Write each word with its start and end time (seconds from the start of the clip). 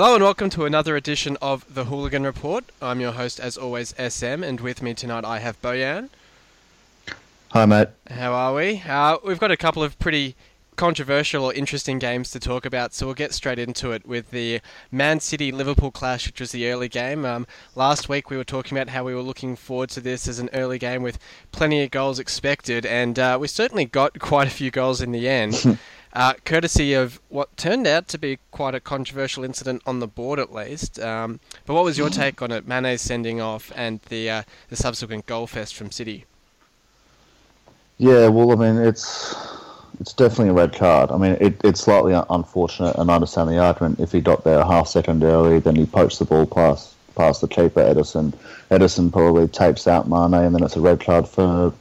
Hello 0.00 0.14
and 0.14 0.22
welcome 0.22 0.48
to 0.50 0.64
another 0.64 0.94
edition 0.94 1.36
of 1.42 1.74
the 1.74 1.86
Hooligan 1.86 2.22
Report. 2.22 2.62
I'm 2.80 3.00
your 3.00 3.10
host, 3.10 3.40
as 3.40 3.56
always, 3.56 3.96
SM, 3.98 4.44
and 4.44 4.60
with 4.60 4.80
me 4.80 4.94
tonight 4.94 5.24
I 5.24 5.40
have 5.40 5.60
Bojan. 5.60 6.08
Hi, 7.50 7.66
mate. 7.66 7.88
How 8.08 8.32
are 8.32 8.54
we? 8.54 8.80
Uh, 8.88 9.16
we've 9.24 9.40
got 9.40 9.50
a 9.50 9.56
couple 9.56 9.82
of 9.82 9.98
pretty 9.98 10.36
controversial 10.76 11.44
or 11.44 11.52
interesting 11.52 11.98
games 11.98 12.30
to 12.30 12.38
talk 12.38 12.64
about, 12.64 12.94
so 12.94 13.06
we'll 13.06 13.16
get 13.16 13.34
straight 13.34 13.58
into 13.58 13.90
it 13.90 14.06
with 14.06 14.30
the 14.30 14.60
Man 14.92 15.18
City 15.18 15.50
Liverpool 15.50 15.90
clash, 15.90 16.28
which 16.28 16.38
was 16.38 16.52
the 16.52 16.70
early 16.70 16.88
game. 16.88 17.24
Um, 17.24 17.44
last 17.74 18.08
week 18.08 18.30
we 18.30 18.36
were 18.36 18.44
talking 18.44 18.78
about 18.78 18.90
how 18.90 19.02
we 19.02 19.16
were 19.16 19.20
looking 19.20 19.56
forward 19.56 19.90
to 19.90 20.00
this 20.00 20.28
as 20.28 20.38
an 20.38 20.48
early 20.52 20.78
game 20.78 21.02
with 21.02 21.18
plenty 21.50 21.82
of 21.82 21.90
goals 21.90 22.20
expected, 22.20 22.86
and 22.86 23.18
uh, 23.18 23.36
we 23.40 23.48
certainly 23.48 23.84
got 23.84 24.16
quite 24.20 24.46
a 24.46 24.52
few 24.52 24.70
goals 24.70 25.02
in 25.02 25.10
the 25.10 25.28
end. 25.28 25.76
Uh, 26.12 26.34
courtesy 26.44 26.94
of 26.94 27.20
what 27.28 27.54
turned 27.56 27.86
out 27.86 28.08
to 28.08 28.18
be 28.18 28.38
quite 28.50 28.74
a 28.74 28.80
controversial 28.80 29.44
incident 29.44 29.82
on 29.86 30.00
the 30.00 30.06
board, 30.06 30.38
at 30.38 30.52
least. 30.52 30.98
Um, 31.00 31.38
but 31.66 31.74
what 31.74 31.84
was 31.84 31.98
your 31.98 32.08
take 32.08 32.40
on 32.40 32.50
it? 32.50 32.66
Mane's 32.66 33.02
sending 33.02 33.40
off 33.40 33.70
and 33.76 34.00
the 34.08 34.30
uh, 34.30 34.42
the 34.68 34.76
subsequent 34.76 35.26
goal 35.26 35.46
fest 35.46 35.74
from 35.74 35.90
City. 35.90 36.24
Yeah, 37.98 38.28
well, 38.28 38.52
I 38.52 38.54
mean, 38.54 38.82
it's 38.82 39.36
it's 40.00 40.12
definitely 40.14 40.48
a 40.48 40.52
red 40.54 40.72
card. 40.72 41.10
I 41.10 41.18
mean, 41.18 41.36
it, 41.40 41.60
it's 41.62 41.80
slightly 41.80 42.14
unfortunate, 42.30 42.96
and 42.96 43.10
I 43.10 43.14
understand 43.14 43.50
the 43.50 43.58
argument. 43.58 44.00
If 44.00 44.12
he 44.12 44.20
got 44.20 44.44
there 44.44 44.60
a 44.60 44.66
half 44.66 44.88
second 44.88 45.22
early, 45.22 45.58
then 45.58 45.76
he 45.76 45.84
poached 45.84 46.18
the 46.20 46.24
ball 46.24 46.46
past 46.46 46.94
past 47.16 47.42
the 47.42 47.48
keeper, 47.48 47.80
Ederson. 47.80 48.32
Ederson 48.70 49.12
probably 49.12 49.46
tapes 49.48 49.86
out 49.86 50.08
Mane, 50.08 50.34
and 50.34 50.54
then 50.54 50.62
it's 50.62 50.76
a 50.76 50.80
red 50.80 51.00
card 51.00 51.28
for 51.28 51.74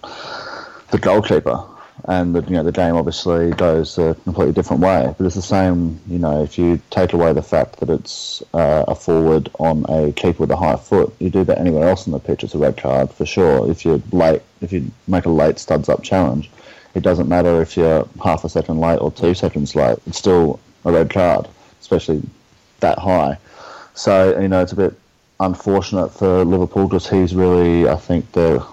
the 0.92 0.98
goalkeeper 0.98 1.64
and 2.06 2.36
the, 2.36 2.42
you 2.44 2.52
know 2.52 2.64
the 2.64 2.72
game 2.72 2.95
obviously 2.95 3.52
goes 3.52 3.98
a 3.98 4.16
completely 4.23 4.53
different 4.53 4.81
way. 4.81 5.14
But 5.17 5.26
it's 5.26 5.36
the 5.36 5.42
same, 5.42 6.00
you 6.08 6.20
know, 6.20 6.44
if 6.44 6.58
you 6.58 6.80
take 6.89 7.14
away 7.14 7.34
the 7.34 7.42
fact 7.42 7.80
that 7.80 7.89
it's 7.89 8.44
uh, 8.54 8.86
a 8.88 8.95
forward 8.95 9.50
on 9.59 9.86
a 9.89 10.12
keeper 10.14 10.39
with 10.39 10.52
a 10.52 10.58
high 10.58 10.76
foot, 10.76 11.14
you 11.20 11.30
do 11.30 11.44
that 11.44 11.58
anywhere 11.58 11.89
else 11.89 12.08
on 12.08 12.14
the 12.14 12.20
pitch, 12.20 12.44
it's 12.44 12.54
a 12.54 12.58
red 12.58 12.78
card 12.78 13.12
for 13.12 13.26
sure. 13.26 13.70
If 13.70 13.84
you're 13.86 14.02
late, 14.12 14.42
if 14.62 14.72
you 14.72 14.92
make 15.08 15.26
a 15.26 15.30
late 15.30 15.59
studs 15.59 15.89
up 15.89 16.04
challenge, 16.04 16.50
it 16.94 17.02
doesn't 17.02 17.28
matter 17.28 17.62
if 17.62 17.76
you're 17.76 18.08
half 18.23 18.44
a 18.44 18.50
second 18.50 18.80
late 18.80 19.02
or 19.02 19.11
two 19.11 19.34
seconds 19.34 19.76
late. 19.76 19.98
It's 20.08 20.17
still 20.17 20.59
a 20.86 20.92
red 20.92 21.09
card, 21.09 21.48
especially 21.82 22.22
that 22.80 23.00
high. 23.00 23.38
So 23.94 24.39
you 24.39 24.48
know 24.48 24.61
it's 24.61 24.72
a 24.72 24.76
bit 24.76 24.94
unfortunate 25.39 26.09
for 26.09 26.44
Liverpool 26.44 26.88
because 26.88 27.09
he's 27.09 27.36
really, 27.36 27.88
I 27.88 27.95
think, 27.95 28.32
the 28.32 28.66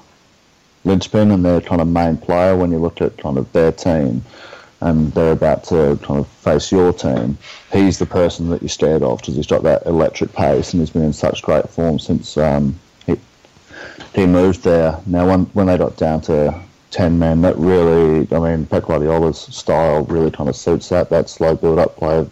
linchpin 0.85 1.31
and 1.31 1.45
their 1.45 1.61
kind 1.61 1.81
of 1.81 1.89
main 1.89 2.17
player 2.17 2.57
when 2.57 2.71
you 2.71 2.79
look 2.79 3.01
at 3.01 3.17
kind 3.19 3.39
of 3.39 3.51
their 3.53 3.73
team 3.73 4.23
and 4.81 5.13
they're 5.15 5.33
about 5.33 5.65
to 5.65 5.99
kind 6.03 6.21
of 6.21 6.29
face 6.29 6.71
your 6.71 6.93
team, 6.93 7.39
he's 7.73 7.99
the 7.99 8.07
person 8.07 8.51
that 8.51 8.61
you're 8.61 8.69
scared 8.69 9.03
of 9.03 9.19
because 9.19 9.35
he's 9.35 9.47
got 9.47 9.63
that 9.63 9.85
electric 9.87 10.33
pace 10.33 10.73
and 10.73 10.81
he's 10.81 10.91
been 10.91 11.05
in 11.05 11.13
such 11.13 11.43
great 11.43 11.69
form 11.71 11.99
since 11.99 12.37
um, 12.37 12.79
he, 13.07 13.17
he 14.15 14.27
moved 14.27 14.63
there. 14.63 15.01
Now, 15.07 15.27
when, 15.27 15.45
when 15.55 15.67
they 15.69 15.79
got 15.79 15.97
down 15.97 16.21
to 16.23 16.61
10 16.91 17.19
men, 17.19 17.41
that 17.43 17.57
really, 17.57 18.29
I 18.31 18.39
mean, 18.39 18.67
Pep 18.67 18.85
Guardiola's 18.85 19.41
style 19.41 20.05
really 20.05 20.31
kind 20.31 20.51
of 20.51 20.57
suits 20.57 20.91
that, 20.91 21.09
that 21.09 21.31
slow 21.31 21.57
build 21.57 21.79
up 21.79 21.97
play 21.97 22.19
of 22.19 22.31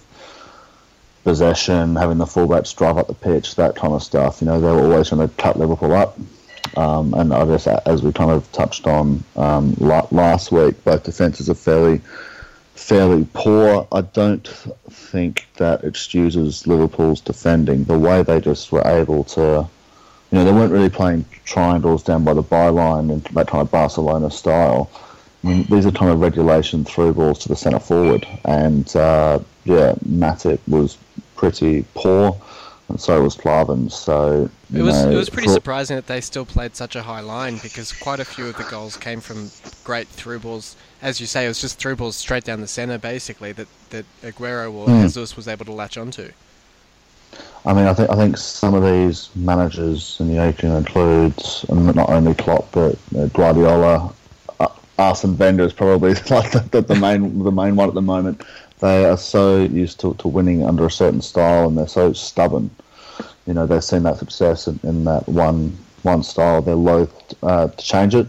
possession, 1.25 1.97
having 1.97 2.19
the 2.19 2.25
fullbacks 2.25 2.77
drive 2.77 2.99
up 2.99 3.07
the 3.07 3.15
pitch, 3.15 3.55
that 3.55 3.77
kind 3.77 3.95
of 3.95 4.03
stuff. 4.03 4.41
You 4.41 4.47
know, 4.47 4.61
they 4.61 4.67
were 4.67 4.93
always 4.93 5.11
going 5.11 5.27
to 5.27 5.35
cut 5.37 5.59
Liverpool 5.59 5.93
up. 5.93 6.19
Um, 6.77 7.15
and 7.15 7.33
I 7.33 7.45
guess 7.47 7.67
as 7.67 8.03
we 8.03 8.13
kind 8.13 8.31
of 8.31 8.51
touched 8.53 8.87
on 8.87 9.23
um, 9.37 9.75
last 9.79 10.53
week, 10.53 10.83
both 10.85 11.05
defences 11.05 11.51
are 11.51 11.55
fairly 11.55 12.01
fairly 12.75 13.27
poor. 13.33 13.87
I 13.93 14.01
don't 14.01 14.47
think 14.91 15.47
that 15.57 15.85
excuses 15.85 16.67
Liverpool's 16.67 17.21
defending. 17.21 17.85
The 17.85 17.99
way 17.99 18.23
they 18.23 18.41
just 18.41 18.73
were 18.73 18.87
able 18.87 19.25
to, 19.25 19.69
you 20.31 20.39
know, 20.39 20.45
they 20.45 20.53
weren't 20.53 20.73
really 20.73 20.91
playing 20.91 21.25
triangles 21.45 22.03
down 22.03 22.25
by 22.25 22.35
the 22.35 22.43
byline 22.43 23.13
and 23.13 23.23
that 23.23 23.47
kind 23.47 23.63
of 23.63 23.71
Barcelona 23.71 24.31
style. 24.31 24.91
I 25.45 25.49
mean, 25.49 25.65
these 25.65 25.87
are 25.87 25.93
kind 25.93 26.11
of 26.11 26.21
regulation 26.21 26.85
through 26.85 27.15
balls 27.15 27.39
to 27.41 27.49
the 27.49 27.57
centre 27.57 27.81
forward, 27.81 28.27
and 28.45 28.95
uh, 28.95 29.41
yeah, 29.65 29.95
Matip 30.09 30.61
was 30.69 30.97
pretty 31.35 31.85
poor 31.95 32.41
and 32.93 33.01
so 33.01 33.23
was 33.23 33.35
Klavan. 33.35 33.89
So 33.89 34.51
it 34.73 34.83
was 34.83 35.05
know, 35.05 35.11
it 35.11 35.17
was 35.17 35.31
pretty 35.31 35.49
for... 35.49 35.55
surprising 35.55 35.97
that 35.97 36.07
they 36.07 36.21
still 36.21 36.45
played 36.45 36.77
such 36.77 36.95
a 36.95 37.03
high 37.03 37.21
line 37.21 37.59
because 37.63 37.91
quite 37.93 38.21
a 38.21 38.25
few 38.25 38.47
of 38.47 38.57
the 38.59 38.65
goals 38.65 38.97
came 38.97 39.21
from 39.21 39.51
great 39.83 40.07
through 40.09 40.41
balls. 40.41 40.77
As 41.01 41.21
you 41.21 41.27
say, 41.27 41.47
it 41.47 41.49
was 41.49 41.61
just 41.61 41.79
through 41.79 41.97
balls 41.97 42.17
straight 42.17 42.45
down 42.45 42.61
the 42.61 42.69
centre, 42.69 42.99
basically 42.99 43.53
that 43.53 43.69
that 43.91 44.05
Aguero 44.23 44.73
or 44.73 44.87
mm. 44.87 45.03
Jesus 45.03 45.37
was 45.37 45.49
able 45.49 45.65
to 45.65 45.73
latch 45.73 45.97
onto. 45.97 46.33
I 47.65 47.73
mean, 47.73 47.87
I 47.87 47.95
think 47.95 48.11
I 48.11 48.17
think 48.17 48.37
some 48.37 48.75
of 48.75 48.85
these 48.85 49.31
managers, 49.35 50.21
and 50.21 50.31
the 50.31 50.43
Asian 50.43 50.73
includes 50.73 51.65
not 51.71 52.11
only 52.11 52.35
Klopp 52.35 52.71
but 52.73 52.99
uh, 53.17 53.27
Guardiola, 53.29 54.13
uh, 54.61 54.69
Arsene 54.99 55.39
Wenger 55.39 55.65
is 55.65 55.73
probably 55.73 56.11
like 56.31 56.53
the, 56.53 56.67
the, 56.71 56.83
the 56.83 56.97
main 56.97 57.43
the 57.43 57.53
main 57.53 57.75
one 57.75 57.89
at 57.89 57.95
the 57.95 58.03
moment. 58.03 58.43
They 58.81 59.05
are 59.05 59.17
so 59.17 59.63
used 59.63 60.01
to, 60.01 60.15
to 60.15 60.27
winning 60.27 60.67
under 60.67 60.85
a 60.85 60.91
certain 60.91 61.23
style, 61.23 61.69
and 61.69 61.79
they're 61.79 61.87
so 61.87 62.13
stubborn 62.13 62.69
you 63.47 63.55
know 63.55 63.67
they've 63.67 63.85
seen 63.85 64.03
that 64.05 64.19
success 64.19 64.69
in, 64.69 64.79
in 64.83 65.05
that 65.05 65.29
one 65.29 65.77
one 66.03 66.23
style. 66.23 66.63
They're 66.63 66.75
loath 66.75 67.35
uh, 67.43 67.69
to 67.69 67.85
change 67.85 68.15
it. 68.15 68.27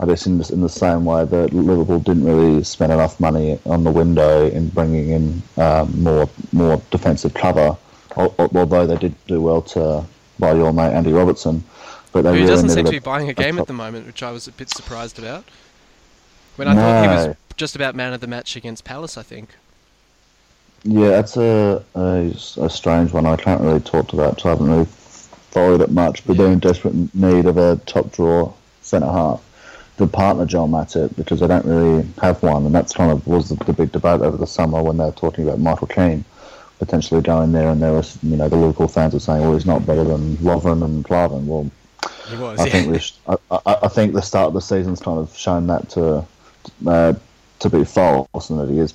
I 0.00 0.06
guess 0.06 0.26
in 0.26 0.38
the, 0.38 0.52
in 0.52 0.60
the 0.60 0.68
same 0.68 1.04
way 1.04 1.24
that 1.24 1.52
Liverpool 1.52 2.00
didn't 2.00 2.24
really 2.24 2.64
spend 2.64 2.92
enough 2.92 3.20
money 3.20 3.58
on 3.64 3.84
the 3.84 3.90
window 3.90 4.48
in 4.48 4.68
bringing 4.68 5.10
in 5.10 5.42
um, 5.56 6.02
more 6.02 6.28
more 6.52 6.82
defensive 6.90 7.34
cover, 7.34 7.76
although 8.16 8.86
they 8.86 8.96
did 8.96 9.14
do 9.26 9.40
well 9.40 9.62
to 9.62 10.04
buy 10.38 10.52
your 10.52 10.72
mate 10.72 10.92
Andy 10.92 11.12
Robertson. 11.12 11.62
But 12.12 12.22
they 12.22 12.30
Who 12.30 12.34
really 12.36 12.46
doesn't 12.46 12.70
seem 12.70 12.84
to 12.84 12.90
be 12.90 12.98
buying 12.98 13.28
a 13.28 13.34
game 13.34 13.58
at 13.58 13.66
the 13.66 13.72
moment, 13.72 14.06
which 14.06 14.22
I 14.22 14.30
was 14.30 14.46
a 14.46 14.52
bit 14.52 14.70
surprised 14.70 15.18
about. 15.18 15.44
When 16.56 16.68
I 16.68 16.74
no. 16.74 16.80
thought 16.80 17.02
he 17.02 17.28
was 17.28 17.36
just 17.56 17.76
about 17.76 17.94
man 17.94 18.12
of 18.12 18.20
the 18.20 18.26
match 18.26 18.56
against 18.56 18.84
Palace, 18.84 19.16
I 19.16 19.22
think. 19.22 19.50
Yeah, 20.84 21.08
that's 21.08 21.36
a, 21.36 21.82
a, 21.94 22.32
a 22.60 22.70
strange 22.70 23.12
one. 23.12 23.26
I 23.26 23.36
can't 23.36 23.62
really 23.62 23.80
talk 23.80 24.08
to 24.08 24.16
that, 24.16 24.40
so 24.40 24.48
I 24.48 24.52
haven't 24.52 24.70
really 24.70 24.86
followed 25.50 25.80
it 25.80 25.90
much. 25.90 26.26
But 26.26 26.36
they're 26.36 26.52
in 26.52 26.58
desperate 26.58 27.14
need 27.14 27.46
of 27.46 27.56
a 27.56 27.76
top 27.86 28.12
draw 28.12 28.52
centre 28.82 29.06
half 29.06 29.42
to 29.96 30.06
partner 30.06 30.44
Joel 30.44 30.68
Matip 30.68 31.16
because 31.16 31.40
they 31.40 31.46
don't 31.46 31.64
really 31.64 32.06
have 32.20 32.42
one, 32.42 32.66
and 32.66 32.74
that's 32.74 32.92
kind 32.92 33.10
of 33.10 33.26
was 33.26 33.48
the, 33.48 33.64
the 33.64 33.72
big 33.72 33.92
debate 33.92 34.20
over 34.20 34.36
the 34.36 34.46
summer 34.46 34.82
when 34.82 34.98
they 34.98 35.04
were 35.04 35.12
talking 35.12 35.44
about 35.44 35.58
Michael 35.58 35.86
Keane 35.86 36.24
potentially 36.78 37.22
going 37.22 37.52
there, 37.52 37.68
and 37.70 37.82
there 37.82 37.92
was 37.92 38.18
you 38.22 38.36
know 38.36 38.48
the 38.48 38.56
Liverpool 38.56 38.88
fans 38.88 39.14
were 39.14 39.20
saying, 39.20 39.42
well, 39.42 39.54
he's 39.54 39.66
not 39.66 39.86
better 39.86 40.04
than 40.04 40.36
Lovren 40.38 40.84
and 40.84 41.04
Klavan. 41.04 41.46
Well, 41.46 41.70
was, 42.38 42.60
I 42.60 42.66
yeah. 42.66 42.72
think 42.72 43.00
sh- 43.00 43.12
I, 43.26 43.36
I, 43.50 43.78
I, 43.84 43.88
think 43.88 44.12
the 44.12 44.22
start 44.22 44.48
of 44.48 44.54
the 44.54 44.60
season's 44.60 45.00
kind 45.00 45.18
of 45.18 45.36
shown 45.36 45.66
that 45.68 45.88
to 45.90 46.26
uh, 46.86 47.14
to 47.60 47.70
be 47.70 47.84
false, 47.84 48.50
and 48.50 48.60
that 48.60 48.68
he 48.68 48.78
is 48.78 48.94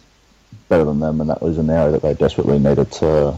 better 0.67 0.85
than 0.85 0.99
them, 0.99 1.21
and 1.21 1.29
that 1.29 1.41
was 1.41 1.57
an 1.57 1.69
area 1.69 1.91
that 1.91 2.01
they 2.01 2.13
desperately 2.13 2.59
needed 2.59 2.91
to. 2.93 3.37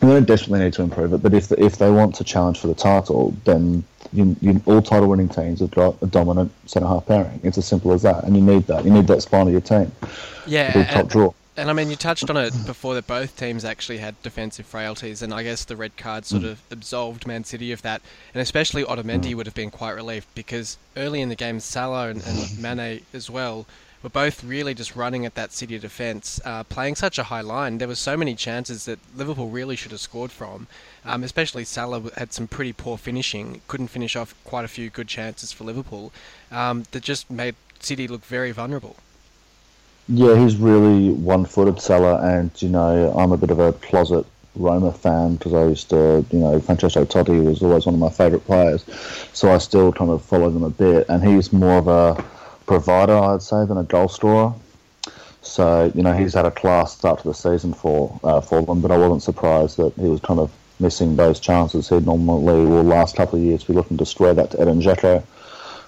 They 0.00 0.08
don't 0.08 0.26
desperately 0.26 0.60
need 0.60 0.72
to 0.74 0.82
improve 0.82 1.12
it, 1.12 1.22
but 1.22 1.32
if 1.32 1.48
the, 1.48 1.62
if 1.62 1.78
they 1.78 1.90
want 1.90 2.14
to 2.16 2.24
challenge 2.24 2.58
for 2.58 2.66
the 2.66 2.74
title, 2.74 3.34
then 3.44 3.84
you, 4.12 4.36
you, 4.40 4.60
all 4.66 4.82
title 4.82 5.08
winning 5.08 5.28
teams 5.28 5.60
have 5.60 5.70
got 5.70 6.00
a 6.02 6.06
dominant 6.06 6.52
centre 6.66 6.86
half 6.86 7.06
pairing. 7.06 7.40
It's 7.42 7.58
as 7.58 7.66
simple 7.66 7.92
as 7.92 8.02
that, 8.02 8.24
and 8.24 8.36
you 8.36 8.42
need 8.42 8.66
that. 8.66 8.84
You 8.84 8.90
need 8.90 9.06
that 9.06 9.22
spine 9.22 9.46
of 9.46 9.52
your 9.52 9.62
team. 9.62 9.92
Yeah, 10.46 10.72
top 10.72 10.96
and, 10.96 11.08
draw. 11.08 11.32
And 11.56 11.70
I 11.70 11.72
mean, 11.72 11.88
you 11.88 11.96
touched 11.96 12.28
on 12.28 12.36
it 12.36 12.52
before 12.66 12.94
that 12.94 13.06
both 13.06 13.36
teams 13.36 13.64
actually 13.64 13.98
had 13.98 14.20
defensive 14.22 14.66
frailties, 14.66 15.22
and 15.22 15.32
I 15.32 15.42
guess 15.42 15.64
the 15.64 15.76
red 15.76 15.96
card 15.96 16.26
sort 16.26 16.42
mm. 16.42 16.50
of 16.50 16.60
absolved 16.70 17.26
Man 17.26 17.44
City 17.44 17.72
of 17.72 17.80
that, 17.82 18.02
and 18.34 18.42
especially 18.42 18.84
Otamendi 18.84 19.30
mm. 19.30 19.34
would 19.36 19.46
have 19.46 19.54
been 19.54 19.70
quite 19.70 19.92
relieved 19.92 20.26
because 20.34 20.76
early 20.96 21.20
in 21.20 21.28
the 21.28 21.36
game, 21.36 21.60
Salah 21.60 22.08
and, 22.08 22.22
and 22.26 22.58
Mane 22.60 23.02
as 23.14 23.30
well 23.30 23.66
were 24.04 24.10
both 24.10 24.44
really 24.44 24.74
just 24.74 24.94
running 24.94 25.24
at 25.24 25.34
that 25.34 25.50
City 25.50 25.78
defence, 25.78 26.38
uh, 26.44 26.62
playing 26.64 26.94
such 26.94 27.18
a 27.18 27.24
high 27.24 27.40
line. 27.40 27.78
There 27.78 27.88
were 27.88 27.94
so 27.94 28.16
many 28.16 28.34
chances 28.34 28.84
that 28.84 28.98
Liverpool 29.16 29.48
really 29.48 29.76
should 29.76 29.92
have 29.92 30.00
scored 30.00 30.30
from. 30.30 30.68
Um, 31.06 31.24
especially 31.24 31.64
Salah 31.64 32.02
had 32.16 32.32
some 32.32 32.46
pretty 32.46 32.74
poor 32.74 32.98
finishing, 32.98 33.62
couldn't 33.66 33.88
finish 33.88 34.14
off 34.14 34.34
quite 34.44 34.64
a 34.64 34.68
few 34.68 34.90
good 34.90 35.08
chances 35.08 35.52
for 35.52 35.64
Liverpool. 35.64 36.12
Um, 36.52 36.84
that 36.92 37.02
just 37.02 37.30
made 37.30 37.56
City 37.80 38.06
look 38.06 38.24
very 38.24 38.52
vulnerable. 38.52 38.96
Yeah, 40.06 40.36
he's 40.36 40.56
really 40.56 41.10
one-footed 41.10 41.80
Salah, 41.80 42.20
and 42.22 42.50
you 42.60 42.68
know 42.68 43.10
I'm 43.16 43.32
a 43.32 43.38
bit 43.38 43.50
of 43.50 43.58
a 43.58 43.72
closet 43.72 44.26
Roma 44.54 44.92
fan 44.92 45.36
because 45.36 45.54
I 45.54 45.64
used 45.64 45.88
to, 45.90 46.24
you 46.30 46.38
know, 46.38 46.60
Francesco 46.60 47.06
Totti 47.06 47.42
was 47.42 47.62
always 47.62 47.86
one 47.86 47.94
of 47.94 48.00
my 48.00 48.10
favourite 48.10 48.44
players, 48.44 48.84
so 49.32 49.50
I 49.50 49.58
still 49.58 49.92
kind 49.92 50.10
of 50.10 50.22
follow 50.22 50.50
them 50.50 50.62
a 50.62 50.70
bit. 50.70 51.06
And 51.08 51.26
he's 51.26 51.54
more 51.54 51.78
of 51.78 51.88
a 51.88 52.22
provider, 52.66 53.16
I'd 53.16 53.42
say, 53.42 53.64
than 53.66 53.78
a 53.78 53.84
goal 53.84 54.08
scorer. 54.08 54.54
So 55.42 55.92
you 55.94 56.02
know 56.02 56.14
he's 56.14 56.32
had 56.34 56.46
a 56.46 56.50
class 56.50 56.96
start 56.96 57.20
to 57.20 57.28
the 57.28 57.34
season 57.34 57.74
for 57.74 58.18
uh, 58.24 58.40
for 58.40 58.62
them, 58.62 58.80
but 58.80 58.90
I 58.90 58.96
wasn't 58.96 59.22
surprised 59.22 59.76
that 59.76 59.92
he 59.94 60.08
was 60.08 60.20
kind 60.20 60.40
of 60.40 60.50
missing 60.80 61.16
those 61.16 61.38
chances. 61.38 61.88
He 61.88 62.00
normally 62.00 62.64
will 62.64 62.82
last 62.82 63.16
couple 63.16 63.38
of 63.38 63.44
years 63.44 63.64
be 63.64 63.74
looking 63.74 63.98
to 63.98 64.06
square 64.06 64.34
that 64.34 64.52
to 64.52 64.60
Edin 64.60 64.80
Dzeko, 64.80 65.22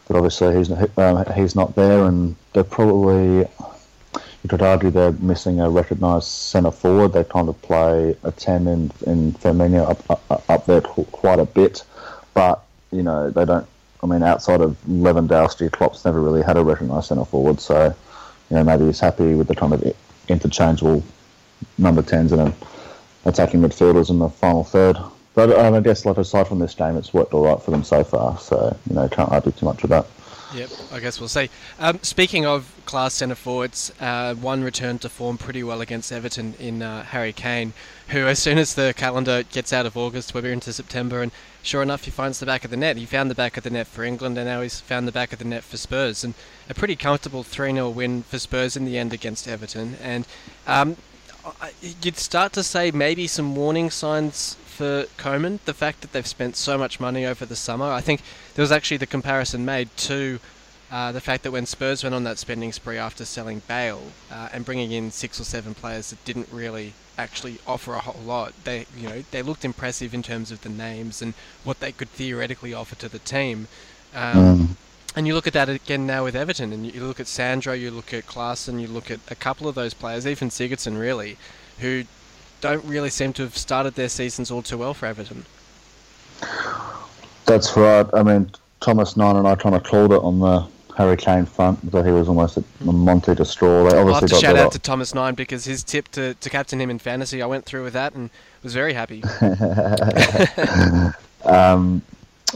but 0.06 0.16
obviously 0.16 0.56
he's 0.56 0.70
um, 0.70 1.24
he's 1.34 1.56
not 1.56 1.74
there, 1.74 2.04
and 2.04 2.36
they're 2.52 2.64
probably, 2.64 3.38
you 3.38 4.48
could 4.48 4.62
argue 4.62 4.90
they're 4.90 5.12
missing 5.12 5.60
a 5.60 5.68
recognised 5.68 6.28
centre 6.28 6.70
forward. 6.70 7.12
They 7.12 7.24
kind 7.24 7.48
of 7.48 7.60
play 7.62 8.16
a 8.22 8.30
10 8.30 8.66
in, 8.68 8.92
in 9.06 9.32
Firmino 9.32 9.90
up, 9.90 10.30
up, 10.30 10.50
up 10.50 10.66
there 10.66 10.80
quite 10.80 11.38
a 11.38 11.44
bit, 11.44 11.82
but, 12.34 12.62
you 12.92 13.02
know, 13.02 13.30
they 13.30 13.44
don't. 13.44 13.66
I 14.06 14.08
mean, 14.08 14.22
outside 14.22 14.60
of 14.60 14.76
Lewandowski, 14.88 15.70
Klopp's 15.70 16.04
never 16.04 16.20
really 16.20 16.42
had 16.42 16.56
a 16.56 16.64
recognised 16.64 17.08
centre 17.08 17.24
forward, 17.24 17.60
so, 17.60 17.94
you 18.50 18.56
know, 18.56 18.62
maybe 18.62 18.86
he's 18.86 19.00
happy 19.00 19.34
with 19.34 19.48
the 19.48 19.54
kind 19.54 19.72
of 19.72 19.82
interchangeable 20.28 21.02
number 21.76 22.02
10s 22.02 22.32
and 22.32 22.54
attacking 23.24 23.60
midfielders 23.60 24.10
in 24.10 24.20
the 24.20 24.28
final 24.28 24.62
third. 24.62 24.96
But 25.34 25.50
um, 25.50 25.74
I 25.74 25.80
guess, 25.80 26.06
like 26.06 26.16
aside 26.18 26.46
from 26.48 26.60
this 26.60 26.74
game, 26.74 26.96
it's 26.96 27.12
worked 27.12 27.34
all 27.34 27.44
right 27.44 27.60
for 27.60 27.70
them 27.72 27.84
so 27.84 28.02
far. 28.04 28.38
So 28.38 28.74
you 28.88 28.94
know, 28.94 29.06
can't 29.08 29.30
argue 29.30 29.52
too 29.52 29.66
much 29.66 29.82
with 29.82 29.90
that. 29.90 30.06
Yep, 30.54 30.70
I 30.92 31.00
guess 31.00 31.20
we'll 31.20 31.28
see. 31.28 31.50
Um, 31.78 31.98
speaking 32.02 32.46
of 32.46 32.72
class 32.86 33.14
centre 33.14 33.34
forwards, 33.34 33.92
uh, 34.00 34.34
one 34.34 34.62
returned 34.62 35.02
to 35.02 35.08
form 35.08 35.36
pretty 35.36 35.62
well 35.62 35.80
against 35.80 36.10
Everton 36.10 36.54
in 36.58 36.80
uh, 36.80 37.02
Harry 37.02 37.32
Kane, 37.32 37.74
who, 38.08 38.26
as 38.26 38.38
soon 38.38 38.56
as 38.56 38.74
the 38.74 38.94
calendar 38.96 39.42
gets 39.42 39.72
out 39.72 39.84
of 39.84 39.96
August, 39.96 40.32
we're 40.32 40.50
into 40.50 40.72
September, 40.72 41.20
and 41.20 41.32
sure 41.62 41.82
enough, 41.82 42.04
he 42.04 42.10
finds 42.10 42.40
the 42.40 42.46
back 42.46 42.64
of 42.64 42.70
the 42.70 42.76
net. 42.76 42.96
He 42.96 43.04
found 43.04 43.30
the 43.30 43.34
back 43.34 43.56
of 43.56 43.64
the 43.64 43.70
net 43.70 43.86
for 43.86 44.04
England, 44.04 44.38
and 44.38 44.46
now 44.46 44.62
he's 44.62 44.80
found 44.80 45.06
the 45.06 45.12
back 45.12 45.32
of 45.32 45.38
the 45.38 45.44
net 45.44 45.64
for 45.64 45.76
Spurs. 45.76 46.24
And 46.24 46.34
a 46.70 46.74
pretty 46.74 46.96
comfortable 46.96 47.42
3 47.42 47.72
0 47.72 47.90
win 47.90 48.22
for 48.22 48.38
Spurs 48.38 48.76
in 48.76 48.84
the 48.84 48.96
end 48.96 49.12
against 49.12 49.46
Everton. 49.46 49.96
And 50.00 50.26
um, 50.66 50.96
you'd 52.02 52.16
start 52.16 52.52
to 52.54 52.62
say 52.62 52.90
maybe 52.90 53.26
some 53.26 53.54
warning 53.54 53.90
signs 53.90 54.56
for 54.64 55.06
Koeman. 55.18 55.58
The 55.64 55.74
fact 55.74 56.02
that 56.02 56.12
they've 56.12 56.26
spent 56.26 56.56
so 56.56 56.78
much 56.78 57.00
money 57.00 57.26
over 57.26 57.44
the 57.44 57.56
summer. 57.56 57.86
I 57.86 58.00
think 58.00 58.22
there 58.54 58.62
was 58.62 58.72
actually 58.72 58.98
the 58.98 59.06
comparison 59.06 59.64
made 59.64 59.94
to 59.98 60.38
uh, 60.90 61.10
the 61.12 61.20
fact 61.20 61.42
that 61.42 61.50
when 61.50 61.66
Spurs 61.66 62.02
went 62.02 62.14
on 62.14 62.24
that 62.24 62.38
spending 62.38 62.72
spree 62.72 62.96
after 62.96 63.24
selling 63.24 63.60
Bale 63.66 64.02
uh, 64.30 64.48
and 64.52 64.64
bringing 64.64 64.92
in 64.92 65.10
six 65.10 65.40
or 65.40 65.44
seven 65.44 65.74
players 65.74 66.10
that 66.10 66.24
didn't 66.24 66.48
really 66.52 66.92
actually 67.18 67.58
offer 67.66 67.94
a 67.94 68.00
whole 68.00 68.22
lot, 68.22 68.52
they 68.64 68.86
you 68.96 69.08
know 69.08 69.24
they 69.32 69.42
looked 69.42 69.64
impressive 69.64 70.14
in 70.14 70.22
terms 70.22 70.52
of 70.52 70.62
the 70.62 70.68
names 70.68 71.20
and 71.20 71.34
what 71.64 71.80
they 71.80 71.90
could 71.90 72.08
theoretically 72.10 72.72
offer 72.72 72.94
to 72.96 73.08
the 73.08 73.18
team. 73.18 73.66
Um, 74.14 74.36
mm. 74.36 74.68
And 75.16 75.26
you 75.26 75.34
look 75.34 75.46
at 75.46 75.54
that 75.54 75.68
again 75.68 76.06
now 76.06 76.24
with 76.24 76.36
Everton, 76.36 76.72
and 76.72 76.86
you 76.86 77.02
look 77.02 77.18
at 77.18 77.26
Sandro, 77.26 77.72
you 77.72 77.90
look 77.90 78.12
at 78.12 78.26
Klaassen, 78.26 78.80
you 78.80 78.86
look 78.86 79.10
at 79.10 79.18
a 79.30 79.34
couple 79.34 79.66
of 79.66 79.74
those 79.74 79.94
players, 79.94 80.26
even 80.26 80.50
Sigurdsson 80.50 81.00
really, 81.00 81.38
who 81.80 82.04
don't 82.60 82.84
really 82.84 83.10
seem 83.10 83.32
to 83.32 83.42
have 83.42 83.56
started 83.56 83.94
their 83.94 84.10
seasons 84.10 84.50
all 84.50 84.62
too 84.62 84.78
well 84.78 84.94
for 84.94 85.06
Everton. 85.06 85.46
That's 87.46 87.76
right. 87.76 88.06
I 88.12 88.22
mean, 88.22 88.50
Thomas 88.80 89.16
Nine 89.16 89.36
and 89.36 89.48
I 89.48 89.54
kind 89.54 89.74
of 89.74 89.84
called 89.84 90.12
it 90.12 90.20
on 90.20 90.38
the 90.38 90.66
Harry 90.96 91.16
Kane 91.16 91.44
front 91.44 91.92
that 91.92 92.06
he 92.06 92.10
was 92.10 92.26
almost 92.26 92.56
a 92.56 92.64
Monty 92.80 93.34
to 93.34 93.44
straw. 93.44 93.86
They 93.88 93.98
obviously 93.98 94.14
I'll 94.14 94.20
have 94.20 94.30
to 94.30 94.36
shout 94.36 94.56
out 94.56 94.72
to 94.72 94.78
Thomas 94.78 95.14
Nine 95.14 95.34
because 95.34 95.66
his 95.66 95.84
tip 95.84 96.08
to, 96.12 96.32
to 96.34 96.50
captain 96.50 96.80
him 96.80 96.88
in 96.88 96.98
fantasy, 96.98 97.42
I 97.42 97.46
went 97.46 97.66
through 97.66 97.84
with 97.84 97.92
that 97.92 98.14
and 98.14 98.30
was 98.62 98.72
very 98.72 98.94
happy. 98.94 99.22
um, 101.44 102.00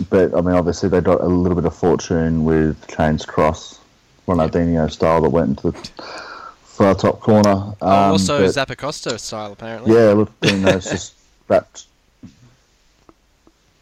but 0.09 0.35
I 0.35 0.41
mean, 0.41 0.55
obviously 0.55 0.89
they 0.89 1.03
got 1.03 1.21
a 1.21 1.27
little 1.27 1.55
bit 1.55 1.67
of 1.67 1.77
fortune 1.77 2.45
with 2.45 2.87
Kane's 2.87 3.27
cross, 3.27 3.79
Ronaldinho 4.27 4.91
style 4.91 5.21
that 5.21 5.29
went 5.31 5.51
into 5.51 5.73
the 5.73 5.91
far 6.63 6.95
top 6.95 7.21
corner. 7.21 7.51
Um, 7.51 7.77
oh, 7.83 8.13
also 8.13 8.39
but, 8.39 8.55
Zappacosta 8.55 9.21
style, 9.21 9.53
apparently. 9.53 9.95
Yeah, 9.95 10.13
look, 10.13 10.33
you 10.43 10.57
know, 10.57 10.69
it's 10.71 10.91
just 10.91 11.15
that. 11.49 11.85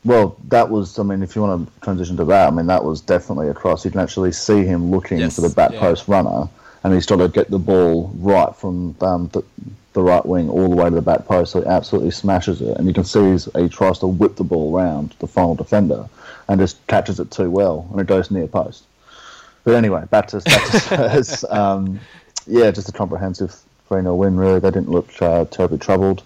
Well, 0.08 0.38
that 0.44 0.70
was. 0.70 0.98
I 0.98 1.02
mean, 1.02 1.22
if 1.22 1.36
you 1.36 1.42
want 1.42 1.66
to 1.66 1.80
transition 1.82 2.16
to 2.16 2.24
that, 2.24 2.48
I 2.48 2.50
mean, 2.50 2.66
that 2.68 2.82
was 2.82 3.02
definitely 3.02 3.50
a 3.50 3.54
cross. 3.54 3.84
You 3.84 3.90
can 3.90 4.00
actually 4.00 4.32
see 4.32 4.64
him 4.64 4.90
looking 4.90 5.18
yes, 5.18 5.34
for 5.34 5.42
the 5.42 5.50
back 5.50 5.72
yeah. 5.72 5.80
post 5.80 6.08
runner, 6.08 6.48
and 6.82 6.94
he's 6.94 7.04
got 7.04 7.16
to 7.16 7.28
get 7.28 7.50
the 7.50 7.58
ball 7.58 8.10
right 8.16 8.56
from 8.56 8.96
um, 9.02 9.28
the, 9.34 9.42
the 9.92 10.02
right 10.02 10.24
wing 10.24 10.48
all 10.48 10.70
the 10.70 10.76
way 10.76 10.88
to 10.88 10.94
the 10.94 11.02
back 11.02 11.26
post, 11.26 11.52
so 11.52 11.60
he 11.60 11.66
absolutely 11.66 12.10
smashes 12.10 12.62
it. 12.62 12.78
And 12.78 12.88
you 12.88 12.94
can 12.94 13.04
see 13.04 13.36
he 13.54 13.68
tries 13.68 13.98
to 13.98 14.06
whip 14.06 14.36
the 14.36 14.44
ball 14.44 14.74
around 14.74 15.14
the 15.18 15.26
final 15.26 15.54
defender 15.54 16.08
and 16.48 16.58
just 16.58 16.86
catches 16.86 17.20
it 17.20 17.30
too 17.30 17.50
well, 17.50 17.86
and 17.90 18.00
it 18.00 18.06
goes 18.06 18.30
near 18.30 18.46
post. 18.46 18.84
But 19.64 19.74
anyway, 19.74 20.04
back 20.08 20.28
to, 20.28 20.40
back 20.40 20.70
to 20.70 20.80
Spurs. 20.80 21.44
um, 21.50 22.00
yeah, 22.46 22.70
just 22.70 22.88
a 22.88 22.92
comprehensive 22.92 23.54
3 23.88 24.00
0 24.00 24.14
win, 24.14 24.38
really. 24.38 24.58
They 24.58 24.70
didn't 24.70 24.90
look 24.90 25.10
uh, 25.20 25.44
terribly 25.44 25.76
troubled. 25.76 26.22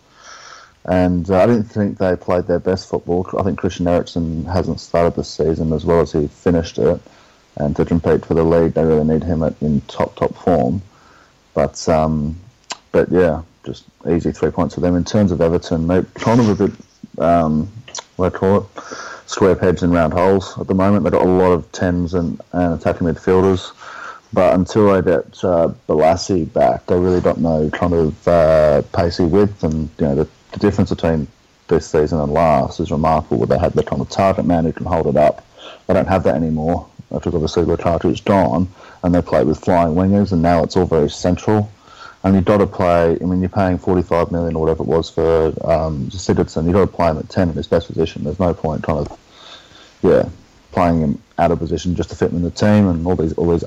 And 0.84 1.30
uh, 1.30 1.42
I 1.42 1.46
didn't 1.46 1.64
think 1.64 1.98
they 1.98 2.16
played 2.16 2.46
their 2.46 2.58
best 2.58 2.88
football. 2.88 3.28
I 3.38 3.42
think 3.42 3.58
Christian 3.58 3.86
Eriksen 3.86 4.44
hasn't 4.46 4.80
started 4.80 5.14
the 5.14 5.24
season 5.24 5.72
as 5.72 5.84
well 5.84 6.00
as 6.00 6.12
he 6.12 6.26
finished 6.26 6.78
it. 6.78 7.00
And 7.56 7.76
to 7.76 7.84
compete 7.84 8.24
for 8.24 8.34
the 8.34 8.42
league, 8.42 8.74
they 8.74 8.84
really 8.84 9.04
need 9.04 9.22
him 9.22 9.42
at, 9.42 9.54
in 9.60 9.80
top, 9.82 10.16
top 10.16 10.34
form. 10.34 10.82
But, 11.54 11.88
um, 11.88 12.36
but 12.90 13.10
yeah, 13.10 13.42
just 13.64 13.84
easy 14.08 14.32
three 14.32 14.50
points 14.50 14.74
for 14.74 14.80
them. 14.80 14.96
In 14.96 15.04
terms 15.04 15.30
of 15.30 15.40
Everton, 15.40 15.86
they're 15.86 16.02
kind 16.02 16.40
of 16.40 16.48
a 16.48 16.66
bit, 16.66 16.78
um, 17.18 17.70
what 18.16 18.34
I 18.34 18.36
call 18.36 18.56
it, 18.58 18.84
square 19.26 19.54
pegs 19.54 19.82
and 19.82 19.92
round 19.92 20.14
holes 20.14 20.58
at 20.58 20.66
the 20.66 20.74
moment. 20.74 21.04
They've 21.04 21.12
got 21.12 21.26
a 21.26 21.28
lot 21.28 21.52
of 21.52 21.70
tens 21.72 22.14
and, 22.14 22.40
and 22.52 22.80
attacking 22.80 23.06
midfielders. 23.06 23.72
But 24.32 24.54
until 24.54 24.90
they 24.90 25.02
get 25.02 25.44
uh, 25.44 25.74
Bolasie 25.86 26.50
back, 26.50 26.86
they 26.86 26.98
really 26.98 27.20
don't 27.20 27.40
know 27.40 27.68
kind 27.70 27.92
of 27.92 28.28
uh, 28.28 28.82
pacey 28.94 29.24
width. 29.24 29.62
And 29.62 29.90
you 29.98 30.06
know 30.06 30.14
the, 30.14 30.28
the 30.52 30.58
difference 30.58 30.90
between 30.90 31.26
this 31.68 31.90
season 31.90 32.20
and 32.20 32.32
last 32.32 32.80
is 32.80 32.90
remarkable. 32.90 33.46
They 33.46 33.58
had 33.58 33.72
the 33.72 33.82
kind 33.82 34.00
of 34.00 34.08
target 34.08 34.44
man 34.44 34.64
who 34.64 34.72
can 34.72 34.86
hold 34.86 35.06
it 35.06 35.16
up. 35.16 35.44
They 35.86 35.94
don't 35.94 36.08
have 36.08 36.24
that 36.24 36.34
anymore 36.34 36.88
because 37.10 37.34
obviously 37.34 37.64
Lukaku 37.64 38.10
is 38.10 38.20
gone, 38.20 38.68
and 39.02 39.14
they 39.14 39.20
play 39.22 39.44
with 39.44 39.58
flying 39.58 39.94
wingers, 39.94 40.32
and 40.32 40.42
now 40.42 40.62
it's 40.62 40.76
all 40.76 40.86
very 40.86 41.10
central. 41.10 41.70
And 42.24 42.34
you've 42.34 42.44
got 42.44 42.58
to 42.58 42.66
play. 42.66 43.18
I 43.20 43.24
mean, 43.24 43.40
you're 43.40 43.48
paying 43.48 43.78
45 43.78 44.30
million 44.30 44.54
or 44.54 44.60
whatever 44.60 44.84
it 44.84 44.86
was 44.86 45.10
for 45.10 45.46
um, 45.68 46.06
Sigurdsson. 46.06 46.64
You've 46.64 46.74
got 46.74 46.82
to 46.82 46.86
play 46.86 47.08
him 47.08 47.18
at 47.18 47.28
10 47.28 47.48
in 47.48 47.54
his 47.56 47.66
best 47.66 47.88
position. 47.88 48.22
There's 48.22 48.38
no 48.38 48.54
point 48.54 48.84
trying 48.84 49.06
to, 49.06 49.16
yeah, 50.02 50.28
playing 50.70 51.00
him 51.00 51.22
out 51.38 51.50
of 51.50 51.58
position 51.58 51.96
just 51.96 52.10
to 52.10 52.16
fit 52.16 52.30
him 52.30 52.36
in 52.36 52.42
the 52.42 52.50
team 52.50 52.88
and 52.88 53.04
all 53.06 53.16
these 53.16 53.32
all 53.32 53.50
these 53.50 53.64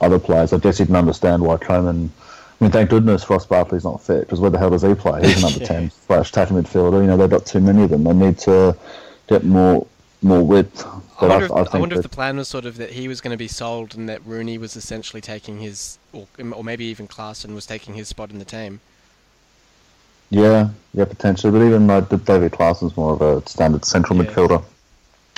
other 0.00 0.18
players. 0.20 0.52
I 0.52 0.58
guess 0.58 0.78
you 0.78 0.86
can 0.86 0.96
understand 0.96 1.42
why 1.42 1.56
Koeman. 1.56 2.10
I 2.60 2.64
mean, 2.64 2.72
thank 2.72 2.90
goodness 2.90 3.28
Ross 3.30 3.46
Barkley's 3.46 3.84
not 3.84 4.02
fit 4.02 4.20
because 4.20 4.38
where 4.38 4.50
the 4.50 4.58
hell 4.58 4.68
does 4.68 4.82
he 4.82 4.94
play? 4.94 5.26
He's 5.26 5.38
another 5.38 5.58
yeah. 5.60 5.66
ten 5.66 5.90
slash 5.90 6.28
attacking 6.30 6.56
midfielder. 6.56 7.00
You 7.00 7.06
know, 7.06 7.16
they've 7.16 7.30
got 7.30 7.46
too 7.46 7.60
many 7.60 7.84
of 7.84 7.90
them. 7.90 8.04
They 8.04 8.12
need 8.12 8.38
to 8.40 8.76
get 9.28 9.44
more 9.44 9.86
more 10.22 10.42
width. 10.42 10.86
I 11.18 11.26
wonder, 11.26 11.44
if, 11.46 11.52
I, 11.52 11.76
I 11.76 11.78
wonder 11.78 11.96
if, 11.96 12.02
the 12.02 12.08
plan 12.08 12.36
was 12.36 12.48
sort 12.48 12.64
of 12.64 12.76
that 12.76 12.90
he 12.90 13.08
was 13.08 13.20
going 13.20 13.32
to 13.32 13.38
be 13.38 13.48
sold 13.48 13.94
and 13.94 14.08
that 14.08 14.24
Rooney 14.26 14.58
was 14.58 14.74
essentially 14.74 15.20
taking 15.20 15.60
his, 15.60 15.98
or, 16.14 16.26
or 16.52 16.64
maybe 16.64 16.86
even 16.86 17.06
Klaassen 17.08 17.54
was 17.54 17.66
taking 17.66 17.94
his 17.94 18.08
spot 18.08 18.30
in 18.30 18.38
the 18.38 18.44
team. 18.44 18.80
Yeah, 20.30 20.70
yeah, 20.94 21.04
potentially. 21.04 21.50
But 21.50 21.64
even 21.64 21.86
like 21.86 22.08
David 22.08 22.52
Klaassen's 22.52 22.96
more 22.96 23.14
of 23.14 23.22
a 23.22 23.46
standard 23.48 23.84
central 23.84 24.18
yeah. 24.18 24.30
midfielder, 24.30 24.64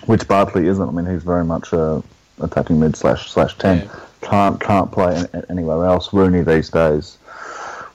which 0.06 0.26
Barkley 0.26 0.66
isn't. 0.66 0.88
I 0.88 0.92
mean, 0.92 1.06
he's 1.06 1.22
very 1.22 1.44
much 1.44 1.72
a 1.72 2.02
attacking 2.40 2.80
mid 2.80 2.96
slash 2.96 3.30
slash 3.30 3.56
ten. 3.58 3.78
Yeah 3.78 4.00
can't 4.22 4.60
can't 4.60 4.90
play 4.90 5.24
anywhere 5.50 5.84
else. 5.84 6.12
Rooney 6.12 6.42
these 6.42 6.70
days, 6.70 7.18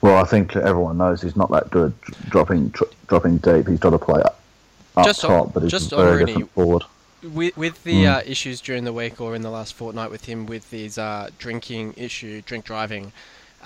well, 0.00 0.16
I 0.16 0.24
think 0.24 0.54
everyone 0.56 0.98
knows 0.98 1.22
he's 1.22 1.36
not 1.36 1.50
that 1.50 1.70
good 1.70 1.92
dropping 2.28 2.74
dropping 3.06 3.38
deep. 3.38 3.66
He's 3.68 3.80
got 3.80 3.90
to 3.90 3.98
play 3.98 4.22
up, 4.22 4.40
up 4.96 5.06
just 5.06 5.22
top, 5.22 5.46
on, 5.46 5.52
but 5.52 5.62
he's 5.62 5.72
just 5.72 5.90
very 5.90 6.18
Rooney, 6.18 6.26
different 6.26 6.50
forward. 6.52 6.82
With, 7.22 7.56
with 7.56 7.82
the 7.82 8.04
mm. 8.04 8.16
uh, 8.16 8.22
issues 8.24 8.60
during 8.60 8.84
the 8.84 8.92
week 8.92 9.20
or 9.20 9.34
in 9.34 9.42
the 9.42 9.50
last 9.50 9.74
fortnight 9.74 10.10
with 10.10 10.26
him 10.26 10.46
with 10.46 10.70
his 10.70 10.98
uh, 10.98 11.30
drinking 11.38 11.94
issue, 11.96 12.42
drink 12.42 12.64
driving, 12.64 13.12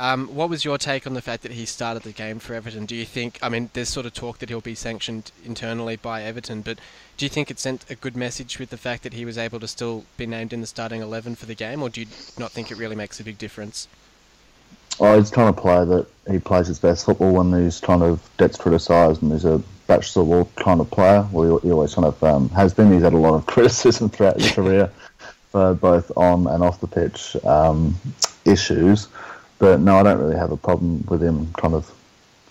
um, 0.02 0.26
what 0.35 0.50
was 0.50 0.64
your 0.64 0.78
take 0.78 1.06
on 1.06 1.14
the 1.14 1.23
fact 1.23 1.44
that 1.44 1.52
he 1.52 1.64
started 1.64 2.02
the 2.02 2.11
game 2.11 2.40
for 2.40 2.54
Everton? 2.54 2.87
Do 2.87 2.97
you 2.97 3.04
think, 3.04 3.38
I 3.40 3.49
mean, 3.49 3.71
there's 3.73 3.88
sort 3.88 4.04
of 4.04 4.12
talk 4.12 4.38
that 4.38 4.49
he'll 4.49 4.61
be 4.61 4.75
sanctioned 4.75 5.30
internally 5.44 5.94
by 5.94 6.25
Everton, 6.25 6.62
but 6.62 6.78
do 7.16 7.25
you 7.25 7.28
think 7.28 7.52
it 7.52 7.61
sent 7.61 7.88
a 7.88 7.94
good 7.94 8.16
message 8.16 8.59
with 8.59 8.71
the 8.71 8.76
fact 8.76 9.04
that 9.04 9.12
he 9.12 9.25
was 9.25 9.38
able 9.38 9.61
to 9.61 9.68
still 9.68 10.04
be 10.16 10.26
named 10.26 10.52
in 10.52 10.61
the 10.61 10.66
starting 10.66 11.02
11 11.02 11.37
for 11.37 11.47
the 11.47 11.54
game, 11.54 11.80
or 11.85 11.88
do 11.88 12.00
you 12.00 12.09
not 12.37 12.50
think 12.50 12.73
it 12.73 12.78
really 12.78 12.97
makes 12.97 13.21
a 13.21 13.25
big 13.25 13.38
difference? 13.38 13.87
Oh, 14.99 15.16
he's 15.16 15.30
kind 15.30 15.49
of 15.49 15.56
player 15.56 15.85
that 15.85 16.06
he 16.28 16.40
plays 16.40 16.66
his 16.66 16.80
best 16.80 17.06
football 17.06 17.35
when 17.35 17.52
he's 17.62 17.78
kind 17.78 18.02
of 18.02 18.28
gets 18.38 18.56
criticised 18.56 19.23
and 19.23 19.30
he's 19.30 19.44
a 19.44 19.62
bachelor 19.87 20.44
kind 20.56 20.80
of 20.80 20.90
player. 20.90 21.28
Well, 21.30 21.59
he, 21.59 21.68
he 21.68 21.73
always 21.73 21.94
kind 21.94 22.06
of 22.06 22.21
um, 22.25 22.49
has 22.49 22.75
been. 22.75 22.92
He's 22.92 23.02
had 23.02 23.12
a 23.12 23.18
lot 23.18 23.35
of 23.35 23.47
criticism 23.54 24.11
throughout 24.11 24.40
his 24.40 24.50
career 24.56 24.90
for 25.52 25.75
both 25.75 26.11
on 26.16 26.49
and 26.49 26.64
off 26.64 26.80
the 26.80 26.88
pitch 26.88 27.37
um, 27.44 27.94
issues. 28.44 29.06
But 29.59 29.80
no, 29.80 29.99
I 29.99 30.02
don't 30.02 30.18
really 30.18 30.37
have 30.37 30.50
a 30.50 30.56
problem 30.56 31.04
with 31.09 31.23
him 31.23 31.52
kind 31.54 31.75
of 31.75 31.92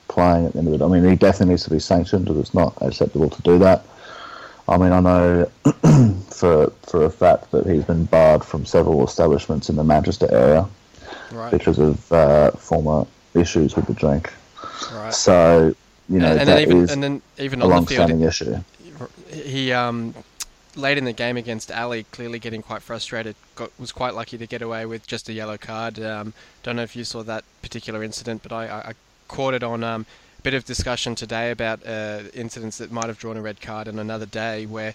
playing 0.07 0.45
at 0.45 0.53
the 0.53 0.59
end 0.59 0.67
of 0.67 0.73
it. 0.75 0.81
I 0.81 0.87
mean, 0.87 1.09
he 1.09 1.15
definitely 1.15 1.53
needs 1.53 1.63
to 1.63 1.69
be 1.69 1.79
sanctioned 1.79 2.25
because 2.25 2.39
it's 2.39 2.53
not 2.53 2.73
acceptable 2.81 3.29
to 3.29 3.41
do 3.41 3.57
that. 3.59 3.85
I 4.67 4.77
mean, 4.77 4.91
I 4.91 4.99
know 4.99 5.45
for 6.29 6.71
for 6.83 7.05
a 7.05 7.09
fact 7.09 7.51
that 7.51 7.65
he's 7.65 7.83
been 7.83 8.05
barred 8.05 8.43
from 8.43 8.65
several 8.65 9.03
establishments 9.05 9.69
in 9.69 9.75
the 9.75 9.83
Manchester 9.83 10.27
area 10.31 10.67
right. 11.31 11.51
because 11.51 11.79
of 11.79 12.11
uh, 12.11 12.51
former 12.51 13.05
issues 13.33 13.75
with 13.75 13.87
the 13.87 13.93
drink. 13.93 14.31
Right. 14.93 15.13
So 15.13 15.75
you 16.09 16.19
know 16.19 16.31
and, 16.31 16.39
and 16.41 16.49
that 16.49 16.61
even, 16.61 16.77
is 16.77 16.91
and 16.91 17.03
then 17.03 17.21
even 17.37 17.61
a 17.61 17.69
on 17.69 17.85
the 17.85 17.87
field, 17.87 18.21
issue. 18.21 18.57
He 19.31 19.71
um 19.71 20.13
late 20.75 20.97
in 20.97 21.05
the 21.05 21.13
game 21.13 21.37
against 21.37 21.71
Alli, 21.71 22.03
clearly 22.11 22.39
getting 22.39 22.61
quite 22.61 22.81
frustrated, 22.81 23.35
got, 23.55 23.71
was 23.79 23.91
quite 23.91 24.15
lucky 24.15 24.37
to 24.37 24.47
get 24.47 24.61
away 24.61 24.85
with 24.85 25.05
just 25.07 25.29
a 25.29 25.33
yellow 25.33 25.57
card. 25.57 25.99
Um, 25.99 26.33
don't 26.63 26.75
know 26.75 26.83
if 26.83 26.95
you 26.95 27.03
saw 27.03 27.23
that 27.23 27.43
particular 27.61 28.03
incident, 28.03 28.43
but 28.43 28.51
I, 28.51 28.67
I, 28.67 28.77
I 28.89 28.93
caught 29.27 29.53
it 29.53 29.63
on 29.63 29.83
um, 29.83 30.05
a 30.39 30.41
bit 30.41 30.53
of 30.53 30.65
discussion 30.65 31.15
today 31.15 31.51
about 31.51 31.85
uh, 31.85 32.23
incidents 32.33 32.77
that 32.77 32.91
might 32.91 33.07
have 33.07 33.17
drawn 33.17 33.37
a 33.37 33.41
red 33.41 33.61
card 33.61 33.87
on 33.87 33.99
another 33.99 34.25
day 34.25 34.65
where 34.65 34.93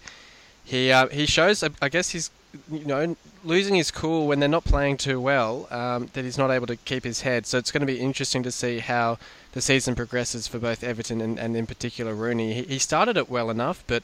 he 0.64 0.90
uh, 0.90 1.06
he 1.08 1.26
shows, 1.26 1.62
I 1.80 1.88
guess 1.88 2.10
he's 2.10 2.30
you 2.70 2.84
know 2.84 3.16
losing 3.44 3.74
his 3.74 3.90
cool 3.90 4.26
when 4.26 4.40
they're 4.40 4.48
not 4.48 4.64
playing 4.64 4.96
too 4.96 5.20
well. 5.20 5.68
Um, 5.70 6.10
that 6.14 6.24
he's 6.24 6.38
not 6.38 6.50
able 6.50 6.66
to 6.66 6.76
keep 6.76 7.04
his 7.04 7.20
head. 7.20 7.46
So 7.46 7.58
it's 7.58 7.70
going 7.70 7.82
to 7.82 7.86
be 7.86 8.00
interesting 8.00 8.42
to 8.42 8.50
see 8.50 8.80
how 8.80 9.18
the 9.52 9.62
season 9.62 9.94
progresses 9.94 10.48
for 10.48 10.58
both 10.58 10.82
Everton 10.82 11.20
and, 11.20 11.38
and 11.38 11.56
in 11.56 11.66
particular 11.66 12.14
Rooney. 12.14 12.54
He, 12.54 12.62
he 12.62 12.78
started 12.78 13.16
it 13.16 13.30
well 13.30 13.48
enough, 13.48 13.84
but 13.86 14.02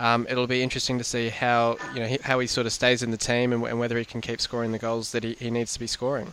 um, 0.00 0.26
it'll 0.30 0.46
be 0.46 0.62
interesting 0.62 0.96
to 0.96 1.04
see 1.04 1.28
how 1.28 1.76
you 1.94 2.00
know 2.00 2.16
how 2.22 2.38
he 2.38 2.46
sort 2.46 2.66
of 2.66 2.72
stays 2.72 3.02
in 3.02 3.10
the 3.10 3.18
team 3.18 3.52
and, 3.52 3.62
and 3.64 3.78
whether 3.78 3.98
he 3.98 4.04
can 4.04 4.22
keep 4.22 4.40
scoring 4.40 4.72
the 4.72 4.78
goals 4.78 5.12
that 5.12 5.22
he, 5.22 5.34
he 5.34 5.50
needs 5.50 5.74
to 5.74 5.78
be 5.78 5.86
scoring. 5.86 6.32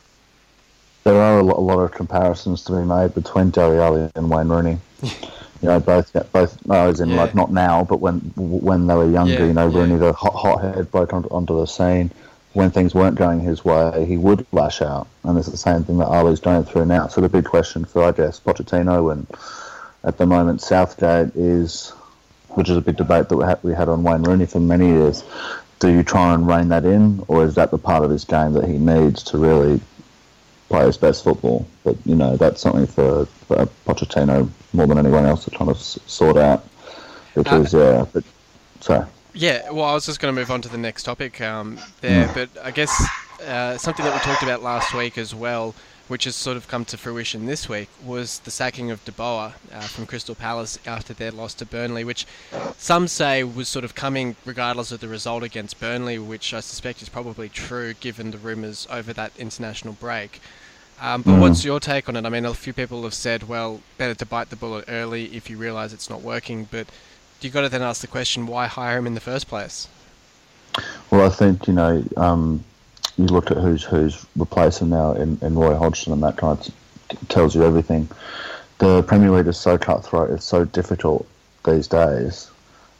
There 1.04 1.16
are 1.16 1.40
a 1.40 1.44
lot, 1.44 1.58
a 1.58 1.62
lot 1.62 1.80
of 1.80 1.92
comparisons 1.92 2.64
to 2.64 2.72
be 2.72 2.86
made 2.86 3.14
between 3.14 3.50
Dele 3.50 3.78
Alli 3.78 4.10
and 4.16 4.30
Wayne 4.30 4.48
Rooney. 4.48 4.78
you 5.04 5.12
know, 5.64 5.82
both 5.82 6.14
both 6.32 6.66
no, 6.66 6.88
as 6.88 7.02
in 7.02 7.10
yeah. 7.10 7.18
like 7.18 7.36
not 7.36 7.52
now, 7.52 7.84
but 7.84 8.00
when 8.00 8.20
when 8.38 8.88
they 8.88 8.96
were 8.96 9.10
younger. 9.10 9.34
Yeah, 9.34 9.46
you 9.48 9.54
know, 9.54 9.68
Rooney 9.68 9.98
the 9.98 10.14
hot 10.14 10.34
hothead 10.34 10.90
bloke 10.90 11.14
onto, 11.14 11.28
onto 11.30 11.60
the 11.60 11.66
scene. 11.66 12.10
When 12.54 12.72
things 12.72 12.96
weren't 12.96 13.18
going 13.18 13.42
his 13.42 13.64
way, 13.66 14.06
he 14.06 14.18
would 14.18 14.48
lash 14.52 14.82
out, 14.82 15.08
and 15.26 15.38
it's 15.38 15.50
the 15.50 15.58
same 15.58 15.84
thing 15.84 15.98
that 15.98 16.08
Alli's 16.08 16.40
going 16.40 16.64
through 16.64 16.86
now. 16.86 17.08
So 17.08 17.20
the 17.20 17.30
big 17.30 17.44
question 17.44 17.84
for 17.84 18.02
I 18.04 18.14
guess 18.14 18.40
Pochettino 18.40 19.12
and 19.12 19.28
at 20.06 20.18
the 20.18 20.26
moment 20.26 20.62
Southgate 20.62 21.36
is 21.36 21.92
which 22.58 22.70
is 22.70 22.76
a 22.76 22.82
big 22.82 22.98
debate 22.98 23.30
that 23.30 23.38
we 23.38 23.46
had, 23.46 23.60
we 23.62 23.72
had 23.72 23.88
on 23.88 24.02
Wayne 24.02 24.24
Rooney 24.24 24.48
for 24.48 24.60
many 24.60 24.88
years. 24.88 25.24
Do 25.80 25.90
you 25.90 26.02
try 26.02 26.34
and 26.34 26.48
rein 26.48 26.70
that 26.70 26.86
in, 26.86 27.24
or 27.28 27.46
is 27.46 27.54
that 27.54 27.70
the 27.70 27.78
part 27.78 28.04
of 28.04 28.10
his 28.10 28.26
game 28.26 28.54
that 28.54 28.66
he 28.66 28.80
needs 28.80 29.22
to 29.26 29.38
really 29.38 29.80
play 30.68 30.84
his 30.88 30.98
best 30.98 31.24
football? 31.24 31.68
But 31.84 31.98
you 32.04 32.16
know, 32.16 32.36
that's 32.36 32.60
something 32.60 32.88
for, 32.88 33.28
for 33.28 33.68
Pochettino 33.86 34.50
more 34.74 34.88
than 34.88 34.98
anyone 34.98 35.28
else 35.28 35.46
to 35.46 35.52
try 35.52 35.68
to 35.68 35.76
sort 35.76 36.38
out. 36.38 36.68
Because 37.36 37.76
uh, 37.76 37.78
yeah, 37.78 38.06
but 38.12 38.24
sorry. 38.80 39.06
Yeah, 39.36 39.70
well, 39.70 39.86
I 39.86 39.94
was 39.94 40.08
just 40.08 40.20
going 40.20 40.34
to 40.34 40.42
move 40.42 40.50
on 40.50 40.64
to 40.64 40.70
the 40.70 40.80
next 40.80 41.04
topic 41.04 41.40
um, 41.42 41.78
there, 42.02 42.28
mm. 42.28 42.34
but 42.34 42.50
I 42.66 42.72
guess 42.72 43.08
uh, 43.48 43.78
something 43.78 44.06
that 44.06 44.14
we 44.14 44.20
talked 44.20 44.44
about 44.44 44.62
last 44.62 44.94
week 44.94 45.18
as 45.18 45.34
well 45.34 45.74
which 46.08 46.24
has 46.24 46.36
sort 46.36 46.58
of 46.58 46.68
come 46.68 46.86
to 46.86 46.98
fruition 46.98 47.46
this 47.46 47.68
week, 47.68 47.90
was 48.04 48.40
the 48.40 48.52
sacking 48.52 48.92
of 48.92 49.04
De 49.04 49.12
Boer 49.12 49.54
uh, 49.74 49.82
from 49.82 50.06
Crystal 50.06 50.36
Palace 50.36 50.80
after 50.86 51.14
their 51.14 51.32
loss 51.32 51.54
to 51.56 51.66
Burnley, 51.66 52.04
which 52.04 52.26
some 52.78 53.08
say 53.08 53.44
was 53.44 53.68
sort 53.68 53.84
of 53.84 53.94
coming 53.94 54.36
regardless 54.46 54.92
of 54.92 55.02
the 55.02 55.08
result 55.08 55.44
against 55.44 55.80
Burnley, 55.80 56.18
which 56.18 56.54
I 56.54 56.62
suspect 56.62 57.02
is 57.02 57.10
probably 57.10 57.50
true 57.50 57.94
given 57.94 58.32
the 58.32 58.38
rumours 58.38 58.88
over 58.90 59.12
that 59.14 59.34
international 59.38 59.94
break. 59.94 60.40
Um, 61.00 61.22
but 61.22 61.32
mm. 61.32 61.42
what's 61.42 61.64
your 61.64 61.80
take 61.80 62.10
on 62.10 62.16
it? 62.16 62.26
I 62.26 62.30
mean, 62.30 62.46
a 62.46 62.54
few 62.54 62.74
people 62.74 63.04
have 63.04 63.14
said, 63.14 63.48
well, 63.48 63.82
better 63.98 64.16
to 64.16 64.26
bite 64.26 64.50
the 64.50 64.56
bullet 64.56 64.86
early 64.88 65.26
if 65.26 65.50
you 65.50 65.58
realise 65.58 65.94
it's 65.94 66.10
not 66.10 66.22
working, 66.22 66.68
but 66.72 66.88
do 67.40 67.48
you've 67.48 67.54
got 67.54 67.62
to 67.62 67.70
then 67.70 67.84
ask 67.84 68.02
the 68.02 68.08
question, 68.08 68.48
why 68.48 68.66
hire 68.66 68.98
him 68.98 69.06
in 69.06 69.14
the 69.14 69.20
first 69.20 69.48
place? 69.48 69.88
Well, 71.12 71.26
I 71.26 71.30
think, 71.30 71.68
you 71.68 71.74
know, 71.74 72.04
um, 72.16 72.64
you 73.18 73.26
look 73.26 73.52
at 73.52 73.58
who's 73.58 73.84
who's 73.84 74.26
replacing 74.36 74.90
now 74.90 75.14
in, 75.14 75.40
in 75.42 75.56
Roy 75.56 75.76
Hodgson, 75.76 76.14
and 76.14 76.24
that 76.24 76.38
kind 76.38 76.58
of 76.58 77.28
tells 77.30 77.56
you 77.56 77.64
everything. 77.64 78.08
The 78.78 79.02
Premier 79.04 79.32
League 79.32 79.48
is 79.48 79.58
so 79.58 79.78
cutthroat; 79.78 80.30
it's 80.30 80.46
so 80.46 80.66
difficult 80.66 81.28
these 81.66 81.88
days 81.88 82.52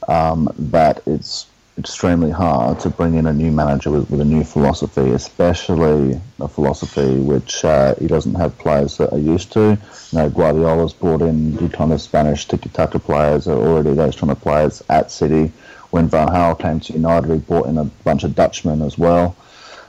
um, 0.08 0.50
that 0.58 1.02
it's 1.06 1.48
extremely 1.78 2.32
hard 2.32 2.80
to 2.80 2.90
bring 2.90 3.14
in 3.14 3.28
a 3.28 3.34
new 3.34 3.52
manager 3.52 3.92
with, 3.92 4.10
with 4.10 4.20
a 4.20 4.26
new 4.26 4.44
philosophy, 4.44 5.12
especially 5.12 6.20
a 6.40 6.48
philosophy 6.48 7.20
which 7.20 7.64
uh, 7.64 7.94
he 7.96 8.08
doesn't 8.08 8.34
have 8.34 8.58
players 8.58 8.98
that 8.98 9.14
are 9.14 9.20
used 9.20 9.52
to. 9.54 9.78
You 10.12 10.18
know, 10.18 10.30
Guardiola's 10.32 10.94
brought 10.94 11.22
in 11.22 11.56
the 11.56 11.70
kind 11.70 11.94
of 11.94 12.02
Spanish 12.02 12.48
tiki-taka 12.48 12.98
players, 12.98 13.48
are 13.48 13.58
already 13.58 13.94
those 13.94 14.16
kind 14.16 14.32
of 14.32 14.42
players 14.42 14.82
at 14.90 15.12
City. 15.12 15.52
When 15.92 16.08
Van 16.08 16.30
Gaal 16.30 16.60
came 16.60 16.80
to 16.80 16.94
United, 16.94 17.32
he 17.32 17.38
brought 17.38 17.68
in 17.68 17.78
a 17.78 17.86
bunch 17.86 18.24
of 18.24 18.34
Dutchmen 18.34 18.82
as 18.82 18.98
well 18.98 19.36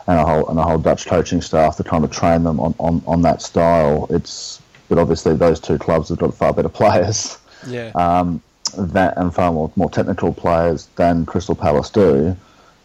and 0.08 0.18
a 0.18 0.24
whole 0.24 0.48
and 0.48 0.58
a 0.58 0.62
whole 0.62 0.78
Dutch 0.78 1.06
coaching 1.06 1.42
staff 1.42 1.76
to 1.76 1.84
kind 1.84 2.02
of 2.02 2.10
train 2.10 2.42
them 2.42 2.58
on, 2.58 2.74
on, 2.78 3.02
on 3.06 3.22
that 3.22 3.42
style. 3.42 4.06
It's 4.10 4.60
but 4.88 4.98
obviously 4.98 5.36
those 5.36 5.60
two 5.60 5.78
clubs 5.78 6.08
have 6.08 6.18
got 6.18 6.34
far 6.34 6.52
better 6.52 6.68
players. 6.80 7.38
Yeah. 7.66 7.92
Um, 7.94 8.42
that 8.76 9.16
and 9.16 9.34
far 9.34 9.52
more 9.52 9.70
more 9.76 9.90
technical 9.90 10.32
players 10.32 10.86
than 10.96 11.26
Crystal 11.26 11.54
Palace 11.54 11.90
do, 11.90 12.36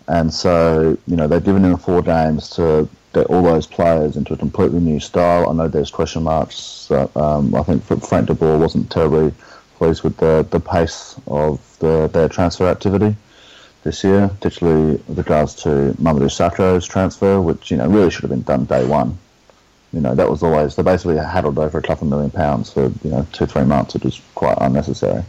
and 0.07 0.33
so 0.33 0.97
you 1.07 1.15
know 1.15 1.27
they've 1.27 1.43
given 1.43 1.63
him 1.63 1.77
four 1.77 2.01
games 2.01 2.49
to 2.51 2.87
get 3.13 3.27
all 3.27 3.43
those 3.43 3.67
players 3.67 4.17
into 4.17 4.33
a 4.33 4.37
completely 4.37 4.79
new 4.79 4.99
style. 4.99 5.49
I 5.49 5.53
know 5.53 5.67
there's 5.67 5.91
question 5.91 6.23
marks. 6.23 6.87
That, 6.89 7.15
um, 7.15 7.53
I 7.55 7.63
think 7.63 7.83
Frank 7.83 8.27
de 8.27 8.33
Boer 8.33 8.57
wasn't 8.57 8.91
terribly 8.91 9.33
pleased 9.75 10.03
with 10.03 10.17
the 10.17 10.45
the 10.49 10.59
pace 10.59 11.15
of 11.27 11.59
the, 11.79 12.07
their 12.07 12.27
transfer 12.27 12.67
activity 12.67 13.15
this 13.83 14.03
year, 14.03 14.29
particularly 14.29 14.93
with 15.07 15.17
regards 15.17 15.55
to 15.63 15.95
Mamadou 16.01 16.29
Sakho's 16.29 16.87
transfer, 16.87 17.41
which 17.41 17.71
you 17.71 17.77
know 17.77 17.87
really 17.87 18.09
should 18.09 18.21
have 18.21 18.31
been 18.31 18.43
done 18.43 18.65
day 18.65 18.85
one. 18.85 19.17
You 19.91 19.99
know 19.99 20.15
that 20.15 20.29
was 20.29 20.41
always 20.41 20.75
they 20.75 20.83
basically 20.83 21.17
haddled 21.17 21.59
over 21.59 21.77
a 21.77 21.81
couple 21.81 22.07
of 22.07 22.11
million 22.11 22.31
pounds 22.31 22.71
for 22.71 22.91
you 23.03 23.11
know 23.11 23.27
two 23.31 23.45
three 23.45 23.65
months, 23.65 23.93
which 23.93 24.03
was 24.03 24.21
quite 24.35 24.57
unnecessary. 24.59 25.23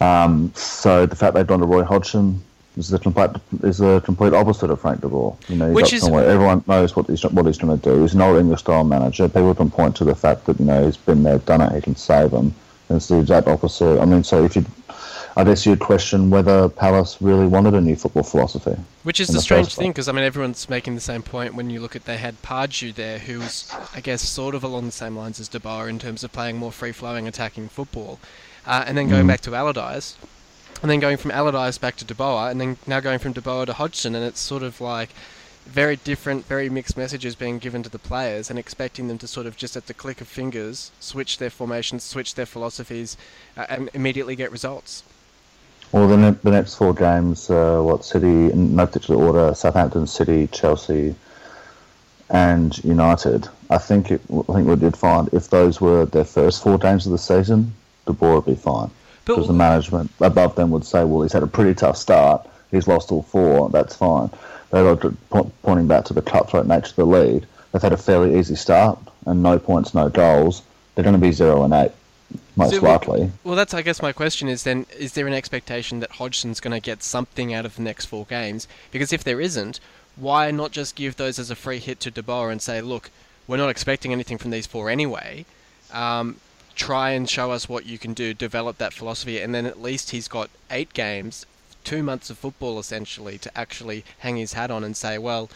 Um, 0.00 0.52
so 0.54 1.06
the 1.06 1.16
fact 1.16 1.34
they've 1.34 1.46
done 1.46 1.60
to 1.60 1.66
Roy 1.66 1.82
Hodgson 1.82 2.42
is 2.76 2.88
the 2.88 2.98
complete 2.98 3.30
is 3.62 3.78
the 3.78 4.00
complete 4.00 4.32
opposite 4.32 4.70
of 4.70 4.80
Frank 4.80 5.00
de 5.00 5.08
Boer. 5.08 5.36
You 5.48 5.56
know, 5.56 5.70
Which 5.72 5.92
is, 5.92 6.06
everyone 6.06 6.62
knows 6.66 6.94
what 6.94 7.06
he's 7.06 7.24
what 7.24 7.46
he's 7.46 7.58
trying 7.58 7.78
to 7.78 7.82
do. 7.82 8.02
He's 8.02 8.14
an 8.14 8.20
old 8.20 8.38
English 8.38 8.60
style 8.60 8.84
manager. 8.84 9.28
People 9.28 9.54
can 9.54 9.70
point 9.70 9.96
to 9.96 10.04
the 10.04 10.14
fact 10.14 10.46
that 10.46 10.58
you 10.58 10.66
know 10.66 10.84
he's 10.84 10.96
been 10.96 11.22
there, 11.22 11.38
done 11.38 11.62
it. 11.62 11.74
He 11.74 11.80
can 11.80 11.96
save 11.96 12.30
them. 12.30 12.54
And 12.88 12.96
it's 12.96 13.08
the 13.08 13.18
exact 13.18 13.48
opposite. 13.48 14.00
I 14.00 14.04
mean, 14.04 14.22
so 14.22 14.44
if 14.44 14.54
you 14.54 14.64
I 15.38 15.44
guess 15.44 15.66
you'd 15.66 15.80
question 15.80 16.30
whether 16.30 16.70
Palace 16.70 17.20
really 17.20 17.46
wanted 17.46 17.74
a 17.74 17.80
new 17.82 17.94
football 17.94 18.22
philosophy. 18.22 18.74
Which 19.02 19.20
is 19.20 19.28
the, 19.28 19.34
the 19.34 19.42
strange 19.42 19.74
thing, 19.74 19.90
because 19.90 20.08
I 20.08 20.12
mean, 20.12 20.24
everyone's 20.24 20.70
making 20.70 20.94
the 20.94 21.00
same 21.02 21.22
point 21.22 21.54
when 21.54 21.68
you 21.68 21.78
look 21.78 21.94
at 21.94 22.06
they 22.06 22.16
had 22.16 22.40
Pardew 22.40 22.94
there, 22.94 23.18
who's, 23.18 23.70
I 23.94 24.00
guess, 24.00 24.22
sort 24.22 24.54
of 24.54 24.64
along 24.64 24.86
the 24.86 24.92
same 24.92 25.14
lines 25.14 25.38
as 25.38 25.48
De 25.48 25.60
Boer 25.60 25.90
in 25.90 25.98
terms 25.98 26.24
of 26.24 26.32
playing 26.32 26.56
more 26.56 26.72
free 26.72 26.92
flowing 26.92 27.28
attacking 27.28 27.68
football. 27.68 28.18
Uh, 28.66 28.84
and 28.86 28.96
then 28.96 29.10
going 29.10 29.24
mm. 29.24 29.28
back 29.28 29.42
to 29.42 29.54
Allardyce, 29.54 30.16
and 30.80 30.90
then 30.90 31.00
going 31.00 31.18
from 31.18 31.30
Allardyce 31.30 31.76
back 31.76 31.96
to 31.96 32.04
De 32.06 32.14
Boer, 32.14 32.48
and 32.48 32.58
then 32.58 32.78
now 32.86 33.00
going 33.00 33.18
from 33.18 33.34
De 33.34 33.42
Boer 33.42 33.66
to 33.66 33.74
Hodgson, 33.74 34.14
and 34.14 34.24
it's 34.24 34.40
sort 34.40 34.62
of 34.62 34.80
like 34.80 35.10
very 35.66 35.96
different, 35.96 36.46
very 36.46 36.70
mixed 36.70 36.96
messages 36.96 37.34
being 37.34 37.58
given 37.58 37.82
to 37.82 37.90
the 37.90 37.98
players 37.98 38.48
and 38.48 38.58
expecting 38.58 39.08
them 39.08 39.18
to 39.18 39.26
sort 39.26 39.46
of 39.46 39.56
just 39.56 39.76
at 39.76 39.86
the 39.86 39.94
click 39.94 40.22
of 40.22 40.28
fingers 40.28 40.92
switch 40.98 41.36
their 41.36 41.50
formations, 41.50 42.04
switch 42.04 42.36
their 42.36 42.46
philosophies, 42.46 43.18
uh, 43.56 43.66
and 43.68 43.90
immediately 43.92 44.34
get 44.34 44.50
results. 44.50 45.02
Well, 45.92 46.08
the, 46.08 46.16
ne- 46.16 46.38
the 46.42 46.50
next 46.50 46.74
four 46.74 46.94
games, 46.94 47.48
uh, 47.48 47.80
what 47.80 48.04
City, 48.04 48.26
in 48.26 48.76
no 48.76 48.86
particular 48.86 49.24
order, 49.24 49.54
Southampton, 49.54 50.06
City, 50.06 50.48
Chelsea, 50.48 51.14
and 52.28 52.76
United. 52.84 53.48
I 53.70 53.78
think 53.78 54.10
it, 54.10 54.20
I 54.30 54.52
think 54.52 54.68
we 54.68 54.76
did 54.76 54.96
find 54.96 55.28
if 55.32 55.48
those 55.48 55.80
were 55.80 56.06
their 56.06 56.24
first 56.24 56.62
four 56.62 56.78
games 56.78 57.06
of 57.06 57.12
the 57.12 57.18
season, 57.18 57.72
De 58.04 58.12
Boer 58.12 58.36
would 58.36 58.46
be 58.46 58.54
fine 58.54 58.90
because 59.24 59.46
the 59.46 59.52
management 59.52 60.10
above 60.20 60.54
them 60.54 60.70
would 60.70 60.84
say, 60.84 61.04
well, 61.04 61.22
he's 61.22 61.32
had 61.32 61.42
a 61.42 61.48
pretty 61.48 61.74
tough 61.74 61.96
start. 61.96 62.46
He's 62.70 62.86
lost 62.86 63.10
all 63.10 63.22
four. 63.22 63.70
That's 63.70 63.94
fine. 63.96 64.30
They're 64.70 64.96
pointing 65.62 65.88
back 65.88 66.04
to 66.06 66.14
the 66.14 66.22
cutthroat 66.22 66.66
nature 66.66 66.88
of 66.88 66.96
the 66.96 67.06
lead. 67.06 67.46
They've 67.72 67.82
had 67.82 67.92
a 67.92 67.96
fairly 67.96 68.38
easy 68.38 68.56
start 68.56 68.98
and 69.24 69.42
no 69.42 69.58
points, 69.58 69.94
no 69.94 70.08
goals. 70.08 70.62
They're 70.94 71.04
going 71.04 71.14
to 71.14 71.20
be 71.20 71.32
zero 71.32 71.62
and 71.62 71.74
eight 71.74 71.92
most 72.56 72.74
so, 72.74 72.80
likely. 72.80 73.30
Well, 73.44 73.56
that's 73.56 73.74
I 73.74 73.82
guess 73.82 74.02
my 74.02 74.12
question 74.12 74.48
is 74.48 74.62
then: 74.62 74.86
is 74.98 75.12
there 75.12 75.26
an 75.26 75.32
expectation 75.32 76.00
that 76.00 76.12
Hodgson's 76.12 76.60
going 76.60 76.72
to 76.72 76.80
get 76.80 77.02
something 77.02 77.52
out 77.54 77.66
of 77.66 77.76
the 77.76 77.82
next 77.82 78.06
four 78.06 78.24
games? 78.26 78.66
Because 78.90 79.12
if 79.12 79.22
there 79.22 79.40
isn't, 79.40 79.78
why 80.16 80.50
not 80.50 80.72
just 80.72 80.96
give 80.96 81.16
those 81.16 81.38
as 81.38 81.50
a 81.50 81.54
free 81.54 81.78
hit 81.78 82.00
to 82.00 82.10
De 82.10 82.22
Boer 82.22 82.50
and 82.50 82.60
say, 82.60 82.80
look, 82.80 83.10
we're 83.46 83.58
not 83.58 83.68
expecting 83.68 84.12
anything 84.12 84.38
from 84.38 84.50
these 84.50 84.66
four 84.66 84.90
anyway. 84.90 85.44
Um, 85.92 86.36
try 86.74 87.10
and 87.10 87.28
show 87.28 87.50
us 87.52 87.68
what 87.68 87.86
you 87.86 87.98
can 87.98 88.14
do, 88.14 88.34
develop 88.34 88.78
that 88.78 88.92
philosophy, 88.92 89.40
and 89.40 89.54
then 89.54 89.66
at 89.66 89.80
least 89.80 90.10
he's 90.10 90.28
got 90.28 90.50
eight 90.70 90.92
games, 90.92 91.46
two 91.84 92.02
months 92.02 92.30
of 92.30 92.38
football 92.38 92.78
essentially 92.78 93.38
to 93.38 93.58
actually 93.58 94.04
hang 94.18 94.36
his 94.36 94.54
hat 94.54 94.70
on 94.70 94.82
and 94.82 94.96
say, 94.96 95.18
well, 95.18 95.48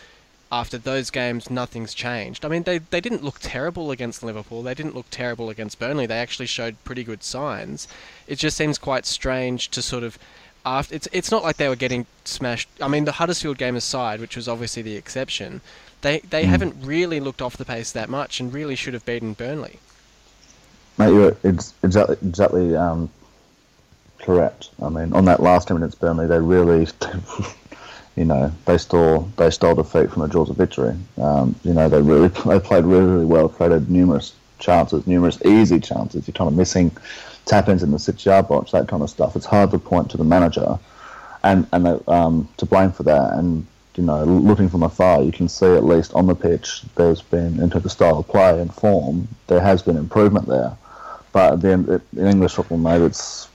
after 0.52 0.78
those 0.78 1.11
games, 1.11 1.49
nothing's 1.49 1.95
changed. 1.95 2.45
I 2.45 2.49
mean, 2.49 2.64
they, 2.64 2.78
they 2.78 3.00
didn't 3.00 3.23
look 3.23 3.38
terrible 3.40 3.90
against 3.90 4.23
Liverpool. 4.23 4.62
They 4.62 4.75
didn't 4.75 4.97
look 4.97 5.07
terrible 5.11 5.49
against 5.49 5.78
Burnley. 5.78 6.07
They 6.07 6.19
actually 6.19 6.47
showed 6.47 6.83
pretty 6.85 7.04
good 7.04 7.23
signs. 7.23 7.87
It 8.26 8.37
just 8.37 8.57
seems 8.57 8.78
quite 8.78 9.07
strange 9.07 9.69
to 9.71 9.83
sort 9.83 10.02
of 10.02 10.19
after 10.66 10.95
it's 10.95 11.09
it's 11.12 11.30
not 11.30 11.42
like 11.42 11.57
they 11.57 11.69
were 11.69 11.76
getting 11.76 12.07
smashed. 12.25 12.69
I 12.80 12.88
mean, 12.88 13.04
the 13.04 13.12
Huddersfield 13.12 13.59
game 13.59 13.76
aside, 13.76 14.21
which 14.21 14.37
was 14.37 14.49
obviously 14.49 14.83
the 14.83 14.97
exception, 14.97 15.61
they 16.02 16.19
they 16.21 16.45
mm. 16.45 16.49
haven't 16.49 16.75
really 16.83 17.21
looked 17.21 17.40
off 17.40 17.57
the 17.57 17.64
pace 17.64 17.92
that 17.92 18.09
much 18.09 18.40
and 18.40 18.52
really 18.52 18.75
should 18.75 18.95
have 18.95 19.04
beaten 19.07 19.33
Burnley. 19.33 19.78
Mate, 20.99 21.14
you're 21.14 21.37
exactly 21.83 22.16
exactly 22.23 22.76
um, 22.76 23.09
correct. 24.19 24.71
I 24.83 24.88
mean, 24.88 25.12
on 25.12 25.25
that 25.26 25.40
last 25.40 25.69
team 25.69 25.78
against 25.78 26.00
Burnley, 26.00 26.26
they 26.26 26.38
really, 26.38 26.87
you 28.17 28.25
know, 28.25 28.52
they 28.67 28.79
stole 28.79 29.31
they 29.37 29.50
stole 29.50 29.75
defeat 29.75 30.11
from 30.11 30.23
the 30.23 30.29
jaws 30.29 30.50
of 30.50 30.57
victory. 30.57 30.95
Um, 31.21 31.55
you 31.62 31.73
know, 31.73 31.88
they 31.88 32.02
really 32.02 32.29
they 32.47 32.61
played 32.61 32.85
really, 32.85 33.07
really 33.07 33.26
well, 33.26 33.49
created 33.49 33.90
numerous 33.90 34.35
chances, 34.59 35.07
numerous 35.07 35.40
easy 35.45 35.81
chances. 35.81 36.26
You're 36.26 36.35
kind 36.35 36.49
of 36.49 36.57
missing 36.57 36.97
tap 37.47 37.69
ins 37.69 37.83
in 37.83 37.90
the 37.90 37.99
six 37.99 38.25
yard 38.25 38.49
box, 38.49 38.73
that 38.73 38.88
kind 38.88 39.02
of 39.02 39.11
stuff. 39.11 39.37
It's 39.37 39.47
hard 39.47 39.71
to 39.71 39.79
point 39.79 40.11
to 40.11 40.17
the 40.17 40.25
manager 40.25 40.79
and 41.43 41.67
and 41.73 42.09
um, 42.09 42.49
to 42.59 42.67
blame 42.67 42.93
for 42.93 43.02
that. 43.05 43.33
And 43.35 43.67
you 43.97 44.05
know, 44.05 44.25
looking 44.25 44.69
from 44.69 44.83
afar, 44.83 45.23
you 45.23 45.33
can 45.33 45.49
see 45.49 45.67
at 45.67 45.85
least 45.85 46.14
on 46.14 46.26
the 46.26 46.35
pitch, 46.35 46.83
there's 46.95 47.23
been 47.23 47.61
into 47.61 47.81
the 47.81 47.90
style 47.90 48.19
of 48.19 48.29
play 48.29 48.61
and 48.61 48.73
form, 48.73 49.29
there 49.49 49.61
has 49.61 49.83
been 49.83 49.97
improvement 49.97 50.47
there. 50.47 50.76
But 51.33 51.57
then 51.57 52.00
in 52.17 52.26
English 52.26 52.55
football, 52.55 52.79
maybe 52.79 53.05
it's 53.05 53.49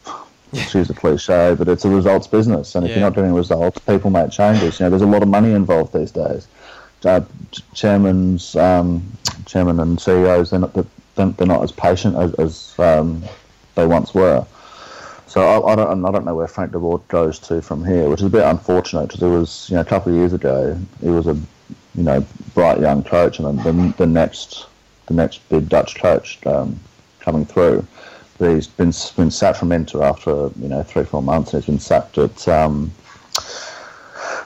choose 0.70 0.90
a 0.90 0.94
cliche, 0.94 1.56
but 1.58 1.68
it's 1.68 1.86
a 1.86 1.90
results 1.90 2.28
business, 2.28 2.76
and 2.76 2.86
if 2.86 2.90
yeah. 2.90 2.98
you're 2.98 3.06
not 3.06 3.16
getting 3.16 3.34
results, 3.34 3.80
people 3.80 4.10
make 4.10 4.32
changes. 4.32 4.80
You 4.80 4.86
know, 4.86 4.90
there's 4.90 5.02
a 5.02 5.08
lot 5.08 5.22
of 5.22 5.28
money 5.28 5.52
involved 5.52 5.94
these 5.94 6.12
days. 6.12 6.48
Uh, 7.04 7.22
chairman's, 7.74 8.56
um, 8.56 9.04
chairman 9.46 9.80
and 9.80 10.00
CEOs, 10.00 10.50
they're 10.50 10.60
not, 10.60 10.74
they're 11.16 11.48
not 11.48 11.64
as 11.64 11.72
patient 11.72 12.16
as, 12.16 12.34
as 12.36 12.80
um, 12.80 13.24
they 13.76 13.86
once 13.86 14.14
were. 14.14 14.46
So 15.28 15.42
I, 15.42 15.74
I, 15.74 15.76
don't 15.76 16.06
I 16.06 16.12
don't 16.12 16.24
know 16.24 16.36
where 16.36 16.48
Frank 16.48 16.72
de 16.72 16.80
Boer 16.80 17.00
goes 17.10 17.40
to 17.40 17.62
from 17.62 17.84
here, 17.84 18.10
which 18.10 18.22
is 18.22 18.26
a 18.26 18.30
bit 18.30 18.44
unfortunate 18.44 19.08
because 19.08 19.22
it 19.22 19.28
was 19.28 19.70
you 19.70 19.76
know 19.76 19.82
a 19.82 19.86
couple 19.86 20.14
of 20.14 20.18
years 20.18 20.34
ago 20.34 20.80
he 21.02 21.10
was 21.10 21.28
a 21.28 21.34
you 21.34 22.04
know 22.04 22.26
bright 22.54 22.80
young 22.80 23.04
coach, 23.04 23.40
and 23.40 23.60
then 23.60 23.90
the, 23.90 23.98
the 23.98 24.06
next 24.06 24.68
the 25.08 25.14
next 25.14 25.48
big 25.50 25.68
Dutch 25.68 25.96
coach 25.96 26.40
um, 26.46 26.80
coming 27.20 27.46
through. 27.46 27.86
He's 28.40 28.68
been 28.68 28.92
been 29.16 29.32
sacked 29.32 29.60
from 29.60 29.72
Inter 29.72 30.04
after 30.04 30.50
you 30.60 30.68
know 30.68 30.84
three 30.84 31.06
four 31.06 31.22
months. 31.22 31.54
And 31.54 31.64
he's 31.64 31.68
been 31.68 31.80
sacked 31.80 32.18
at 32.18 32.48
um, 32.48 32.92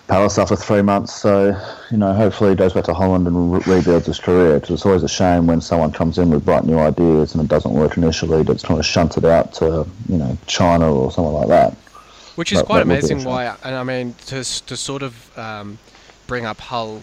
Palace 0.07 0.37
after 0.37 0.55
three 0.55 0.81
months. 0.81 1.13
So, 1.13 1.59
you 1.91 1.97
know, 1.97 2.13
hopefully 2.13 2.51
he 2.51 2.55
goes 2.55 2.73
back 2.73 2.83
to 2.85 2.93
Holland 2.93 3.27
and 3.27 3.53
re- 3.53 3.61
rebuilds 3.65 4.07
his 4.07 4.19
career. 4.19 4.59
Because 4.59 4.71
it's 4.71 4.85
always 4.85 5.03
a 5.03 5.07
shame 5.07 5.47
when 5.47 5.61
someone 5.61 5.91
comes 5.91 6.17
in 6.17 6.29
with 6.29 6.45
bright 6.45 6.65
new 6.65 6.79
ideas 6.79 7.33
and 7.33 7.43
it 7.43 7.47
doesn't 7.47 7.73
work 7.73 7.97
initially, 7.97 8.43
that's 8.43 8.63
kind 8.63 8.79
of 8.79 8.85
shunted 8.85 9.25
out 9.25 9.53
to, 9.53 9.87
you 10.07 10.17
know, 10.17 10.37
China 10.47 10.93
or 10.93 11.11
somewhere 11.11 11.33
like 11.33 11.47
that. 11.47 11.73
Which 12.35 12.51
is 12.51 12.59
that, 12.59 12.65
quite 12.65 12.77
that 12.77 12.83
amazing. 12.83 13.23
Why? 13.23 13.55
And 13.63 13.75
I 13.75 13.83
mean, 13.83 14.15
to 14.27 14.43
to 14.43 14.77
sort 14.77 15.03
of 15.03 15.37
um, 15.37 15.77
bring 16.27 16.45
up 16.45 16.59
Hull 16.59 17.01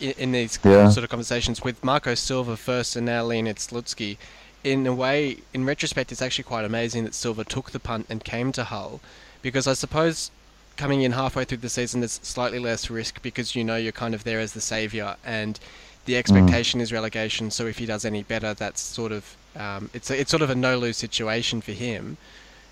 in, 0.00 0.12
in 0.18 0.32
these 0.32 0.58
yeah. 0.64 0.88
sort 0.90 1.04
of 1.04 1.10
conversations 1.10 1.62
with 1.62 1.82
Marco 1.84 2.14
Silva 2.14 2.56
first 2.56 2.96
and 2.96 3.06
now 3.06 3.22
Leonid 3.22 3.56
Slutsky. 3.56 4.16
In 4.64 4.86
a 4.86 4.94
way, 4.94 5.38
in 5.52 5.64
retrospect, 5.64 6.12
it's 6.12 6.22
actually 6.22 6.44
quite 6.44 6.64
amazing 6.64 7.04
that 7.04 7.14
Silva 7.14 7.44
took 7.44 7.72
the 7.72 7.80
punt 7.80 8.06
and 8.08 8.22
came 8.22 8.52
to 8.52 8.64
Hull, 8.64 9.00
because 9.42 9.66
I 9.66 9.72
suppose 9.72 10.30
coming 10.76 11.02
in 11.02 11.12
halfway 11.12 11.44
through 11.44 11.58
the 11.58 11.68
season, 11.68 12.00
there's 12.00 12.20
slightly 12.22 12.58
less 12.58 12.88
risk 12.88 13.20
because 13.22 13.54
you 13.54 13.64
know 13.64 13.76
you're 13.76 13.92
kind 13.92 14.14
of 14.14 14.24
there 14.24 14.40
as 14.40 14.52
the 14.52 14.60
saviour, 14.60 15.16
and 15.24 15.58
the 16.04 16.16
expectation 16.16 16.80
mm. 16.80 16.82
is 16.82 16.92
relegation. 16.92 17.50
So 17.50 17.66
if 17.66 17.78
he 17.78 17.86
does 17.86 18.04
any 18.04 18.22
better, 18.22 18.54
that's 18.54 18.80
sort 18.80 19.12
of 19.12 19.36
um, 19.56 19.90
it's 19.92 20.10
a, 20.10 20.20
it's 20.20 20.30
sort 20.30 20.42
of 20.42 20.50
a 20.50 20.54
no 20.54 20.78
lose 20.78 20.96
situation 20.96 21.60
for 21.60 21.72
him. 21.72 22.16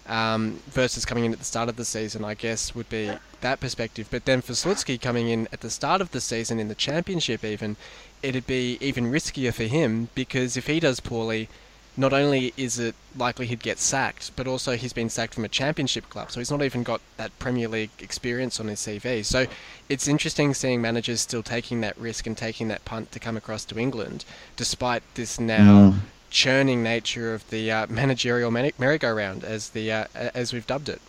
Um, 0.06 0.59
versus 0.66 1.04
coming 1.04 1.25
in 1.25 1.32
at 1.32 1.38
the 1.38 1.44
start 1.44 1.68
of 1.68 1.76
the 1.76 1.85
season, 1.85 2.25
I 2.25 2.35
guess 2.35 2.75
would 2.75 2.88
be 2.88 3.12
that 3.42 3.61
perspective. 3.61 4.09
But 4.11 4.25
then 4.25 4.40
for 4.40 4.54
Slutsky 4.54 5.00
coming 5.00 5.28
in 5.28 5.47
at 5.52 5.61
the 5.61 5.70
start 5.70 6.00
of 6.00 6.11
the 6.11 6.20
season 6.20 6.59
in 6.59 6.66
the 6.66 6.75
championship, 6.75 7.44
even 7.44 7.76
it'd 8.23 8.47
be 8.47 8.76
even 8.80 9.12
riskier 9.12 9.54
for 9.54 9.64
him 9.64 10.09
because 10.16 10.56
if 10.56 10.66
he 10.66 10.80
does 10.80 10.99
poorly, 10.99 11.49
not 12.00 12.14
only 12.14 12.54
is 12.57 12.78
it 12.78 12.95
likely 13.14 13.47
he'd 13.47 13.62
get 13.62 13.78
sacked, 13.78 14.35
but 14.35 14.47
also 14.47 14.75
he's 14.75 14.95
been 14.95 15.11
sacked 15.11 15.35
from 15.35 15.45
a 15.45 15.49
championship 15.49 16.09
club, 16.09 16.33
so 16.33 16.40
he's 16.40 16.50
not 16.50 16.62
even 16.62 16.83
got 16.83 17.02
that 17.19 17.38
Premier 17.38 17.68
League 17.68 17.90
experience 17.98 18.59
on 18.59 18.68
his 18.68 18.81
CV. 18.81 19.22
So 19.22 19.46
it's 19.90 20.09
interesting 20.09 20.55
seeing 20.55 20.81
managers 20.81 21.20
still 21.20 21.42
taking 21.42 21.83
that 21.83 21.98
risk 21.98 22.27
and 22.27 22.35
taking 22.35 22.68
that 22.68 22.87
punt 22.87 23.12
to 23.12 23.18
come 23.20 23.37
across 23.37 23.66
to 23.66 23.79
England, 23.79 24.24
despite 24.57 25.03
this 25.14 25.38
now 25.38 25.90
mm. 25.90 25.94
churning 26.31 26.83
nature 26.83 27.35
of 27.35 27.48
the 27.51 27.70
uh, 27.70 27.87
managerial 27.90 28.51
merry-go-round, 28.51 29.44
as 29.44 29.68
the 29.68 29.92
uh, 29.92 30.05
as 30.14 30.55
we've 30.55 30.66
dubbed 30.66 30.88
it. 30.88 31.03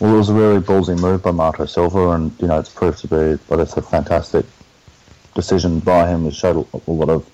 Well, 0.00 0.12
it 0.12 0.18
was 0.18 0.28
a 0.28 0.34
really 0.34 0.60
ballsy 0.60 1.00
move 1.00 1.22
by 1.22 1.30
Marco 1.30 1.66
Silva, 1.66 2.10
and 2.10 2.32
you 2.40 2.48
know 2.48 2.58
it's 2.58 2.70
proved 2.70 2.98
to 3.02 3.06
be, 3.06 3.40
but 3.48 3.60
it's 3.60 3.76
a 3.76 3.82
fantastic 3.82 4.44
decision 5.36 5.78
by 5.78 6.08
him. 6.08 6.26
It 6.26 6.34
showed 6.34 6.66
a 6.72 6.90
lot 6.90 7.10
of 7.10 7.24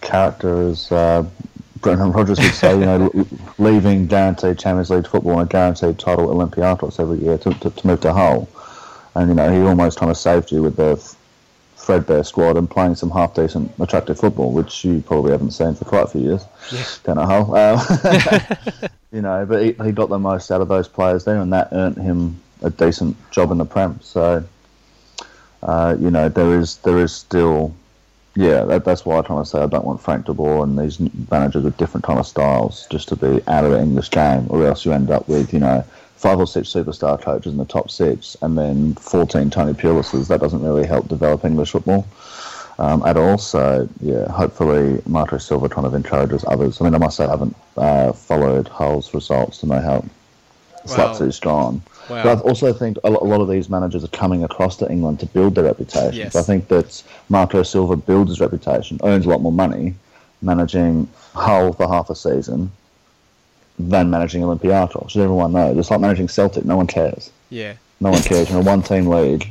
character 0.00 0.68
as 0.68 0.90
uh, 0.90 1.24
Brendan 1.84 2.12
Rodgers 2.12 2.40
would 2.40 2.54
say, 2.54 2.72
you 2.72 2.86
know, 2.86 3.26
leaving 3.58 4.06
guaranteed 4.06 4.58
Champions 4.58 4.90
League 4.90 5.06
football 5.06 5.38
and 5.38 5.48
a 5.48 5.52
guaranteed 5.52 5.98
title 5.98 6.30
at 6.30 6.36
Olympiacos 6.36 6.98
every 6.98 7.18
year 7.18 7.36
to, 7.38 7.52
to, 7.52 7.70
to 7.70 7.86
move 7.86 8.00
to 8.00 8.12
Hull. 8.12 8.48
And, 9.14 9.28
you 9.28 9.34
know, 9.34 9.52
he 9.52 9.60
almost 9.60 9.98
kind 9.98 10.10
of 10.10 10.16
saved 10.16 10.50
you 10.50 10.62
with 10.62 10.76
the 10.76 10.96
threadbare 11.76 12.24
squad 12.24 12.56
and 12.56 12.68
playing 12.68 12.94
some 12.94 13.10
half 13.10 13.34
decent, 13.34 13.70
attractive 13.78 14.18
football, 14.18 14.50
which 14.50 14.82
you 14.84 15.02
probably 15.06 15.32
haven't 15.32 15.50
seen 15.50 15.74
for 15.74 15.84
quite 15.84 16.04
a 16.04 16.08
few 16.08 16.22
years 16.22 16.44
yeah. 16.72 16.84
down 17.04 17.18
at 17.18 17.26
Hull. 17.26 17.54
Um, 17.54 18.88
you 19.12 19.20
know, 19.20 19.44
but 19.44 19.62
he, 19.62 19.72
he 19.84 19.92
got 19.92 20.08
the 20.08 20.18
most 20.18 20.50
out 20.50 20.62
of 20.62 20.68
those 20.68 20.88
players 20.88 21.24
there, 21.24 21.36
and 21.36 21.52
that 21.52 21.68
earned 21.72 21.98
him 21.98 22.40
a 22.62 22.70
decent 22.70 23.14
job 23.30 23.50
in 23.50 23.58
the 23.58 23.66
Prem. 23.66 24.00
So, 24.00 24.42
uh, 25.62 25.96
you 26.00 26.10
know, 26.10 26.30
there 26.30 26.58
is 26.58 26.78
there 26.78 26.98
is 26.98 27.12
still 27.12 27.74
yeah, 28.36 28.64
that, 28.64 28.84
that's 28.84 29.06
why 29.06 29.18
I'm 29.18 29.24
trying 29.24 29.42
to 29.42 29.48
say 29.48 29.60
I 29.60 29.66
don't 29.66 29.84
want 29.84 30.00
Frank 30.00 30.26
de 30.26 30.34
Boer 30.34 30.64
and 30.64 30.78
these 30.78 30.98
managers 31.30 31.62
with 31.62 31.76
different 31.76 32.04
kind 32.04 32.18
of 32.18 32.26
styles 32.26 32.86
just 32.90 33.08
to 33.08 33.16
be 33.16 33.40
out 33.46 33.64
of 33.64 33.70
the 33.70 33.80
English 33.80 34.10
game, 34.10 34.46
or 34.48 34.66
else 34.66 34.84
you 34.84 34.92
end 34.92 35.10
up 35.10 35.28
with 35.28 35.52
you 35.52 35.60
know 35.60 35.84
five 36.16 36.38
or 36.38 36.46
six 36.46 36.68
superstar 36.68 37.20
coaches 37.20 37.52
in 37.52 37.58
the 37.58 37.64
top 37.64 37.90
six, 37.90 38.36
and 38.42 38.58
then 38.58 38.94
14 38.94 39.50
Tony 39.50 39.72
Pulises. 39.72 40.28
That 40.28 40.40
doesn't 40.40 40.62
really 40.62 40.86
help 40.86 41.06
develop 41.08 41.44
English 41.44 41.70
football 41.70 42.06
um, 42.78 43.04
at 43.04 43.16
all. 43.16 43.38
So 43.38 43.88
yeah, 44.00 44.30
hopefully 44.30 45.00
Marco 45.06 45.38
Silva 45.38 45.68
kind 45.68 45.86
of 45.86 45.94
encourages 45.94 46.44
others. 46.48 46.80
I 46.80 46.84
mean, 46.84 46.94
I 46.94 46.98
must 46.98 47.16
say 47.16 47.26
I 47.26 47.30
haven't 47.30 47.56
uh, 47.76 48.12
followed 48.12 48.68
Hull's 48.68 49.14
results 49.14 49.58
to 49.58 49.66
know 49.66 49.80
how 49.80 50.04
well, 50.86 51.14
Slutsky's 51.14 51.40
gone. 51.40 51.82
Wow. 52.08 52.22
But 52.22 52.38
I 52.38 52.40
also 52.40 52.72
think 52.72 52.98
a 53.04 53.10
lot 53.10 53.40
of 53.40 53.48
these 53.48 53.68
managers 53.70 54.04
are 54.04 54.08
coming 54.08 54.44
across 54.44 54.76
to 54.78 54.90
England 54.90 55.20
to 55.20 55.26
build 55.26 55.54
their 55.54 55.64
reputation. 55.64 56.14
Yes. 56.14 56.36
I 56.36 56.42
think 56.42 56.68
that 56.68 57.02
Marco 57.28 57.62
Silva 57.62 57.96
builds 57.96 58.30
his 58.30 58.40
reputation, 58.40 59.00
earns 59.04 59.26
a 59.26 59.28
lot 59.28 59.40
more 59.40 59.52
money 59.52 59.94
managing 60.42 61.08
Hull 61.34 61.72
for 61.72 61.88
half 61.88 62.10
a 62.10 62.14
season 62.14 62.70
than 63.78 64.10
managing 64.10 64.42
Olympiacos. 64.42 65.06
As 65.06 65.16
everyone 65.16 65.52
knows, 65.52 65.76
it's 65.78 65.90
like 65.90 66.00
managing 66.00 66.28
Celtic. 66.28 66.64
No 66.64 66.76
one 66.76 66.86
cares. 66.86 67.30
Yeah. 67.50 67.74
No 68.00 68.10
one 68.10 68.22
cares. 68.22 68.50
You're 68.50 68.60
a 68.60 68.62
one-team 68.62 69.06
league, 69.06 69.48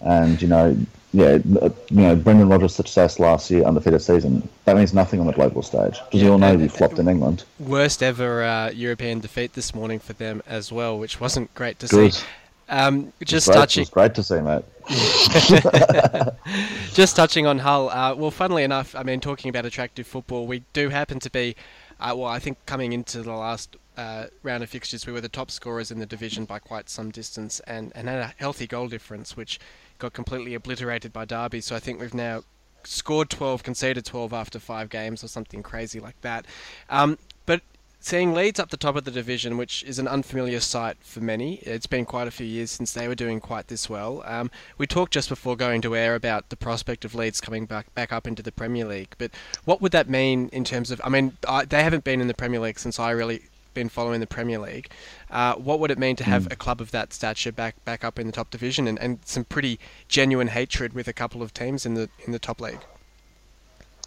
and 0.00 0.40
you 0.40 0.48
know 0.48 0.76
yeah, 1.12 1.38
you 1.44 1.74
know, 1.90 2.14
Brendan 2.14 2.48
Rodgers' 2.48 2.74
success 2.74 3.18
last 3.18 3.50
year, 3.50 3.64
undefeated 3.64 4.00
season, 4.00 4.48
that 4.64 4.76
means 4.76 4.94
nothing 4.94 5.18
on 5.18 5.26
the 5.26 5.32
global 5.32 5.62
stage 5.62 5.98
because 6.04 6.22
you 6.22 6.30
all 6.30 6.38
know 6.38 6.56
he 6.56 6.68
flopped 6.68 6.98
in 6.98 7.08
England. 7.08 7.44
Worst 7.58 8.02
ever 8.02 8.44
uh, 8.44 8.70
European 8.70 9.20
defeat 9.20 9.54
this 9.54 9.74
morning 9.74 9.98
for 9.98 10.12
them 10.12 10.42
as 10.46 10.70
well, 10.70 10.98
which 10.98 11.20
wasn't 11.20 11.52
great 11.54 11.78
to 11.80 11.88
Good. 11.88 12.14
see. 12.14 12.26
Um, 12.68 13.12
just 13.24 13.48
great, 13.48 13.56
touching. 13.56 13.82
It's 13.82 13.90
great 13.90 14.14
to 14.14 14.22
see, 14.22 14.40
mate. 14.40 14.62
just 16.94 17.16
touching 17.16 17.44
on 17.44 17.58
Hull. 17.58 17.90
Uh, 17.90 18.14
well, 18.14 18.30
funnily 18.30 18.62
enough, 18.62 18.94
I 18.94 19.02
mean, 19.02 19.18
talking 19.18 19.48
about 19.48 19.66
attractive 19.66 20.06
football, 20.06 20.46
we 20.46 20.62
do 20.72 20.90
happen 20.90 21.18
to 21.18 21.30
be, 21.30 21.56
uh, 21.98 22.14
well, 22.16 22.28
I 22.28 22.38
think 22.38 22.64
coming 22.66 22.92
into 22.92 23.22
the 23.22 23.32
last 23.32 23.76
uh, 23.96 24.26
round 24.44 24.62
of 24.62 24.70
fixtures, 24.70 25.04
we 25.04 25.12
were 25.12 25.20
the 25.20 25.28
top 25.28 25.50
scorers 25.50 25.90
in 25.90 25.98
the 25.98 26.06
division 26.06 26.44
by 26.44 26.60
quite 26.60 26.88
some 26.88 27.10
distance 27.10 27.58
and, 27.66 27.90
and 27.96 28.08
had 28.08 28.20
a 28.20 28.34
healthy 28.36 28.68
goal 28.68 28.86
difference, 28.86 29.36
which 29.36 29.58
got 30.00 30.12
completely 30.12 30.54
obliterated 30.54 31.12
by 31.12 31.24
Derby. 31.24 31.60
So 31.60 31.76
I 31.76 31.78
think 31.78 32.00
we've 32.00 32.14
now 32.14 32.42
scored 32.84 33.30
12, 33.30 33.62
conceded 33.62 34.04
12 34.04 34.32
after 34.32 34.58
five 34.58 34.88
games 34.88 35.22
or 35.22 35.28
something 35.28 35.62
crazy 35.62 36.00
like 36.00 36.20
that. 36.22 36.46
Um, 36.88 37.18
but 37.46 37.60
seeing 38.00 38.32
Leeds 38.32 38.58
up 38.58 38.70
the 38.70 38.76
top 38.76 38.96
of 38.96 39.04
the 39.04 39.10
division, 39.10 39.56
which 39.58 39.82
is 39.84 39.98
an 39.98 40.08
unfamiliar 40.08 40.58
sight 40.58 40.96
for 41.00 41.20
many, 41.20 41.56
it's 41.56 41.86
been 41.86 42.06
quite 42.06 42.26
a 42.26 42.30
few 42.30 42.46
years 42.46 42.70
since 42.70 42.92
they 42.92 43.06
were 43.06 43.14
doing 43.14 43.40
quite 43.40 43.68
this 43.68 43.88
well. 43.88 44.22
Um, 44.24 44.50
we 44.78 44.86
talked 44.86 45.12
just 45.12 45.28
before 45.28 45.56
going 45.56 45.82
to 45.82 45.94
air 45.94 46.14
about 46.14 46.48
the 46.48 46.56
prospect 46.56 47.04
of 47.04 47.14
Leeds 47.14 47.40
coming 47.40 47.66
back 47.66 47.94
back 47.94 48.12
up 48.12 48.26
into 48.26 48.42
the 48.42 48.52
Premier 48.52 48.86
League, 48.86 49.14
but 49.18 49.30
what 49.64 49.80
would 49.82 49.92
that 49.92 50.08
mean 50.08 50.48
in 50.52 50.64
terms 50.64 50.90
of? 50.90 51.00
I 51.04 51.10
mean, 51.10 51.36
I, 51.46 51.66
they 51.66 51.82
haven't 51.82 52.04
been 52.04 52.20
in 52.20 52.26
the 52.26 52.34
Premier 52.34 52.60
League 52.60 52.78
since 52.78 52.98
I 52.98 53.10
really 53.10 53.42
been 53.74 53.88
following 53.88 54.20
the 54.20 54.26
Premier 54.26 54.58
League. 54.58 54.90
Uh, 55.30 55.54
what 55.54 55.80
would 55.80 55.90
it 55.90 55.98
mean 55.98 56.16
to 56.16 56.24
have 56.24 56.44
mm. 56.44 56.52
a 56.52 56.56
club 56.56 56.80
of 56.80 56.90
that 56.90 57.12
stature 57.12 57.52
back 57.52 57.82
back 57.84 58.04
up 58.04 58.18
in 58.18 58.26
the 58.26 58.32
top 58.32 58.50
division 58.50 58.86
and, 58.86 58.98
and 58.98 59.18
some 59.24 59.44
pretty 59.44 59.78
genuine 60.08 60.48
hatred 60.48 60.92
with 60.92 61.08
a 61.08 61.12
couple 61.12 61.42
of 61.42 61.52
teams 61.52 61.86
in 61.86 61.94
the 61.94 62.08
in 62.26 62.32
the 62.32 62.38
top 62.38 62.60
league? 62.60 62.80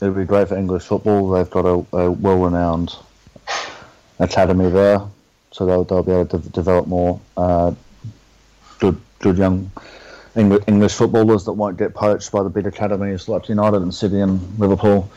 It'd 0.01 0.15
be 0.15 0.25
great 0.25 0.49
for 0.49 0.57
English 0.57 0.83
football. 0.83 1.29
They've 1.29 1.49
got 1.49 1.65
a, 1.65 1.97
a 1.97 2.11
well-renowned 2.11 2.95
academy 4.19 4.69
there, 4.69 5.01
so 5.51 5.65
they'll, 5.65 5.83
they'll 5.83 6.03
be 6.03 6.11
able 6.11 6.25
to 6.25 6.39
develop 6.49 6.87
more 6.87 7.19
uh, 7.37 7.73
good 8.79 8.99
good 9.19 9.37
young 9.37 9.71
English 10.35 10.93
footballers 10.93 11.45
that 11.45 11.53
won't 11.53 11.77
get 11.77 11.93
poached 11.93 12.31
by 12.31 12.41
the 12.41 12.49
big 12.49 12.65
academies 12.65 13.27
like 13.27 13.47
United 13.49 13.81
and 13.81 13.93
City 13.93 14.19
and 14.19 14.59
Liverpool 14.59 15.09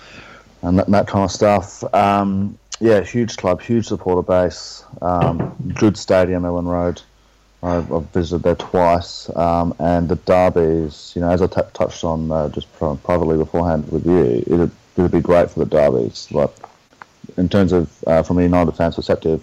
and 0.63 0.79
that, 0.79 0.87
that 0.89 1.07
kind 1.07 1.25
of 1.25 1.31
stuff. 1.31 1.83
Um, 1.95 2.59
yeah, 2.81 3.01
huge 3.03 3.37
club, 3.37 3.61
huge 3.61 3.87
supporter 3.87 4.23
base, 4.23 4.85
um, 5.03 5.57
good 5.75 5.97
stadium, 5.97 6.43
Elland 6.43 6.67
Road. 6.67 7.03
I've, 7.63 7.91
I've 7.93 8.07
visited 8.11 8.43
there 8.43 8.55
twice, 8.55 9.35
um, 9.35 9.75
and 9.79 10.09
the 10.09 10.17
derbies. 10.17 11.13
You 11.17 11.23
know, 11.23 11.31
as 11.31 11.43
I 11.43 11.47
t- 11.47 11.61
touched 11.73 12.05
on 12.05 12.31
uh, 12.31 12.49
just 12.51 12.73
privately 12.79 13.39
beforehand 13.39 13.91
with 13.91 14.07
you, 14.07 14.45
it'd, 14.47 14.71
it'd 14.97 15.11
be 15.11 15.21
great 15.21 15.51
for 15.51 15.61
the 15.61 15.67
derbies. 15.67 16.29
Like 16.31 16.51
in 17.37 17.49
terms 17.49 17.73
of 17.73 17.91
uh, 18.07 18.23
from 18.23 18.39
a 18.39 18.43
United 18.43 18.73
fans' 18.73 18.97
perspective, 18.97 19.43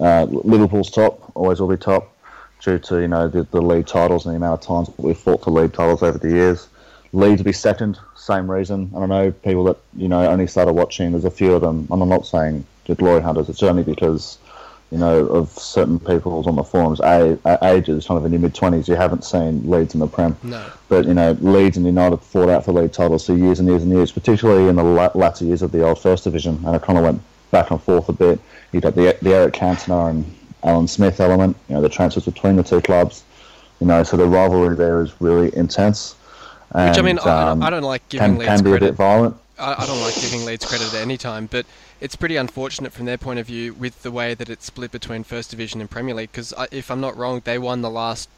uh, 0.00 0.24
Liverpool's 0.24 0.90
top, 0.90 1.32
always 1.34 1.60
will 1.60 1.68
be 1.68 1.76
top, 1.76 2.14
due 2.60 2.78
to 2.78 3.00
you 3.00 3.08
know 3.08 3.26
the, 3.28 3.44
the 3.44 3.60
league 3.60 3.86
titles 3.86 4.26
and 4.26 4.34
the 4.34 4.36
amount 4.36 4.60
of 4.60 4.66
times 4.66 4.98
we've 4.98 5.18
fought 5.18 5.42
for 5.42 5.50
league 5.50 5.72
titles 5.72 6.02
over 6.02 6.18
the 6.18 6.30
years. 6.30 6.68
Leeds 7.12 7.42
be 7.42 7.52
second, 7.52 7.98
same 8.14 8.50
reason. 8.50 8.90
And 8.94 9.04
I 9.04 9.06
know 9.06 9.32
people 9.32 9.64
that 9.64 9.78
you 9.96 10.08
know 10.08 10.26
only 10.26 10.46
started 10.46 10.72
watching. 10.72 11.12
There's 11.12 11.24
a 11.24 11.30
few 11.30 11.54
of 11.54 11.62
them, 11.62 11.86
and 11.90 12.02
I'm 12.02 12.08
not 12.08 12.26
saying 12.26 12.64
the 12.86 12.94
glory 12.94 13.22
hunters. 13.22 13.48
It's 13.48 13.62
only 13.62 13.82
because 13.82 14.38
you 14.90 14.98
know 14.98 15.26
of 15.26 15.50
certain 15.50 15.98
people 15.98 16.46
on 16.46 16.56
the 16.56 16.64
forums 16.64 17.00
ages, 17.00 18.06
kind 18.06 18.18
of 18.18 18.24
in 18.24 18.32
your 18.32 18.40
mid 18.40 18.54
twenties, 18.54 18.88
you 18.88 18.94
haven't 18.94 19.24
seen 19.24 19.68
Leeds 19.68 19.94
in 19.94 20.00
the 20.00 20.06
Prem. 20.06 20.36
No. 20.42 20.64
But 20.88 21.06
you 21.06 21.14
know, 21.14 21.32
Leeds 21.40 21.76
and 21.76 21.86
United 21.86 22.18
fought 22.18 22.48
out 22.48 22.64
for 22.64 22.72
league 22.72 22.92
titles 22.92 23.26
for 23.26 23.34
years 23.34 23.60
and 23.60 23.68
years 23.68 23.82
and 23.82 23.92
years, 23.92 24.12
particularly 24.12 24.68
in 24.68 24.76
the 24.76 24.84
latter 25.14 25.44
years 25.44 25.62
of 25.62 25.72
the 25.72 25.82
old 25.82 25.98
First 25.98 26.24
Division, 26.24 26.62
and 26.66 26.76
it 26.76 26.82
kind 26.82 26.98
of 26.98 27.04
went 27.04 27.22
back 27.50 27.70
and 27.70 27.82
forth 27.82 28.08
a 28.08 28.12
bit. 28.12 28.40
You've 28.72 28.82
got 28.82 28.94
the 28.94 29.16
the 29.22 29.34
Eric 29.34 29.54
Cantona 29.54 30.10
and 30.10 30.36
Alan 30.62 30.88
Smith 30.88 31.20
element, 31.20 31.56
you 31.68 31.76
know, 31.76 31.80
the 31.80 31.88
transfers 31.88 32.24
between 32.24 32.56
the 32.56 32.62
two 32.62 32.80
clubs. 32.80 33.24
You 33.80 33.86
know, 33.86 34.02
so 34.02 34.16
the 34.16 34.26
rivalry 34.26 34.74
there 34.74 35.02
is 35.02 35.20
really 35.20 35.54
intense. 35.56 36.16
And, 36.72 36.90
Which 36.90 36.98
I 36.98 37.02
mean, 37.02 37.18
um, 37.20 37.62
I, 37.62 37.70
don't 37.70 37.82
like 37.82 38.08
giving 38.08 38.32
can, 38.32 38.38
Leeds 38.38 38.48
can 38.48 38.64
be 38.64 38.70
credit. 38.70 38.86
a 38.86 38.88
bit 38.90 38.96
violent. 38.96 39.36
I, 39.58 39.74
I 39.78 39.86
don't 39.86 40.00
like 40.00 40.14
giving 40.14 40.44
Leeds 40.44 40.64
credit 40.64 40.92
at 40.92 41.00
any 41.00 41.16
time, 41.16 41.46
but 41.46 41.64
it's 42.00 42.16
pretty 42.16 42.36
unfortunate 42.36 42.92
from 42.92 43.06
their 43.06 43.18
point 43.18 43.38
of 43.38 43.46
view 43.46 43.72
with 43.74 44.02
the 44.02 44.10
way 44.10 44.34
that 44.34 44.50
it's 44.50 44.66
split 44.66 44.90
between 44.90 45.24
First 45.24 45.50
Division 45.50 45.80
and 45.80 45.90
Premier 45.90 46.14
League. 46.14 46.32
Because 46.32 46.52
if 46.70 46.90
I'm 46.90 47.00
not 47.00 47.16
wrong, 47.16 47.40
they 47.44 47.58
won 47.58 47.82
the 47.82 47.90
last 47.90 48.28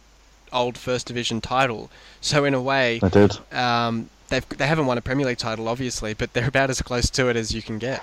old 0.53 0.79
First 0.79 1.07
Division 1.07 1.41
title. 1.41 1.91
So 2.21 2.45
in 2.45 2.55
a 2.55 2.63
way, 2.63 2.99
they 3.01 3.09
did. 3.09 3.39
Um, 3.53 4.11
they've 4.29 4.49
they 4.51 4.67
haven't 4.67 4.87
won 4.87 4.99
a 4.99 5.03
Premier 5.03 5.27
League 5.27 5.39
title, 5.39 5.69
obviously, 5.69 6.15
but 6.15 6.33
they're 6.33 6.49
about 6.49 6.71
as 6.71 6.83
close 6.83 7.11
to 7.11 7.29
it 7.29 7.37
as 7.37 7.55
you 7.55 7.63
can 7.63 7.79
get. 7.79 8.03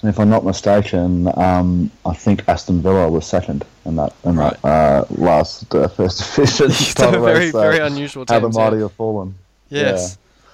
And 0.00 0.10
if 0.10 0.20
I'm 0.20 0.28
not 0.28 0.44
mistaken, 0.44 1.28
um, 1.38 1.90
I 2.04 2.14
think 2.14 2.48
Aston 2.48 2.82
Villa 2.82 3.10
was 3.10 3.26
second 3.26 3.64
in 3.84 3.96
that 3.96 4.14
in 4.24 4.36
right. 4.36 4.60
that 4.62 4.68
uh, 4.68 5.04
last 5.10 5.74
uh, 5.74 5.88
first 5.88 6.36
division. 6.36 6.70
very 6.96 7.38
race, 7.38 7.52
very 7.52 7.78
unusual. 7.78 8.26
Teams, 8.26 8.34
how 8.34 8.48
the 8.48 8.48
mighty 8.50 8.76
yeah. 8.76 8.82
have 8.82 8.92
fallen. 8.92 9.34
Yes. 9.70 10.18
Yeah. 10.18 10.52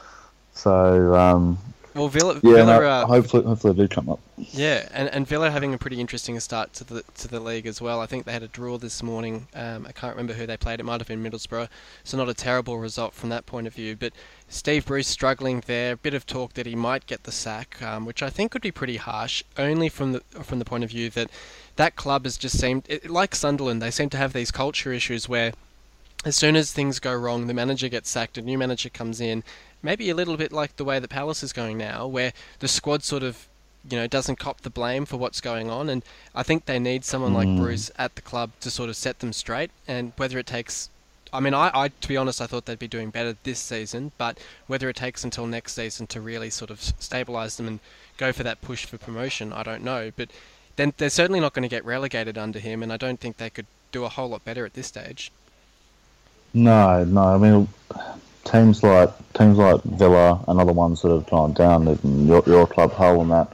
So 0.54 1.14
um, 1.14 1.58
well, 1.94 2.08
Villa, 2.08 2.34
yeah, 2.34 2.40
Villa 2.40 2.80
no, 2.80 2.82
uh, 2.82 3.06
hopefully, 3.06 3.44
hopefully 3.44 3.74
they 3.74 3.82
do 3.82 3.88
come 3.88 4.08
up. 4.08 4.20
Yeah, 4.36 4.88
and, 4.92 5.08
and 5.10 5.26
Villa 5.26 5.50
having 5.50 5.74
a 5.74 5.78
pretty 5.78 6.00
interesting 6.00 6.38
start 6.40 6.72
to 6.74 6.84
the 6.84 7.02
to 7.16 7.28
the 7.28 7.40
league 7.40 7.66
as 7.66 7.80
well. 7.80 8.00
I 8.00 8.06
think 8.06 8.24
they 8.24 8.32
had 8.32 8.42
a 8.42 8.48
draw 8.48 8.78
this 8.78 9.02
morning. 9.02 9.46
Um, 9.54 9.86
I 9.86 9.92
can't 9.92 10.14
remember 10.14 10.32
who 10.34 10.46
they 10.46 10.56
played. 10.56 10.80
It 10.80 10.84
might 10.84 11.00
have 11.00 11.08
been 11.08 11.22
Middlesbrough, 11.22 11.68
so 12.04 12.16
not 12.16 12.28
a 12.28 12.34
terrible 12.34 12.78
result 12.78 13.14
from 13.14 13.28
that 13.30 13.46
point 13.46 13.66
of 13.66 13.74
view. 13.74 13.96
But 13.96 14.12
Steve 14.48 14.86
Bruce 14.86 15.08
struggling 15.08 15.62
there. 15.66 15.92
A 15.92 15.96
bit 15.96 16.14
of 16.14 16.26
talk 16.26 16.54
that 16.54 16.66
he 16.66 16.74
might 16.74 17.06
get 17.06 17.24
the 17.24 17.32
sack, 17.32 17.80
um, 17.82 18.04
which 18.04 18.22
I 18.22 18.30
think 18.30 18.54
would 18.54 18.62
be 18.62 18.72
pretty 18.72 18.96
harsh, 18.96 19.42
only 19.58 19.88
from 19.88 20.12
the 20.12 20.20
from 20.42 20.58
the 20.58 20.64
point 20.64 20.84
of 20.84 20.90
view 20.90 21.10
that 21.10 21.30
that 21.76 21.96
club 21.96 22.24
has 22.24 22.36
just 22.36 22.58
seemed 22.58 22.84
it, 22.88 23.10
like 23.10 23.34
Sunderland. 23.34 23.82
They 23.82 23.90
seem 23.90 24.10
to 24.10 24.16
have 24.16 24.32
these 24.32 24.50
culture 24.50 24.92
issues 24.92 25.28
where 25.28 25.52
as 26.24 26.36
soon 26.36 26.56
as 26.56 26.72
things 26.72 26.98
go 26.98 27.14
wrong, 27.14 27.46
the 27.46 27.54
manager 27.54 27.88
gets 27.88 28.08
sacked, 28.10 28.38
a 28.38 28.42
new 28.42 28.56
manager 28.56 28.88
comes 28.88 29.20
in, 29.20 29.42
maybe 29.82 30.10
a 30.10 30.14
little 30.14 30.36
bit 30.36 30.52
like 30.52 30.76
the 30.76 30.84
way 30.84 30.98
that 30.98 31.08
Palace 31.08 31.42
is 31.42 31.52
going 31.52 31.78
now, 31.78 32.06
where 32.06 32.32
the 32.60 32.68
squad 32.68 33.02
sort 33.02 33.22
of 33.22 33.48
you 33.88 33.98
know 33.98 34.06
doesn't 34.06 34.36
cop 34.36 34.60
the 34.60 34.70
blame 34.70 35.04
for 35.04 35.16
what's 35.16 35.40
going 35.40 35.70
on. 35.70 35.88
And 35.88 36.02
I 36.34 36.42
think 36.42 36.66
they 36.66 36.78
need 36.78 37.04
someone 37.04 37.32
mm. 37.32 37.36
like 37.36 37.56
Bruce 37.56 37.90
at 37.98 38.14
the 38.14 38.22
club 38.22 38.50
to 38.60 38.70
sort 38.70 38.88
of 38.88 38.96
set 38.96 39.18
them 39.20 39.32
straight. 39.32 39.70
And 39.88 40.12
whether 40.16 40.38
it 40.38 40.46
takes 40.46 40.88
I 41.32 41.40
mean 41.40 41.54
I, 41.54 41.70
I 41.74 41.88
to 41.88 42.08
be 42.08 42.16
honest 42.16 42.40
I 42.40 42.46
thought 42.46 42.66
they'd 42.66 42.78
be 42.78 42.88
doing 42.88 43.10
better 43.10 43.36
this 43.42 43.58
season. 43.58 44.12
But 44.18 44.38
whether 44.66 44.88
it 44.88 44.96
takes 44.96 45.24
until 45.24 45.46
next 45.46 45.74
season 45.74 46.06
to 46.08 46.20
really 46.20 46.50
sort 46.50 46.70
of 46.70 46.80
stabilize 46.80 47.56
them 47.56 47.66
and 47.66 47.80
go 48.16 48.32
for 48.32 48.42
that 48.42 48.60
push 48.60 48.84
for 48.84 48.98
promotion 48.98 49.52
I 49.52 49.62
don't 49.62 49.82
know. 49.82 50.12
But 50.14 50.30
then 50.76 50.94
they're 50.96 51.10
certainly 51.10 51.40
not 51.40 51.52
going 51.52 51.64
to 51.64 51.68
get 51.68 51.84
relegated 51.84 52.38
under 52.38 52.58
him. 52.58 52.82
And 52.82 52.92
I 52.92 52.96
don't 52.96 53.20
think 53.20 53.36
they 53.36 53.50
could 53.50 53.66
do 53.90 54.04
a 54.04 54.08
whole 54.08 54.28
lot 54.28 54.44
better 54.44 54.64
at 54.64 54.74
this 54.74 54.86
stage. 54.86 55.32
No 56.54 57.04
no. 57.04 57.22
I 57.22 57.38
mean 57.38 57.68
teams 58.44 58.82
like 58.82 59.10
teams 59.34 59.58
like 59.58 59.82
Villa 59.82 60.44
and 60.48 60.60
other 60.60 60.72
ones 60.72 61.02
that 61.02 61.10
have 61.10 61.26
gone 61.26 61.52
down, 61.52 61.86
your, 62.26 62.42
your 62.46 62.66
club 62.66 62.92
Hull 62.92 63.20
and 63.20 63.30
that, 63.30 63.52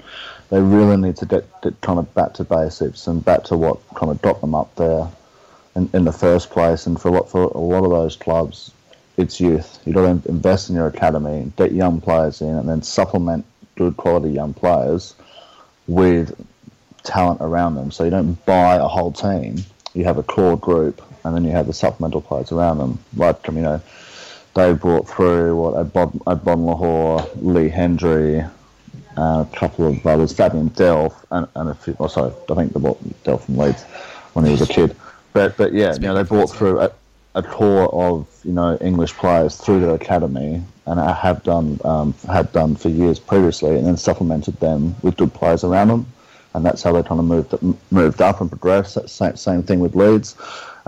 they 0.50 0.60
really 0.60 0.96
need 0.96 1.16
to 1.16 1.26
get, 1.26 1.46
get 1.62 1.80
kind 1.80 1.98
of 1.98 2.12
back 2.14 2.34
to 2.34 2.44
basics 2.44 3.06
and 3.06 3.24
back 3.24 3.44
to 3.44 3.56
what 3.56 3.78
kind 3.94 4.10
of 4.10 4.20
got 4.22 4.40
them 4.40 4.54
up 4.54 4.74
there 4.76 5.08
in, 5.76 5.90
in 5.92 6.04
the 6.04 6.12
first 6.12 6.50
place. 6.50 6.86
And 6.86 7.00
for 7.00 7.08
a 7.08 7.12
lot 7.12 7.30
for 7.30 7.42
a 7.42 7.58
lot 7.58 7.84
of 7.84 7.90
those 7.90 8.16
clubs, 8.16 8.70
it's 9.16 9.40
youth. 9.40 9.80
You've 9.84 9.96
got 9.96 10.22
to 10.22 10.28
invest 10.28 10.70
in 10.70 10.76
your 10.76 10.86
academy, 10.86 11.52
get 11.56 11.72
young 11.72 12.00
players 12.00 12.40
in, 12.40 12.54
and 12.54 12.68
then 12.68 12.82
supplement 12.82 13.44
good 13.76 13.96
quality 13.96 14.30
young 14.30 14.54
players 14.54 15.14
with 15.86 16.34
talent 17.02 17.40
around 17.40 17.74
them. 17.74 17.90
So 17.90 18.04
you 18.04 18.10
don't 18.10 18.44
buy 18.46 18.76
a 18.76 18.88
whole 18.88 19.12
team. 19.12 19.56
You 19.94 20.04
have 20.04 20.18
a 20.18 20.22
core 20.22 20.58
group, 20.58 21.02
and 21.24 21.34
then 21.34 21.44
you 21.44 21.50
have 21.50 21.66
the 21.66 21.72
supplemental 21.72 22.20
players 22.20 22.52
around 22.52 22.78
them. 22.78 22.98
Like 23.16 23.46
you 23.46 23.54
know, 23.54 23.80
they 24.58 24.72
brought 24.72 25.08
through 25.08 25.56
what 25.56 25.74
a 25.74 25.84
Bod, 25.84 26.12
Agbonlahor, 26.26 27.30
Lee 27.40 27.70
Hendrie, 27.70 28.50
uh, 29.16 29.44
a 29.50 29.56
couple 29.56 29.86
of 29.86 30.04
others, 30.04 30.32
Fabian 30.32 30.70
Delph, 30.70 31.14
and, 31.30 31.46
and 31.54 31.70
a 31.70 31.74
few. 31.74 31.96
Oh, 32.00 32.08
sorry, 32.08 32.32
I 32.50 32.54
think 32.54 32.72
they 32.72 32.80
bought 32.80 33.02
Delph 33.24 33.42
from 33.42 33.56
Leeds 33.56 33.84
when 34.32 34.44
he 34.44 34.50
was 34.50 34.60
a 34.60 34.66
kid. 34.66 34.96
But 35.32 35.56
but 35.56 35.72
yeah, 35.72 35.94
you 35.94 36.00
know 36.00 36.14
they 36.14 36.24
brought 36.24 36.50
through 36.50 36.80
a, 36.80 36.90
a 37.34 37.42
core 37.42 37.94
of 37.94 38.26
you 38.44 38.52
know 38.52 38.76
English 38.80 39.12
players 39.14 39.56
through 39.56 39.80
their 39.80 39.94
academy, 39.94 40.62
and 40.86 40.98
I 40.98 41.12
have 41.12 41.42
done 41.44 41.78
um, 41.84 42.12
had 42.28 42.50
done 42.52 42.74
for 42.74 42.88
years 42.88 43.20
previously, 43.20 43.76
and 43.76 43.86
then 43.86 43.96
supplemented 43.96 44.58
them 44.58 44.96
with 45.02 45.16
good 45.16 45.32
players 45.32 45.62
around 45.62 45.88
them, 45.88 46.06
and 46.54 46.64
that's 46.64 46.82
how 46.82 46.92
they 46.92 47.02
kind 47.02 47.20
of 47.20 47.26
moved 47.26 47.54
moved 47.92 48.20
up 48.20 48.40
and 48.40 48.50
progressed. 48.50 49.08
Same 49.08 49.36
same 49.36 49.62
thing 49.62 49.78
with 49.78 49.94
Leeds 49.94 50.34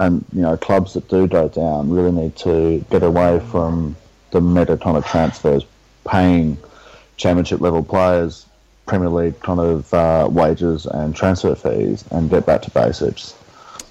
and 0.00 0.24
you 0.32 0.42
know 0.42 0.56
clubs 0.56 0.94
that 0.94 1.08
do 1.08 1.28
go 1.28 1.48
down 1.48 1.90
really 1.90 2.10
need 2.10 2.34
to 2.36 2.84
get 2.90 3.04
away 3.04 3.38
from 3.50 3.94
the 4.32 4.40
meta 4.40 4.76
kind 4.76 4.96
of 4.96 5.06
transfers, 5.06 5.64
paying 6.04 6.58
championship 7.16 7.60
level 7.60 7.84
players 7.84 8.46
Premier 8.90 9.08
League 9.08 9.38
kind 9.38 9.60
of 9.60 9.94
uh, 9.94 10.28
wages 10.30 10.84
and 10.84 11.14
transfer 11.14 11.54
fees, 11.54 12.04
and 12.10 12.28
get 12.28 12.44
back 12.44 12.60
to 12.62 12.70
basics. 12.72 13.36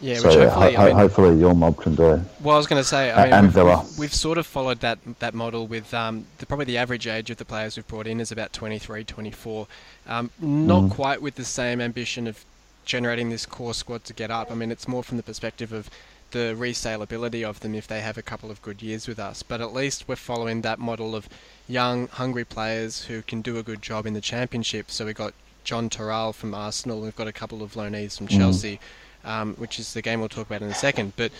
Yeah, 0.01 0.15
so, 0.15 0.27
which 0.27 0.37
yeah, 0.37 0.49
hopefully, 0.49 0.75
ho- 0.75 0.81
I 0.81 0.85
mean, 0.87 0.95
hopefully 0.95 1.39
your 1.39 1.55
mob 1.55 1.77
can 1.77 1.95
do. 1.95 2.21
Well, 2.41 2.55
I 2.55 2.57
was 2.57 2.67
going 2.67 2.81
to 2.81 2.87
say, 2.87 3.11
I 3.11 3.23
mean, 3.23 3.33
and 3.33 3.45
we've, 3.47 3.53
Villa. 3.53 3.85
We've, 3.91 3.99
we've, 3.99 4.13
sort 4.13 4.37
of 4.37 4.45
followed 4.45 4.81
that 4.81 4.99
that 5.19 5.33
model 5.33 5.67
with 5.67 5.93
um, 5.93 6.25
the, 6.39 6.45
probably 6.45 6.65
the 6.65 6.77
average 6.77 7.07
age 7.07 7.29
of 7.29 7.37
the 7.37 7.45
players 7.45 7.77
we've 7.77 7.87
brought 7.87 8.07
in 8.07 8.19
is 8.19 8.31
about 8.31 8.51
23, 8.51 9.05
24. 9.05 9.67
Um, 10.07 10.31
not 10.41 10.83
mm. 10.83 10.91
quite 10.91 11.21
with 11.21 11.35
the 11.35 11.45
same 11.45 11.79
ambition 11.79 12.27
of 12.27 12.43
generating 12.85 13.29
this 13.29 13.45
core 13.45 13.73
squad 13.73 14.03
to 14.05 14.13
get 14.13 14.31
up. 14.31 14.51
I 14.51 14.55
mean, 14.55 14.71
it's 14.71 14.87
more 14.87 15.03
from 15.03 15.17
the 15.17 15.23
perspective 15.23 15.71
of 15.71 15.89
the 16.31 16.55
resaleability 16.57 17.43
of 17.43 17.59
them 17.61 17.73
if 17.73 17.87
they 17.87 18.01
have 18.01 18.17
a 18.17 18.21
couple 18.21 18.51
of 18.51 18.61
good 18.61 18.81
years 18.81 19.07
with 19.07 19.19
us. 19.19 19.43
But 19.43 19.61
at 19.61 19.73
least 19.73 20.07
we're 20.07 20.15
following 20.15 20.61
that 20.61 20.79
model 20.79 21.15
of 21.15 21.27
young, 21.67 22.07
hungry 22.07 22.45
players 22.45 23.05
who 23.05 23.21
can 23.21 23.41
do 23.41 23.57
a 23.57 23.63
good 23.63 23.81
job 23.81 24.05
in 24.05 24.13
the 24.13 24.21
championship. 24.21 24.91
So 24.91 25.05
we've 25.05 25.15
got 25.15 25.33
John 25.63 25.89
Toral 25.89 26.33
from 26.33 26.53
Arsenal. 26.53 27.01
We've 27.01 27.15
got 27.15 27.27
a 27.27 27.33
couple 27.33 27.61
of 27.61 27.73
loanees 27.73 28.17
from 28.17 28.27
mm. 28.27 28.37
Chelsea, 28.37 28.79
um, 29.23 29.55
which 29.55 29.79
is 29.79 29.93
the 29.93 30.01
game 30.01 30.19
we'll 30.19 30.29
talk 30.29 30.47
about 30.47 30.61
in 30.61 30.69
a 30.69 30.75
second. 30.75 31.13
But 31.15 31.31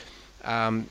um, 0.44 0.90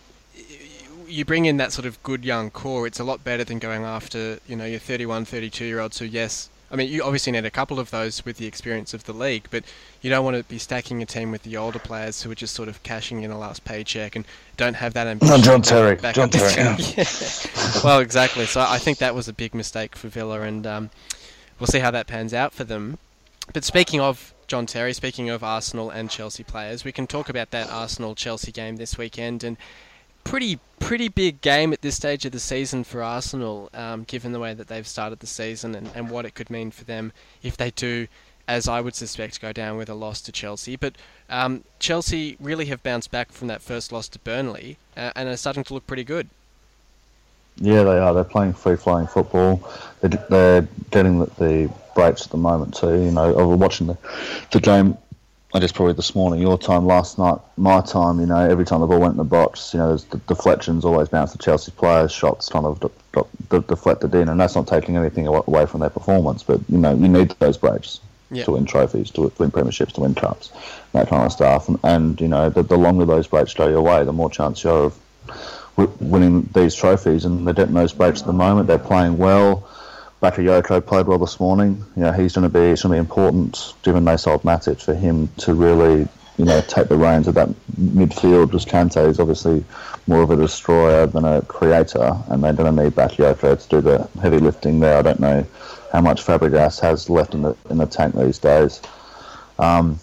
you 1.06 1.24
bring 1.24 1.46
in 1.46 1.56
that 1.58 1.72
sort 1.72 1.86
of 1.86 2.02
good 2.02 2.24
young 2.24 2.50
core, 2.50 2.86
it's 2.86 3.00
a 3.00 3.04
lot 3.04 3.24
better 3.24 3.44
than 3.44 3.58
going 3.58 3.84
after 3.84 4.38
you 4.46 4.56
know 4.56 4.64
your 4.64 4.80
31, 4.80 5.24
32 5.24 5.64
year 5.64 5.80
olds 5.80 5.98
who 5.98 6.04
yes 6.04 6.50
I 6.70 6.76
mean, 6.76 6.90
you 6.90 7.02
obviously 7.02 7.32
need 7.32 7.46
a 7.46 7.50
couple 7.50 7.80
of 7.80 7.90
those 7.90 8.24
with 8.24 8.36
the 8.36 8.46
experience 8.46 8.92
of 8.92 9.04
the 9.04 9.14
league, 9.14 9.46
but 9.50 9.64
you 10.02 10.10
don't 10.10 10.24
want 10.24 10.36
to 10.36 10.44
be 10.44 10.58
stacking 10.58 11.02
a 11.02 11.06
team 11.06 11.30
with 11.30 11.42
the 11.42 11.56
older 11.56 11.78
players 11.78 12.22
who 12.22 12.30
are 12.30 12.34
just 12.34 12.54
sort 12.54 12.68
of 12.68 12.82
cashing 12.82 13.22
in 13.22 13.30
a 13.30 13.38
last 13.38 13.64
paycheck 13.64 14.14
and 14.14 14.26
don't 14.56 14.74
have 14.74 14.92
that 14.94 15.06
ambition. 15.06 15.36
No, 15.36 15.42
John 15.42 15.62
Terry. 15.62 15.96
John 16.12 16.28
Terry. 16.28 16.52
yeah. 16.96 17.04
Well, 17.82 18.00
exactly. 18.00 18.44
So 18.44 18.60
I 18.60 18.78
think 18.78 18.98
that 18.98 19.14
was 19.14 19.28
a 19.28 19.32
big 19.32 19.54
mistake 19.54 19.96
for 19.96 20.08
Villa, 20.08 20.42
and 20.42 20.66
um, 20.66 20.90
we'll 21.58 21.68
see 21.68 21.78
how 21.78 21.90
that 21.90 22.06
pans 22.06 22.34
out 22.34 22.52
for 22.52 22.64
them. 22.64 22.98
But 23.54 23.64
speaking 23.64 24.00
of 24.00 24.34
John 24.46 24.66
Terry, 24.66 24.92
speaking 24.92 25.30
of 25.30 25.42
Arsenal 25.42 25.88
and 25.88 26.10
Chelsea 26.10 26.44
players, 26.44 26.84
we 26.84 26.92
can 26.92 27.06
talk 27.06 27.30
about 27.30 27.50
that 27.50 27.70
Arsenal 27.70 28.14
Chelsea 28.14 28.52
game 28.52 28.76
this 28.76 28.98
weekend 28.98 29.42
and 29.42 29.56
pretty 30.24 30.58
pretty 30.80 31.08
big 31.08 31.40
game 31.40 31.72
at 31.72 31.82
this 31.82 31.96
stage 31.96 32.24
of 32.24 32.32
the 32.32 32.40
season 32.40 32.84
for 32.84 33.02
Arsenal, 33.02 33.68
um, 33.74 34.04
given 34.04 34.32
the 34.32 34.38
way 34.38 34.54
that 34.54 34.68
they've 34.68 34.86
started 34.86 35.20
the 35.20 35.26
season 35.26 35.74
and, 35.74 35.90
and 35.94 36.10
what 36.10 36.24
it 36.24 36.34
could 36.34 36.50
mean 36.50 36.70
for 36.70 36.84
them 36.84 37.12
if 37.42 37.56
they 37.56 37.70
do, 37.70 38.06
as 38.46 38.68
I 38.68 38.80
would 38.80 38.94
suspect, 38.94 39.40
go 39.40 39.52
down 39.52 39.76
with 39.76 39.88
a 39.88 39.94
loss 39.94 40.20
to 40.22 40.32
Chelsea. 40.32 40.76
But 40.76 40.94
um, 41.28 41.64
Chelsea 41.78 42.36
really 42.40 42.66
have 42.66 42.82
bounced 42.82 43.10
back 43.10 43.32
from 43.32 43.48
that 43.48 43.60
first 43.60 43.92
loss 43.92 44.08
to 44.08 44.18
Burnley 44.20 44.78
uh, 44.96 45.10
and 45.16 45.28
are 45.28 45.36
starting 45.36 45.64
to 45.64 45.74
look 45.74 45.86
pretty 45.86 46.04
good. 46.04 46.28
Yeah, 47.56 47.82
they 47.82 47.98
are. 47.98 48.14
They're 48.14 48.24
playing 48.24 48.52
free 48.52 48.76
flowing 48.76 49.08
football. 49.08 49.68
They're, 50.00 50.26
they're 50.30 50.68
getting 50.90 51.18
the, 51.18 51.26
the 51.26 51.70
breaks 51.94 52.24
at 52.24 52.30
the 52.30 52.38
moment 52.38 52.74
too. 52.74 53.02
You 53.02 53.10
know, 53.10 53.36
I 53.36 53.42
was 53.42 53.58
watching 53.58 53.88
the 53.88 53.98
the 54.52 54.60
game. 54.60 54.96
I 55.54 55.60
guess 55.60 55.72
probably 55.72 55.94
this 55.94 56.14
morning, 56.14 56.42
your 56.42 56.58
time, 56.58 56.84
last 56.84 57.18
night, 57.18 57.38
my 57.56 57.80
time. 57.80 58.20
You 58.20 58.26
know, 58.26 58.36
every 58.36 58.66
time 58.66 58.80
the 58.80 58.86
ball 58.86 59.00
went 59.00 59.12
in 59.12 59.16
the 59.18 59.24
box, 59.24 59.72
you 59.72 59.80
know, 59.80 59.88
there's 59.88 60.04
the 60.04 60.18
deflections 60.18 60.84
always 60.84 61.08
bounce 61.08 61.32
to 61.32 61.38
Chelsea 61.38 61.72
players, 61.72 62.12
shots 62.12 62.50
kind 62.50 62.66
of 62.66 62.80
de- 62.80 62.90
de- 63.14 63.26
de- 63.48 63.66
deflected 63.66 64.14
in, 64.14 64.28
and 64.28 64.38
that's 64.38 64.54
not 64.54 64.66
taking 64.66 64.96
anything 64.96 65.26
away 65.26 65.64
from 65.64 65.80
their 65.80 65.88
performance. 65.90 66.42
But 66.42 66.60
you 66.68 66.76
know, 66.76 66.94
you 66.94 67.08
need 67.08 67.30
those 67.38 67.56
breaks 67.56 68.00
yeah. 68.30 68.44
to 68.44 68.52
win 68.52 68.66
trophies, 68.66 69.10
to 69.12 69.32
win 69.38 69.50
premierships, 69.50 69.92
to 69.94 70.02
win 70.02 70.14
cups, 70.14 70.52
that 70.92 71.08
kind 71.08 71.24
of 71.24 71.32
stuff. 71.32 71.68
And, 71.68 71.78
and 71.82 72.20
you 72.20 72.28
know, 72.28 72.50
the, 72.50 72.62
the 72.62 72.76
longer 72.76 73.06
those 73.06 73.26
breaks 73.26 73.54
go 73.54 73.68
your 73.68 73.80
way, 73.80 74.04
the 74.04 74.12
more 74.12 74.30
chance 74.30 74.62
you 74.64 74.70
have 74.70 74.98
of 75.78 76.00
winning 76.00 76.48
these 76.52 76.74
trophies. 76.74 77.24
And 77.24 77.46
they're 77.46 77.54
getting 77.54 77.74
those 77.74 77.92
breaks 77.92 78.20
at 78.20 78.26
the 78.26 78.32
moment. 78.32 78.66
They're 78.66 78.78
playing 78.78 79.16
well. 79.16 79.68
Bakayoko 80.22 80.84
played 80.84 81.06
well 81.06 81.18
this 81.18 81.38
morning. 81.38 81.84
You 81.96 82.02
know, 82.02 82.12
he's 82.12 82.32
going 82.32 82.42
to 82.42 82.48
be 82.48 82.66
it's 82.66 82.82
going 82.82 82.92
to 82.92 82.96
be 82.96 82.98
important, 82.98 83.74
given 83.82 84.04
they 84.04 84.16
sold 84.16 84.42
Matic, 84.42 84.82
for 84.82 84.94
him 84.94 85.28
to 85.38 85.54
really 85.54 86.08
you 86.36 86.44
know 86.44 86.60
take 86.62 86.88
the 86.88 86.96
reins 86.96 87.28
of 87.28 87.34
that 87.34 87.48
midfield. 87.80 88.46
Because 88.46 88.64
Kante 88.64 89.06
is 89.08 89.20
obviously 89.20 89.64
more 90.08 90.22
of 90.22 90.30
a 90.30 90.36
destroyer 90.36 91.06
than 91.06 91.24
a 91.24 91.42
creator, 91.42 92.16
and 92.28 92.42
they're 92.42 92.52
going 92.52 92.74
to 92.74 92.84
need 92.84 92.94
Bakayoko 92.94 93.62
to 93.62 93.68
do 93.68 93.80
the 93.80 94.08
heavy 94.20 94.38
lifting 94.38 94.80
there. 94.80 94.98
I 94.98 95.02
don't 95.02 95.20
know 95.20 95.46
how 95.92 96.00
much 96.00 96.24
Fabregas 96.24 96.80
has 96.80 97.08
left 97.08 97.34
in 97.34 97.42
the 97.42 97.56
in 97.70 97.78
the 97.78 97.86
tank 97.86 98.16
these 98.16 98.38
days. 98.38 98.82
Um, 99.60 100.00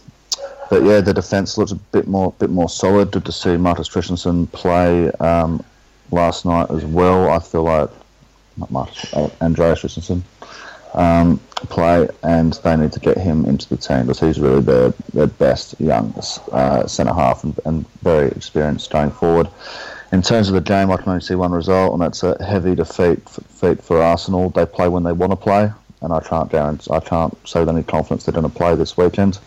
but 0.70 0.84
yeah, 0.84 1.02
the 1.02 1.14
defence 1.14 1.58
looks 1.58 1.72
a 1.72 1.76
bit 1.76 2.08
more 2.08 2.34
bit 2.40 2.50
more 2.50 2.70
solid. 2.70 3.12
Good 3.12 3.26
to 3.26 3.34
see 3.34 3.58
Marcus 3.58 3.90
Christensen 3.90 4.48
play 4.48 5.12
um, 5.12 5.64
last 6.12 6.46
night 6.46 6.72
as 6.72 6.86
well. 6.86 7.30
I 7.30 7.40
feel 7.40 7.64
like 7.64 7.90
not 8.58 8.72
much. 8.72 9.14
Andreas 9.42 9.82
Christensen 9.82 10.24
um, 10.96 11.40
play, 11.56 12.08
and 12.24 12.54
they 12.54 12.76
need 12.78 12.92
to 12.94 13.00
get 13.00 13.18
him 13.18 13.46
into 13.46 13.68
the 13.70 13.78
team 13.78 14.02
because 14.02 14.20
he's 14.20 14.40
really 14.40 14.62
their, 14.62 14.90
their 15.14 15.28
best 15.28 15.80
young 15.80 16.14
uh, 16.52 16.88
centre 16.88 17.14
half 17.14 17.44
and, 17.44 17.60
and, 17.66 17.86
very 18.02 18.30
experienced 18.32 18.90
going 18.92 19.12
forward. 19.12 19.50
In 20.12 20.22
terms 20.22 20.48
of 20.48 20.54
the 20.54 20.62
game, 20.62 20.92
I 20.92 20.98
can 20.98 21.10
only 21.10 21.22
see 21.22 21.36
one 21.36 21.52
result, 21.52 21.94
and 21.94 22.02
that's 22.02 22.24
a 22.24 22.42
heavy 22.44 22.76
defeat, 22.76 23.26
defeat 23.26 23.84
for 23.84 24.02
Arsenal. 24.02 24.50
They 24.50 24.66
play 24.66 24.88
when 24.88 25.04
they 25.04 25.12
want 25.12 25.32
to 25.32 25.36
play, 25.36 25.72
and 26.02 26.14
I 26.14 26.22
can't 26.22 26.50
guarantee, 26.50 26.92
I 26.92 27.02
can't 27.02 27.36
say 27.48 27.60
with 27.60 27.70
any 27.70 27.84
confidence 27.84 28.24
they're 28.24 28.34
going 28.34 28.50
to 28.50 28.58
play 28.58 28.76
this 28.76 28.96
weekend. 28.96 29.40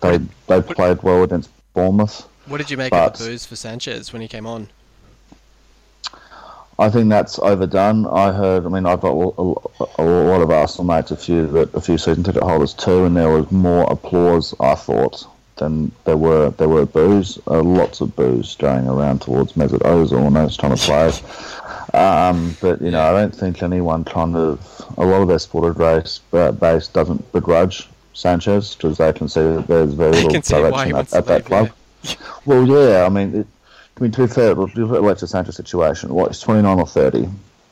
They 0.00 0.18
they 0.48 0.60
played 0.60 1.02
well 1.02 1.22
against 1.22 1.50
Bournemouth. 1.72 2.28
What 2.46 2.58
did 2.58 2.70
you 2.70 2.76
make 2.76 2.92
of 2.92 3.16
the 3.16 3.24
boos 3.24 3.46
for 3.46 3.56
Sanchez 3.56 4.12
when 4.12 4.20
he 4.20 4.28
came 4.28 4.46
on? 4.46 4.68
I 6.80 6.88
think 6.88 7.10
that's 7.10 7.38
overdone. 7.38 8.06
I 8.06 8.32
heard. 8.32 8.64
I 8.64 8.70
mean, 8.70 8.86
I've 8.86 9.02
got 9.02 9.12
a, 9.12 10.02
lot 10.02 10.40
of 10.40 10.50
Arsenal 10.50 10.84
mates, 10.84 11.10
a 11.10 11.16
few 11.16 11.46
that 11.48 11.74
a 11.74 11.80
few 11.80 11.98
season 11.98 12.24
ticket 12.24 12.42
holders 12.42 12.72
too, 12.72 13.04
and 13.04 13.14
there 13.14 13.28
was 13.28 13.52
more 13.52 13.84
applause. 13.92 14.54
I 14.60 14.74
thought 14.76 15.26
than 15.56 15.92
there 16.04 16.16
were 16.16 16.50
there 16.52 16.70
were 16.70 16.86
boos, 16.86 17.38
uh, 17.46 17.62
lots 17.62 18.00
of 18.00 18.16
boos 18.16 18.56
going 18.56 18.88
around 18.88 19.20
towards 19.20 19.52
Mesut 19.52 19.80
Ozil 19.80 20.26
and 20.26 20.34
those 20.34 20.56
kind 20.56 20.72
of 20.72 20.78
players. 20.80 21.22
Um, 21.92 22.56
but 22.62 22.80
you 22.80 22.90
know, 22.90 23.02
I 23.02 23.12
don't 23.12 23.34
think 23.34 23.62
anyone 23.62 24.04
kind 24.04 24.34
of 24.34 24.94
a 24.96 25.04
lot 25.04 25.20
of 25.20 25.28
their 25.28 25.38
supporter 25.38 25.74
base 25.74 26.20
uh, 26.32 26.52
base 26.52 26.88
doesn't 26.88 27.30
begrudge 27.32 27.90
Sanchez 28.14 28.74
because 28.74 28.96
they 28.96 29.12
can 29.12 29.28
see 29.28 29.42
that 29.42 29.66
there's 29.66 29.92
very 29.92 30.12
little 30.12 30.40
direction 30.40 30.96
at, 30.96 31.12
at 31.12 31.26
that 31.26 31.44
club. 31.44 31.70
Yeah. 32.02 32.14
well, 32.46 32.66
yeah, 32.66 33.04
I 33.04 33.10
mean. 33.10 33.34
It, 33.40 33.46
I 33.96 34.02
mean, 34.02 34.12
to 34.12 34.26
be 34.26 34.32
fair, 34.32 34.54
look 34.54 34.70
at 34.70 34.78
Alexis 34.78 35.30
Sanchez 35.30 35.56
situation. 35.56 36.14
What 36.14 36.28
he's 36.28 36.40
29 36.40 36.78
or 36.78 36.86
30. 36.86 37.28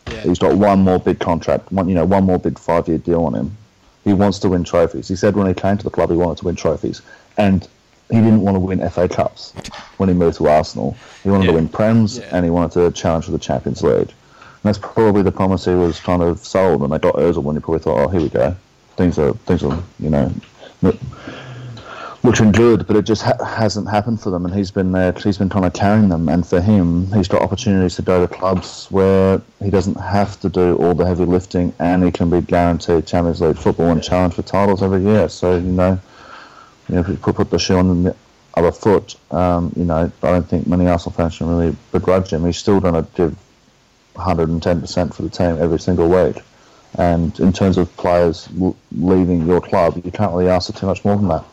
Yeah. 0.07 0.20
He's 0.22 0.38
got 0.38 0.57
one 0.57 0.81
more 0.81 0.98
big 0.98 1.18
contract, 1.18 1.70
one 1.70 1.88
you 1.88 1.94
know, 1.94 2.04
one 2.04 2.24
more 2.24 2.38
big 2.38 2.59
five-year 2.59 2.98
deal 2.98 3.24
on 3.24 3.35
him. 3.35 3.57
He 4.04 4.12
wants 4.12 4.38
to 4.40 4.48
win 4.48 4.64
trophies. 4.64 5.09
He 5.09 5.16
said 5.16 5.37
when 5.37 5.46
he 5.46 5.54
came 5.54 5.76
to 5.76 5.85
the 5.85 5.90
club 5.90 6.11
he 6.11 6.16
wanted 6.16 6.38
to 6.38 6.44
win 6.46 6.57
trophies, 6.57 7.02
and 7.37 7.66
he 8.11 8.16
didn't 8.16 8.40
want 8.40 8.54
to 8.54 8.61
win 8.61 8.88
FA 8.88 9.07
Cups 9.09 9.52
when 9.98 10.09
he 10.09 10.14
moved 10.14 10.38
to 10.38 10.48
Arsenal. 10.48 10.96
He 11.22 11.31
wanted 11.31 11.44
yeah. 11.44 11.50
to 11.50 11.57
win 11.57 11.68
Prems, 11.68 12.18
yeah. 12.18 12.28
and 12.33 12.44
he 12.44 12.50
wanted 12.50 12.72
to 12.72 12.90
challenge 12.98 13.26
for 13.26 13.33
the 13.33 13.38
Champions 13.38 13.83
League. 13.83 14.09
And 14.09 14.64
that's 14.64 14.78
probably 14.78 15.22
the 15.22 15.33
promise 15.33 15.66
he 15.66 15.74
was 15.74 16.00
kind 16.00 16.22
of 16.22 16.38
sold. 16.38 16.83
And 16.83 16.92
they 16.92 16.98
got 16.98 17.16
Ozil 17.16 17.42
when 17.42 17.57
he 17.57 17.61
probably 17.61 17.81
thought, 17.81 18.07
oh, 18.07 18.09
here 18.09 18.20
we 18.20 18.28
go. 18.31 18.57
Things 18.96 19.18
are 19.18 19.33
things 19.33 19.62
are 19.62 19.81
you 20.00 20.11
know 20.11 20.33
looking 22.29 22.53
good, 22.53 22.87
but 22.87 22.95
it 22.95 23.07
just 23.07 23.23
ha- 23.23 23.43
hasn't 23.43 23.88
happened 23.88 24.21
for 24.21 24.29
them. 24.29 24.45
And 24.45 24.55
he's 24.55 24.71
been 24.71 24.93
there, 24.93 25.12
he's 25.12 25.38
been 25.38 25.49
kind 25.49 25.64
of 25.64 25.73
carrying 25.73 26.11
them. 26.11 26.29
And 26.29 26.47
for 26.47 26.61
him, 26.61 27.11
he's 27.12 27.27
got 27.27 27.41
opportunities 27.41 27.97
to 27.97 28.03
go 28.03 28.25
to 28.25 28.33
clubs 28.33 28.87
where 28.91 29.41
he 29.62 29.71
doesn't 29.71 29.95
have 29.95 30.38
to 30.41 30.51
do 30.51 30.77
all 30.77 30.95
the 30.95 31.07
heavy 31.07 31.25
lifting, 31.25 31.73
and 31.79 32.05
he 32.05 32.11
can 32.11 32.29
be 32.29 32.43
guaranteed 32.43 33.07
Champions 33.07 33.41
League 33.41 33.57
football 33.57 33.88
and 33.88 34.03
challenge 34.03 34.35
for 34.35 34.43
titles 34.43 34.83
every 34.83 35.03
year. 35.03 35.31
So 35.31 35.57
you 35.57 35.62
know, 35.62 35.99
you 36.88 36.95
know, 36.97 37.01
if 37.01 37.09
you 37.09 37.17
put, 37.17 37.37
put 37.37 37.51
the 37.51 37.59
shoe 37.59 37.79
on 37.79 38.03
the 38.03 38.17
other 38.55 38.73
foot, 38.73 39.17
um, 39.31 39.73
you 39.75 39.85
know, 39.85 40.12
I 40.23 40.31
don't 40.31 40.47
think 40.47 40.67
many 40.67 40.87
Arsenal 40.87 41.17
fans 41.17 41.38
can 41.38 41.49
really 41.49 41.75
begrudge 41.93 42.31
him. 42.31 42.45
He's 42.45 42.59
still 42.59 42.79
going 42.79 42.95
to 42.95 43.09
give 43.14 43.35
110% 44.17 45.14
for 45.14 45.23
the 45.23 45.31
team 45.31 45.57
every 45.62 45.81
single 45.81 46.09
week. 46.11 46.43
And 46.97 47.38
in 47.41 47.55
terms 47.55 47.79
of 47.79 47.95
players 47.97 48.49
leaving 48.93 49.47
your 49.47 49.61
club, 49.62 50.03
you 50.05 50.11
can't 50.11 50.33
really 50.33 50.49
ask 50.49 50.71
for 50.71 50.79
too 50.79 50.87
much 50.87 51.05
more 51.05 51.17
than 51.17 51.29
that. 51.29 51.45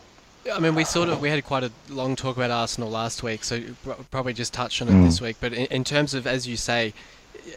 I 0.52 0.58
mean, 0.58 0.74
we 0.74 0.84
sort 0.84 1.08
of 1.08 1.20
we 1.20 1.28
had 1.28 1.44
quite 1.44 1.64
a 1.64 1.72
long 1.88 2.16
talk 2.16 2.36
about 2.36 2.50
Arsenal 2.50 2.90
last 2.90 3.22
week, 3.22 3.44
so 3.44 3.60
probably 4.10 4.32
just 4.32 4.52
touched 4.52 4.80
on 4.82 4.88
it 4.88 4.92
mm. 4.92 5.04
this 5.04 5.20
week. 5.20 5.36
But 5.40 5.52
in, 5.52 5.66
in, 5.66 5.84
terms 5.84 6.14
of, 6.14 6.26
as 6.26 6.46
you 6.46 6.56
say, 6.56 6.94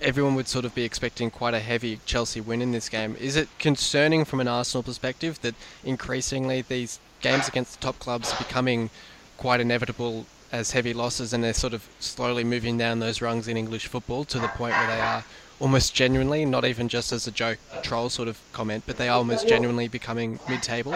everyone 0.01 0.35
would 0.35 0.47
sort 0.47 0.65
of 0.65 0.73
be 0.73 0.83
expecting 0.83 1.29
quite 1.29 1.53
a 1.53 1.59
heavy 1.59 1.99
Chelsea 2.05 2.41
win 2.41 2.61
in 2.61 2.71
this 2.71 2.89
game. 2.89 3.15
Is 3.19 3.35
it 3.35 3.49
concerning 3.59 4.25
from 4.25 4.39
an 4.39 4.47
Arsenal 4.47 4.83
perspective 4.83 5.41
that 5.41 5.55
increasingly 5.83 6.61
these 6.61 6.99
games 7.21 7.47
against 7.47 7.79
the 7.79 7.85
top 7.85 7.99
clubs 7.99 8.33
are 8.33 8.37
becoming 8.37 8.89
quite 9.37 9.59
inevitable 9.59 10.25
as 10.51 10.71
heavy 10.71 10.93
losses, 10.93 11.33
and 11.33 11.43
they're 11.43 11.53
sort 11.53 11.73
of 11.73 11.87
slowly 11.99 12.43
moving 12.43 12.77
down 12.77 12.99
those 12.99 13.21
rungs 13.21 13.47
in 13.47 13.55
English 13.55 13.87
football 13.87 14.25
to 14.25 14.39
the 14.39 14.47
point 14.49 14.73
where 14.73 14.87
they 14.87 15.01
are 15.01 15.23
almost 15.59 15.93
genuinely, 15.93 16.45
not 16.45 16.65
even 16.65 16.87
just 16.87 17.11
as 17.11 17.27
a 17.27 17.31
joke 17.31 17.59
troll 17.83 18.09
sort 18.09 18.27
of 18.27 18.39
comment, 18.53 18.83
but 18.87 18.97
they 18.97 19.09
are 19.09 19.17
almost 19.17 19.47
genuinely 19.47 19.87
becoming 19.87 20.39
mid-table? 20.47 20.95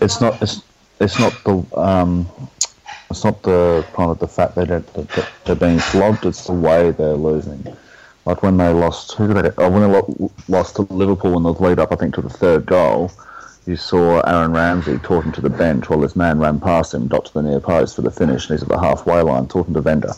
It's 0.00 0.20
not 0.20 0.40
it's, 0.42 0.62
it's 1.00 1.18
not 1.18 1.32
the 1.44 1.78
um, 1.78 2.28
it's 3.10 3.24
not 3.24 3.42
the 3.42 3.84
kind 3.94 4.10
of 4.10 4.18
the 4.18 4.28
fact 4.28 4.54
that 4.56 4.68
they're, 4.68 4.80
that 4.80 5.28
they're 5.44 5.54
being 5.56 5.78
flogged. 5.78 6.26
It's 6.26 6.46
the 6.46 6.52
way 6.52 6.90
they're 6.90 7.14
losing. 7.14 7.76
Like 8.24 8.42
when 8.42 8.56
they 8.56 8.72
lost, 8.72 9.12
who 9.12 9.32
did 9.32 9.44
they? 9.44 9.50
Oh, 9.58 9.70
when 9.70 9.90
they 9.90 10.28
lost 10.48 10.76
to 10.76 10.82
Liverpool 10.82 11.36
in 11.36 11.44
the 11.44 11.52
lead 11.52 11.78
up, 11.78 11.92
I 11.92 11.96
think 11.96 12.14
to 12.14 12.22
the 12.22 12.30
third 12.30 12.66
goal. 12.66 13.12
You 13.66 13.76
saw 13.76 14.20
Aaron 14.20 14.52
Ramsey 14.52 14.98
talking 14.98 15.32
to 15.32 15.40
the 15.40 15.50
bench 15.50 15.88
while 15.88 15.98
this 15.98 16.14
man 16.14 16.38
ran 16.38 16.60
past 16.60 16.94
him, 16.94 17.08
got 17.08 17.24
to 17.26 17.34
the 17.34 17.42
near 17.42 17.58
post 17.58 17.96
for 17.96 18.02
the 18.02 18.12
finish, 18.12 18.48
and 18.48 18.56
he's 18.56 18.62
at 18.62 18.68
the 18.68 18.78
halfway 18.78 19.20
line 19.22 19.48
talking 19.48 19.74
to 19.74 19.80
Wenger. 19.80 20.12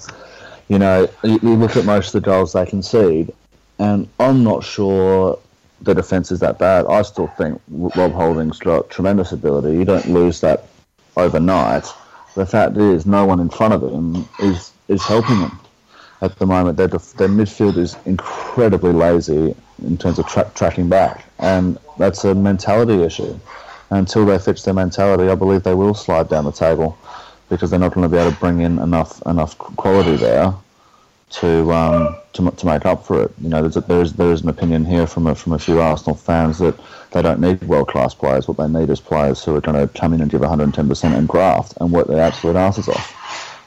You 0.68 0.78
know, 0.78 1.08
you, 1.24 1.38
you 1.42 1.54
look 1.54 1.74
at 1.74 1.86
most 1.86 2.14
of 2.14 2.22
the 2.22 2.26
goals 2.26 2.52
they 2.52 2.66
concede, 2.66 3.32
and 3.78 4.06
I'm 4.20 4.44
not 4.44 4.64
sure 4.64 5.38
the 5.80 5.94
defence 5.94 6.30
is 6.30 6.40
that 6.40 6.58
bad. 6.58 6.86
I 6.86 7.02
still 7.02 7.28
think 7.28 7.60
Rob 7.68 8.12
Holding's 8.12 8.58
got 8.58 8.90
tremendous 8.90 9.32
ability. 9.32 9.76
You 9.76 9.84
don't 9.84 10.08
lose 10.08 10.40
that 10.40 10.64
overnight. 11.16 11.86
The 12.34 12.46
fact 12.46 12.76
is, 12.76 13.06
no 13.06 13.24
one 13.24 13.40
in 13.40 13.48
front 13.48 13.74
of 13.74 13.82
him 13.82 14.28
is 14.40 14.72
is 14.88 15.02
helping 15.04 15.36
him 15.36 15.58
at 16.22 16.36
the 16.38 16.46
moment. 16.46 16.76
Their, 16.76 16.88
their 16.88 17.28
midfield 17.28 17.76
is 17.76 17.96
incredibly 18.06 18.92
lazy 18.92 19.54
in 19.82 19.98
terms 19.98 20.18
of 20.18 20.26
tra- 20.26 20.50
tracking 20.54 20.88
back, 20.88 21.24
and 21.38 21.78
that's 21.96 22.24
a 22.24 22.34
mentality 22.34 23.02
issue. 23.02 23.38
Until 23.90 24.26
they 24.26 24.38
fix 24.38 24.62
their 24.64 24.74
mentality, 24.74 25.30
I 25.30 25.34
believe 25.34 25.62
they 25.62 25.74
will 25.74 25.94
slide 25.94 26.28
down 26.28 26.44
the 26.44 26.52
table 26.52 26.98
because 27.48 27.70
they're 27.70 27.80
not 27.80 27.94
going 27.94 28.08
to 28.08 28.14
be 28.14 28.20
able 28.20 28.32
to 28.32 28.36
bring 28.38 28.60
in 28.60 28.78
enough 28.78 29.22
enough 29.26 29.56
quality 29.56 30.16
there 30.16 30.54
to 31.30 31.72
um, 31.72 32.16
to, 32.32 32.50
to 32.50 32.66
make 32.66 32.86
up 32.86 33.04
for 33.04 33.22
it. 33.22 33.32
You 33.40 33.48
know, 33.48 33.60
there's 33.62 33.76
a, 33.76 33.80
there's 33.82 34.12
there's 34.14 34.42
an 34.42 34.48
opinion 34.48 34.84
here 34.84 35.06
from 35.06 35.26
a, 35.26 35.34
from 35.34 35.52
a 35.52 35.58
few 35.58 35.80
Arsenal 35.80 36.16
fans 36.16 36.58
that 36.58 36.78
they 37.12 37.22
don't 37.22 37.40
need 37.40 37.62
world 37.64 37.88
class 37.88 38.14
players. 38.14 38.48
What 38.48 38.56
they 38.56 38.68
need 38.68 38.90
is 38.90 39.00
players 39.00 39.44
who 39.44 39.54
are 39.54 39.60
going 39.60 39.76
to 39.78 39.92
come 39.98 40.12
in 40.12 40.20
and 40.20 40.30
give 40.30 40.40
110 40.40 40.88
percent 40.88 41.14
and 41.14 41.28
graft 41.28 41.74
and 41.80 41.92
work 41.92 42.06
their 42.06 42.20
absolute 42.20 42.56
asses 42.56 42.88
off. 42.88 43.14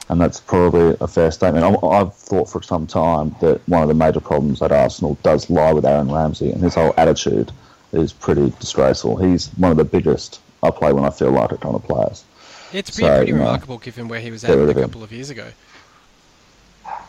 And 0.08 0.20
that's 0.20 0.40
probably 0.40 0.96
a 1.00 1.06
fair 1.06 1.30
statement. 1.30 1.64
I, 1.64 1.98
have 1.98 2.14
thought 2.14 2.50
for 2.50 2.62
some 2.62 2.86
time 2.86 3.34
that 3.40 3.66
one 3.68 3.82
of 3.82 3.88
the 3.88 3.94
major 3.94 4.20
problems 4.20 4.60
at 4.60 4.72
Arsenal 4.72 5.16
does 5.22 5.48
lie 5.48 5.72
with 5.72 5.86
Aaron 5.86 6.10
Ramsey, 6.10 6.50
and 6.50 6.62
his 6.62 6.74
whole 6.74 6.92
attitude 6.96 7.52
is 7.92 8.12
pretty 8.12 8.52
disgraceful. 8.58 9.16
He's 9.16 9.48
one 9.56 9.70
of 9.70 9.76
the 9.76 9.84
biggest 9.84 10.40
I 10.62 10.70
play 10.70 10.92
when 10.92 11.04
I 11.04 11.10
feel 11.10 11.30
like 11.30 11.52
it 11.52 11.60
kind 11.60 11.74
of 11.74 11.84
players. 11.84 12.24
It's 12.72 12.90
pretty, 12.90 13.06
so, 13.06 13.16
pretty 13.16 13.32
remarkable 13.32 13.76
know, 13.76 13.80
given 13.80 14.08
where 14.08 14.20
he 14.20 14.30
was 14.30 14.44
at 14.44 14.50
a 14.50 14.74
couple 14.74 15.02
of 15.02 15.12
years 15.12 15.30
ago. 15.30 15.46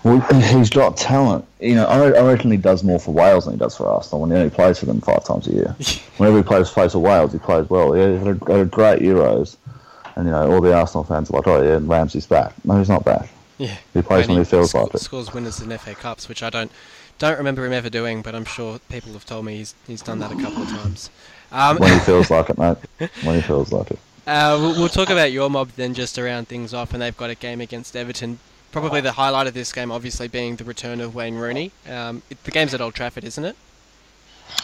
Well, 0.03 0.19
he's 0.19 0.69
got 0.69 0.97
talent. 0.97 1.45
You 1.61 1.75
know, 1.75 1.85
I, 1.85 2.21
reckon 2.21 2.51
he 2.51 2.57
does 2.57 2.83
more 2.83 2.99
for 2.99 3.13
Wales 3.13 3.45
than 3.45 3.53
he 3.53 3.59
does 3.59 3.77
for 3.77 3.87
Arsenal. 3.87 4.21
When 4.21 4.31
he 4.31 4.37
only 4.37 4.49
plays 4.49 4.79
for 4.79 4.85
them 4.85 4.99
five 4.99 5.23
times 5.23 5.47
a 5.47 5.53
year. 5.53 5.75
Whenever 6.17 6.37
he 6.37 6.43
plays 6.43 6.69
plays 6.69 6.91
for 6.91 6.99
Wales, 6.99 7.31
he 7.31 7.39
plays 7.39 7.69
well. 7.69 7.93
He 7.93 8.01
had 8.01 8.27
a, 8.27 8.51
had 8.51 8.59
a 8.59 8.65
great 8.65 9.01
Euros, 9.01 9.55
and 10.15 10.25
you 10.25 10.31
know 10.31 10.51
all 10.51 10.61
the 10.61 10.73
Arsenal 10.73 11.05
fans 11.05 11.29
are 11.29 11.37
like, 11.37 11.47
"Oh 11.47 11.61
yeah, 11.61 11.79
Ramsey's 11.81 12.27
back." 12.27 12.53
No, 12.65 12.77
he's 12.77 12.89
not 12.89 13.05
back. 13.05 13.29
Yeah, 13.57 13.77
he 13.93 14.01
plays 14.01 14.27
when 14.27 14.37
he, 14.37 14.43
he 14.43 14.49
feels 14.49 14.71
sc- 14.71 14.75
like 14.75 14.93
it. 14.93 14.99
Scores 14.99 15.33
winners 15.33 15.61
in 15.61 15.75
FA 15.77 15.95
Cups, 15.95 16.27
which 16.27 16.43
I 16.43 16.49
don't 16.49 16.71
don't 17.17 17.37
remember 17.37 17.65
him 17.65 17.73
ever 17.73 17.89
doing, 17.89 18.21
but 18.21 18.35
I'm 18.35 18.45
sure 18.45 18.79
people 18.89 19.13
have 19.13 19.25
told 19.25 19.45
me 19.45 19.55
he's 19.57 19.73
he's 19.87 20.01
done 20.01 20.19
that 20.19 20.31
a 20.31 20.35
couple 20.35 20.63
of 20.63 20.69
times. 20.69 21.09
Um, 21.53 21.77
when 21.77 21.93
he 21.93 21.99
feels 21.99 22.29
like 22.29 22.49
it, 22.49 22.57
mate. 22.57 22.77
When 23.23 23.35
he 23.35 23.41
feels 23.41 23.71
like 23.71 23.91
it. 23.91 23.99
Uh, 24.25 24.57
we'll, 24.59 24.73
we'll, 24.73 24.89
talk 24.89 25.09
about 25.09 25.31
your 25.31 25.49
mob 25.49 25.69
then, 25.75 25.93
just 25.93 26.15
to 26.15 26.23
round 26.23 26.47
things 26.47 26.73
off, 26.73 26.93
and 26.93 27.01
they've 27.01 27.15
got 27.15 27.29
a 27.29 27.35
game 27.35 27.61
against 27.61 27.95
Everton. 27.95 28.39
Probably 28.73 29.01
the 29.01 29.13
highlight 29.13 29.47
of 29.47 29.53
this 29.53 29.71
game, 29.71 29.91
obviously, 29.91 30.27
being 30.27 30.57
the 30.57 30.63
return 30.63 30.99
of 30.99 31.15
Wayne 31.15 31.35
Rooney. 31.35 31.71
Um, 31.87 32.23
it, 32.29 32.43
the 32.43 32.51
game's 32.51 32.73
at 32.73 32.81
Old 32.81 32.95
Trafford, 32.95 33.23
isn't 33.23 33.45
it? 33.45 33.55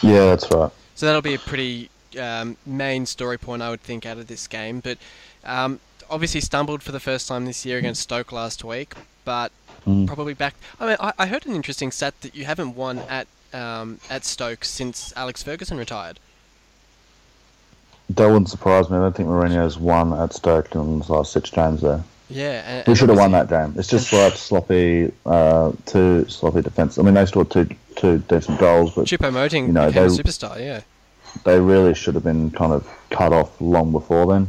Yeah, 0.02 0.26
that's 0.26 0.50
right. 0.50 0.70
So 0.94 1.06
that'll 1.06 1.22
be 1.22 1.34
a 1.34 1.38
pretty 1.38 1.90
um, 2.20 2.56
main 2.66 3.06
story 3.06 3.38
point, 3.38 3.62
I 3.62 3.70
would 3.70 3.80
think, 3.80 4.04
out 4.04 4.18
of 4.18 4.26
this 4.26 4.46
game. 4.46 4.80
But 4.80 4.98
um, 5.44 5.80
obviously 6.10 6.40
stumbled 6.40 6.82
for 6.82 6.92
the 6.92 7.00
first 7.00 7.28
time 7.28 7.44
this 7.46 7.64
year 7.64 7.78
against 7.78 8.02
Stoke 8.02 8.32
last 8.32 8.64
week, 8.64 8.94
but 9.24 9.52
mm. 9.86 10.06
probably 10.06 10.34
back. 10.34 10.56
I 10.78 10.86
mean, 10.88 10.96
I, 10.98 11.12
I, 11.18 11.26
heard 11.26 11.46
an 11.46 11.54
interesting 11.54 11.90
stat 11.90 12.20
that 12.22 12.34
you 12.34 12.44
haven't 12.44 12.74
won 12.74 12.98
at 12.98 13.28
um, 13.52 14.00
at 14.10 14.24
Stoke 14.24 14.64
since 14.64 15.12
Alex 15.16 15.42
Ferguson 15.42 15.78
retired. 15.78 16.18
That 18.10 18.26
wouldn't 18.26 18.48
surprise 18.48 18.90
me. 18.90 18.96
I 18.96 19.00
don't 19.00 19.16
think 19.16 19.28
Mourinho's 19.28 19.78
won 19.78 20.12
at 20.12 20.32
Stoke 20.32 20.74
in 20.74 20.98
the 20.98 21.12
last 21.12 21.32
six 21.32 21.48
games 21.50 21.80
there. 21.80 22.02
Yeah, 22.30 22.62
and, 22.64 22.86
we 22.86 22.94
should 22.94 23.08
have 23.08 23.18
won 23.18 23.32
that 23.32 23.48
game. 23.48 23.74
It's 23.76 23.88
just 23.88 24.12
like 24.12 24.34
sloppy, 24.34 25.12
uh, 25.26 25.72
two 25.86 26.28
sloppy 26.28 26.62
defense. 26.62 26.98
I 26.98 27.02
mean, 27.02 27.14
they 27.14 27.26
scored 27.26 27.50
two 27.50 27.68
two 27.96 28.18
decent 28.18 28.58
goals, 28.60 28.94
but 28.94 29.06
Choupo-Moting 29.06 29.66
you 29.66 29.72
know, 29.72 29.90
they, 29.90 30.04
a 30.04 30.06
superstar. 30.06 30.58
Yeah, 30.58 30.82
they 31.44 31.60
really 31.60 31.94
should 31.94 32.14
have 32.14 32.24
been 32.24 32.50
kind 32.50 32.72
of 32.72 32.88
cut 33.10 33.32
off 33.32 33.60
long 33.60 33.92
before 33.92 34.26
then. 34.26 34.48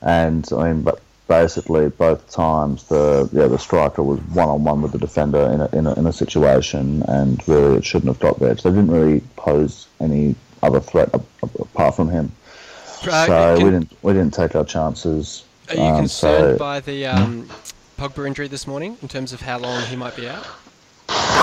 And 0.00 0.48
I 0.52 0.72
mean, 0.72 0.82
but 0.82 1.00
basically 1.28 1.88
both 1.88 2.30
times 2.30 2.84
the 2.88 3.28
yeah 3.32 3.46
the 3.46 3.58
striker 3.58 4.02
was 4.02 4.20
one 4.20 4.48
on 4.48 4.64
one 4.64 4.82
with 4.82 4.92
the 4.92 4.98
defender 4.98 5.50
in 5.50 5.60
a, 5.60 5.68
in 5.78 5.86
a 5.86 5.94
in 5.94 6.06
a 6.06 6.12
situation, 6.12 7.02
and 7.08 7.46
really 7.48 7.78
it 7.78 7.84
shouldn't 7.84 8.08
have 8.08 8.20
got 8.20 8.38
there. 8.38 8.56
So 8.56 8.70
they 8.70 8.76
didn't 8.76 8.92
really 8.92 9.20
pose 9.36 9.86
any 10.00 10.34
other 10.62 10.80
threat 10.80 11.10
apart 11.42 11.96
from 11.96 12.08
him. 12.08 12.32
Uh, 13.04 13.26
so 13.26 13.56
can, 13.56 13.64
we 13.64 13.70
didn't 13.70 13.96
we 14.02 14.12
didn't 14.12 14.34
take 14.34 14.54
our 14.54 14.64
chances. 14.64 15.44
Are 15.68 15.74
you 15.76 15.82
um, 15.82 15.96
concerned 16.00 16.54
so, 16.54 16.58
by 16.58 16.80
the 16.80 17.06
um, 17.06 17.48
Pogba 17.98 18.26
injury 18.26 18.48
this 18.48 18.66
morning 18.66 18.96
in 19.02 19.08
terms 19.08 19.32
of 19.32 19.40
how 19.40 19.58
long 19.58 19.82
he 19.86 19.96
might 19.96 20.16
be 20.16 20.28
out? 20.28 20.44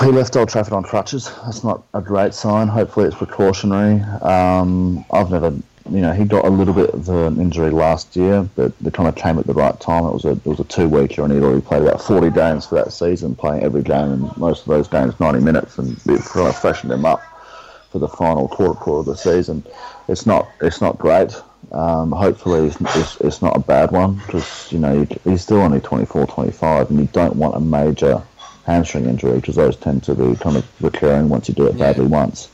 He 0.02 0.06
left 0.06 0.36
Old 0.36 0.48
Trafford 0.48 0.72
on 0.72 0.82
crutches. 0.82 1.30
That's 1.44 1.62
not 1.62 1.82
a 1.94 2.00
great 2.00 2.34
sign. 2.34 2.68
Hopefully, 2.68 3.06
it's 3.06 3.16
precautionary. 3.16 4.00
Um, 4.22 5.04
I've 5.12 5.30
never, 5.30 5.50
you 5.90 6.00
know, 6.00 6.12
he 6.12 6.24
got 6.24 6.44
a 6.44 6.48
little 6.48 6.74
bit 6.74 6.90
of 6.90 7.08
an 7.08 7.40
injury 7.40 7.70
last 7.70 8.16
year, 8.16 8.48
but 8.56 8.76
they 8.78 8.90
kind 8.90 9.08
of 9.08 9.14
came 9.14 9.38
at 9.38 9.46
the 9.46 9.52
right 9.52 9.78
time. 9.78 10.04
It 10.06 10.12
was 10.12 10.24
a 10.24 10.30
it 10.30 10.46
was 10.46 10.60
a 10.60 10.64
two 10.64 10.88
weeker, 10.88 11.22
and 11.22 11.32
he'd 11.32 11.42
already 11.42 11.60
played 11.60 11.82
about 11.82 12.02
40 12.02 12.30
games 12.30 12.66
for 12.66 12.76
that 12.76 12.92
season, 12.92 13.34
playing 13.34 13.62
every 13.62 13.82
game, 13.82 14.12
and 14.12 14.36
most 14.36 14.62
of 14.62 14.68
those 14.68 14.88
games 14.88 15.18
90 15.20 15.40
minutes, 15.40 15.78
and 15.78 15.96
it 16.06 16.22
kind 16.22 16.48
of 16.48 16.56
freshened 16.56 16.92
him 16.92 17.04
up 17.04 17.20
for 17.90 17.98
the 17.98 18.08
final 18.08 18.48
quarter 18.48 18.78
quarter 18.78 19.00
of 19.00 19.06
the 19.06 19.16
season. 19.16 19.62
It's 20.08 20.24
not 20.24 20.48
it's 20.60 20.80
not 20.80 20.98
great. 20.98 21.34
Um, 21.72 22.10
hopefully, 22.10 22.66
it's, 22.66 22.80
it's, 22.80 23.20
it's, 23.20 23.42
not 23.42 23.56
a 23.56 23.60
bad 23.60 23.92
one 23.92 24.16
because 24.16 24.72
you 24.72 24.78
know 24.78 25.06
he's 25.24 25.42
still 25.42 25.58
only 25.58 25.80
24, 25.80 26.26
25, 26.26 26.90
and 26.90 26.98
you 26.98 27.08
don't 27.12 27.36
want 27.36 27.54
a 27.54 27.60
major 27.60 28.22
hamstring 28.66 29.06
injury 29.06 29.36
because 29.36 29.56
those 29.56 29.76
tend 29.76 30.02
to 30.04 30.14
be 30.14 30.34
kind 30.36 30.56
of 30.56 30.66
recurring 30.82 31.28
once 31.28 31.48
you 31.48 31.54
do 31.54 31.66
it 31.66 31.78
badly 31.78 32.04
yeah. 32.04 32.10
once. 32.10 32.48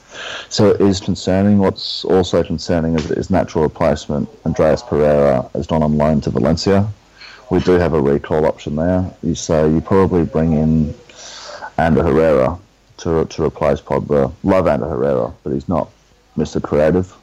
So 0.48 0.70
it 0.70 0.80
is 0.80 1.00
concerning. 1.00 1.58
What's 1.58 2.04
also 2.04 2.42
concerning 2.42 2.94
is 2.94 3.04
his 3.06 3.30
natural 3.30 3.64
replacement, 3.64 4.28
Andreas 4.44 4.82
Pereira, 4.82 5.48
has 5.54 5.66
gone 5.66 5.82
on 5.82 5.96
loan 5.96 6.20
to 6.22 6.30
Valencia. 6.30 6.88
We 7.50 7.60
do 7.60 7.72
have 7.72 7.94
a 7.94 8.00
recall 8.00 8.44
option 8.44 8.76
there. 8.76 9.10
You 9.22 9.34
say 9.34 9.70
you 9.70 9.80
probably 9.80 10.24
bring 10.24 10.52
in 10.52 10.94
Ander 11.78 12.02
Herrera 12.02 12.58
to 12.98 13.24
to 13.24 13.44
replace 13.44 13.80
Pogba. 13.80 14.32
Love 14.42 14.66
Ander 14.66 14.88
Herrera, 14.88 15.32
but 15.42 15.52
he's 15.52 15.68
not 15.68 15.90
Mr. 16.36 16.62
Creative 16.62 17.14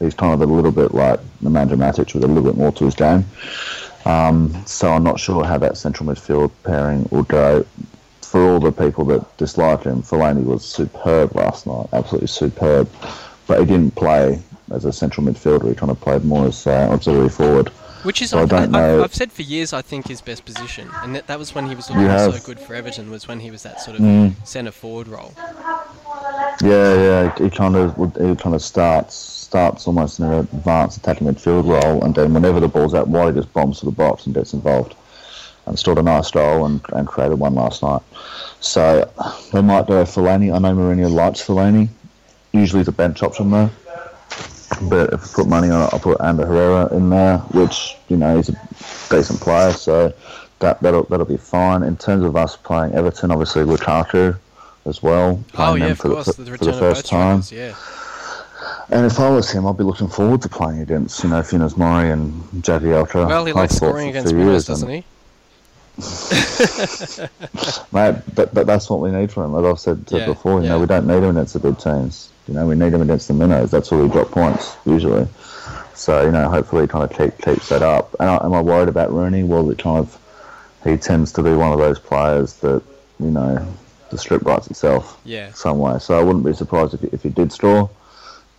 he's 0.00 0.14
kind 0.14 0.34
of 0.34 0.48
a 0.48 0.52
little 0.52 0.72
bit 0.72 0.92
like 0.92 1.20
Nemanja 1.42 1.76
Matic 1.76 2.14
with 2.14 2.24
a 2.24 2.26
little 2.26 2.42
bit 2.42 2.56
more 2.56 2.72
to 2.72 2.84
his 2.84 2.94
game. 2.94 3.24
Um, 4.06 4.54
so 4.66 4.92
I'm 4.92 5.04
not 5.04 5.20
sure 5.20 5.44
how 5.44 5.58
that 5.58 5.76
central 5.76 6.08
midfield 6.08 6.50
pairing 6.64 7.06
will 7.10 7.24
go. 7.24 7.64
For 8.22 8.48
all 8.48 8.60
the 8.60 8.72
people 8.72 9.04
that 9.06 9.36
dislike 9.38 9.82
him, 9.82 10.02
Fellaini 10.02 10.44
was 10.44 10.64
superb 10.64 11.34
last 11.34 11.66
night, 11.66 11.88
absolutely 11.92 12.28
superb. 12.28 12.88
But 13.46 13.60
he 13.60 13.66
didn't 13.66 13.96
play 13.96 14.40
as 14.70 14.84
a 14.84 14.92
central 14.92 15.26
midfielder. 15.26 15.68
He 15.68 15.74
kind 15.74 15.90
of 15.90 16.00
played 16.00 16.24
more 16.24 16.46
as 16.46 16.66
uh, 16.66 16.88
auxiliary 16.92 17.28
forward. 17.28 17.70
Which 18.04 18.22
is, 18.22 18.30
so 18.30 18.46
I, 18.50 18.66
I 18.72 19.02
I've 19.02 19.14
said 19.14 19.30
for 19.30 19.42
years, 19.42 19.74
I 19.74 19.82
think 19.82 20.08
his 20.08 20.22
best 20.22 20.46
position, 20.46 20.88
and 21.02 21.14
that, 21.16 21.26
that 21.26 21.38
was 21.38 21.54
when 21.54 21.68
he 21.68 21.74
was 21.74 21.90
looking 21.90 22.06
so 22.06 22.38
good 22.46 22.58
for 22.58 22.74
Everton. 22.74 23.10
Was 23.10 23.28
when 23.28 23.40
he 23.40 23.50
was 23.50 23.62
that 23.64 23.82
sort 23.82 23.96
of 23.96 24.02
mm. 24.02 24.46
centre 24.46 24.70
forward 24.70 25.06
role. 25.06 25.34
Yeah, 26.62 26.94
yeah, 26.94 27.38
he 27.38 27.50
kind 27.50 27.76
of 27.76 27.96
he 28.16 28.36
kind 28.36 28.54
of 28.54 28.62
starts 28.62 29.14
starts 29.14 29.86
almost 29.86 30.20
in 30.20 30.26
an 30.26 30.34
advanced 30.34 30.98
attacking 30.98 31.26
midfield 31.26 31.66
role, 31.66 32.04
and 32.04 32.14
then 32.14 32.32
whenever 32.32 32.60
the 32.60 32.68
ball's 32.68 32.94
out 32.94 33.08
wide, 33.08 33.34
he 33.34 33.40
just 33.40 33.52
bombs 33.52 33.80
to 33.80 33.86
the 33.86 33.92
box 33.92 34.26
and 34.26 34.34
gets 34.34 34.52
involved. 34.52 34.94
And 35.66 35.78
scored 35.78 35.98
a 35.98 36.02
nice 36.02 36.30
goal 36.30 36.64
and, 36.64 36.80
and 36.94 37.06
created 37.06 37.38
one 37.38 37.54
last 37.54 37.82
night. 37.82 38.00
So 38.60 39.08
they 39.52 39.60
might 39.60 39.86
go 39.86 40.02
Fellaini. 40.04 40.52
I 40.54 40.58
know 40.58 40.74
Mourinho 40.74 41.12
likes 41.12 41.42
Fellaini. 41.44 41.88
Usually 42.52 42.82
the 42.82 42.92
bench 42.92 43.22
option 43.22 43.50
though. 43.50 43.70
But 44.82 45.12
if 45.12 45.22
I 45.22 45.26
put 45.34 45.48
money 45.48 45.68
on 45.68 45.82
it, 45.82 45.90
I'll 45.92 46.00
put 46.00 46.20
Ander 46.20 46.46
Herrera 46.46 46.94
in 46.94 47.10
there, 47.10 47.38
which, 47.52 47.96
you 48.08 48.16
know, 48.16 48.36
he's 48.36 48.48
a 48.48 48.56
decent 49.10 49.40
player, 49.40 49.72
so 49.72 50.12
that, 50.60 50.80
that'll, 50.80 51.04
that'll 51.04 51.26
be 51.26 51.36
fine. 51.36 51.82
In 51.82 51.96
terms 51.96 52.24
of 52.24 52.36
us 52.36 52.56
playing 52.56 52.94
Everton, 52.94 53.30
obviously 53.30 53.62
Lukaku 53.62 54.38
as 54.86 55.02
well. 55.02 55.42
Oh, 55.54 55.74
yeah, 55.74 55.88
of 55.88 55.98
for, 55.98 56.08
course. 56.08 56.34
The, 56.34 56.42
the, 56.42 56.58
for 56.58 56.64
the 56.64 56.72
first 56.72 57.06
time. 57.06 57.42
yeah. 57.50 57.74
And 58.90 59.06
if 59.06 59.20
I 59.20 59.30
was 59.30 59.50
him, 59.50 59.66
I'd 59.66 59.76
be 59.76 59.84
looking 59.84 60.08
forward 60.08 60.42
to 60.42 60.48
playing 60.48 60.80
against, 60.80 61.22
you 61.22 61.30
know, 61.30 61.40
Funes 61.42 61.76
Mori 61.76 62.10
and 62.10 62.42
Jagielka. 62.62 63.26
Well, 63.26 63.46
he 63.46 63.52
likes 63.52 63.76
scoring 63.76 64.08
against 64.08 64.30
Spurs, 64.30 64.66
doesn't 64.66 64.88
he? 64.88 65.04
Mate, 67.92 68.16
but, 68.34 68.54
but 68.54 68.66
that's 68.66 68.90
what 68.90 69.00
we 69.00 69.10
need 69.10 69.30
from 69.30 69.54
him. 69.54 69.64
As 69.64 69.70
I've 69.70 69.78
said 69.78 70.04
yeah, 70.08 70.26
before, 70.26 70.58
you 70.58 70.64
yeah. 70.64 70.70
know, 70.70 70.80
we 70.80 70.86
don't 70.86 71.06
need 71.06 71.22
him 71.22 71.36
against 71.36 71.54
the 71.54 71.60
big 71.60 71.78
teams. 71.78 72.30
You 72.48 72.54
know, 72.54 72.66
we 72.66 72.74
need 72.74 72.92
him 72.92 73.02
against 73.02 73.28
the 73.28 73.34
minnows. 73.34 73.70
That's 73.70 73.90
where 73.90 74.02
we 74.02 74.08
drop 74.08 74.30
points, 74.30 74.76
usually. 74.84 75.28
So, 75.94 76.24
you 76.24 76.32
know, 76.32 76.48
hopefully 76.48 76.82
he 76.82 76.88
kind 76.88 77.08
of 77.08 77.16
keep, 77.16 77.38
keeps 77.42 77.68
that 77.68 77.82
up. 77.82 78.16
And 78.18 78.28
I, 78.28 78.44
am 78.44 78.54
I 78.54 78.60
worried 78.60 78.88
about 78.88 79.12
Rooney? 79.12 79.44
Well, 79.44 79.70
it 79.70 79.78
kind 79.78 79.98
of, 79.98 80.18
he 80.82 80.96
tends 80.96 81.32
to 81.32 81.42
be 81.42 81.52
one 81.52 81.72
of 81.72 81.78
those 81.78 81.98
players 81.98 82.54
that, 82.54 82.82
you 83.20 83.30
know, 83.30 83.66
the 84.10 84.18
strip 84.18 84.42
writes 84.42 84.66
itself 84.68 85.20
yeah. 85.24 85.52
some 85.52 85.78
way. 85.78 85.98
So 85.98 86.18
I 86.18 86.22
wouldn't 86.22 86.44
be 86.44 86.52
surprised 86.52 86.94
if, 86.94 87.04
if 87.14 87.22
he 87.22 87.28
did 87.28 87.52
score 87.52 87.90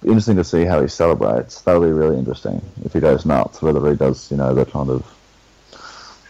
interesting 0.04 0.36
to 0.38 0.44
see 0.44 0.66
how 0.66 0.82
he 0.82 0.88
celebrates. 0.88 1.62
That'll 1.62 1.84
be 1.84 1.92
really 1.92 2.18
interesting 2.18 2.62
if 2.84 2.94
he 2.94 3.00
goes 3.00 3.26
nuts. 3.26 3.62
Whether 3.62 3.88
he 3.90 3.96
does, 3.96 4.32
you 4.32 4.38
know, 4.38 4.54
the 4.54 4.66
kind 4.66 4.90
of 4.90 5.06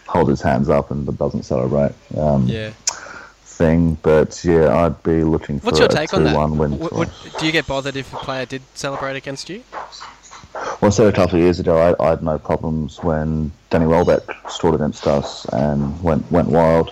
hold 0.06 0.28
his 0.28 0.42
hands 0.42 0.68
up 0.68 0.90
and 0.90 1.06
doesn't 1.18 1.44
celebrate. 1.44 1.92
Um, 2.16 2.46
yeah. 2.46 2.70
Thing, 3.44 3.94
but 4.02 4.42
yeah, 4.44 4.74
I'd 4.74 5.02
be 5.02 5.22
looking 5.24 5.60
for 5.60 5.66
What's 5.66 5.78
your 5.78 5.88
take 5.88 6.14
on 6.14 6.24
that? 6.24 6.34
Win 6.34 6.78
what, 6.78 6.92
what, 6.92 7.10
do 7.38 7.46
you 7.46 7.52
get 7.52 7.66
bothered 7.66 7.96
if 7.96 8.12
a 8.12 8.16
player 8.16 8.46
did 8.46 8.62
celebrate 8.74 9.14
against 9.14 9.50
you? 9.50 9.62
Well, 10.54 10.78
I 10.84 10.88
said 10.88 11.06
a 11.06 11.12
couple 11.12 11.36
of 11.36 11.42
years 11.42 11.60
ago, 11.60 11.76
I, 11.76 12.02
I, 12.02 12.10
had 12.10 12.22
no 12.22 12.38
problems 12.38 12.98
when 13.02 13.52
Danny 13.68 13.86
Welbeck 13.86 14.22
scored 14.48 14.74
against 14.74 15.06
us 15.06 15.44
and 15.52 16.02
went 16.02 16.28
went 16.32 16.48
wild. 16.48 16.90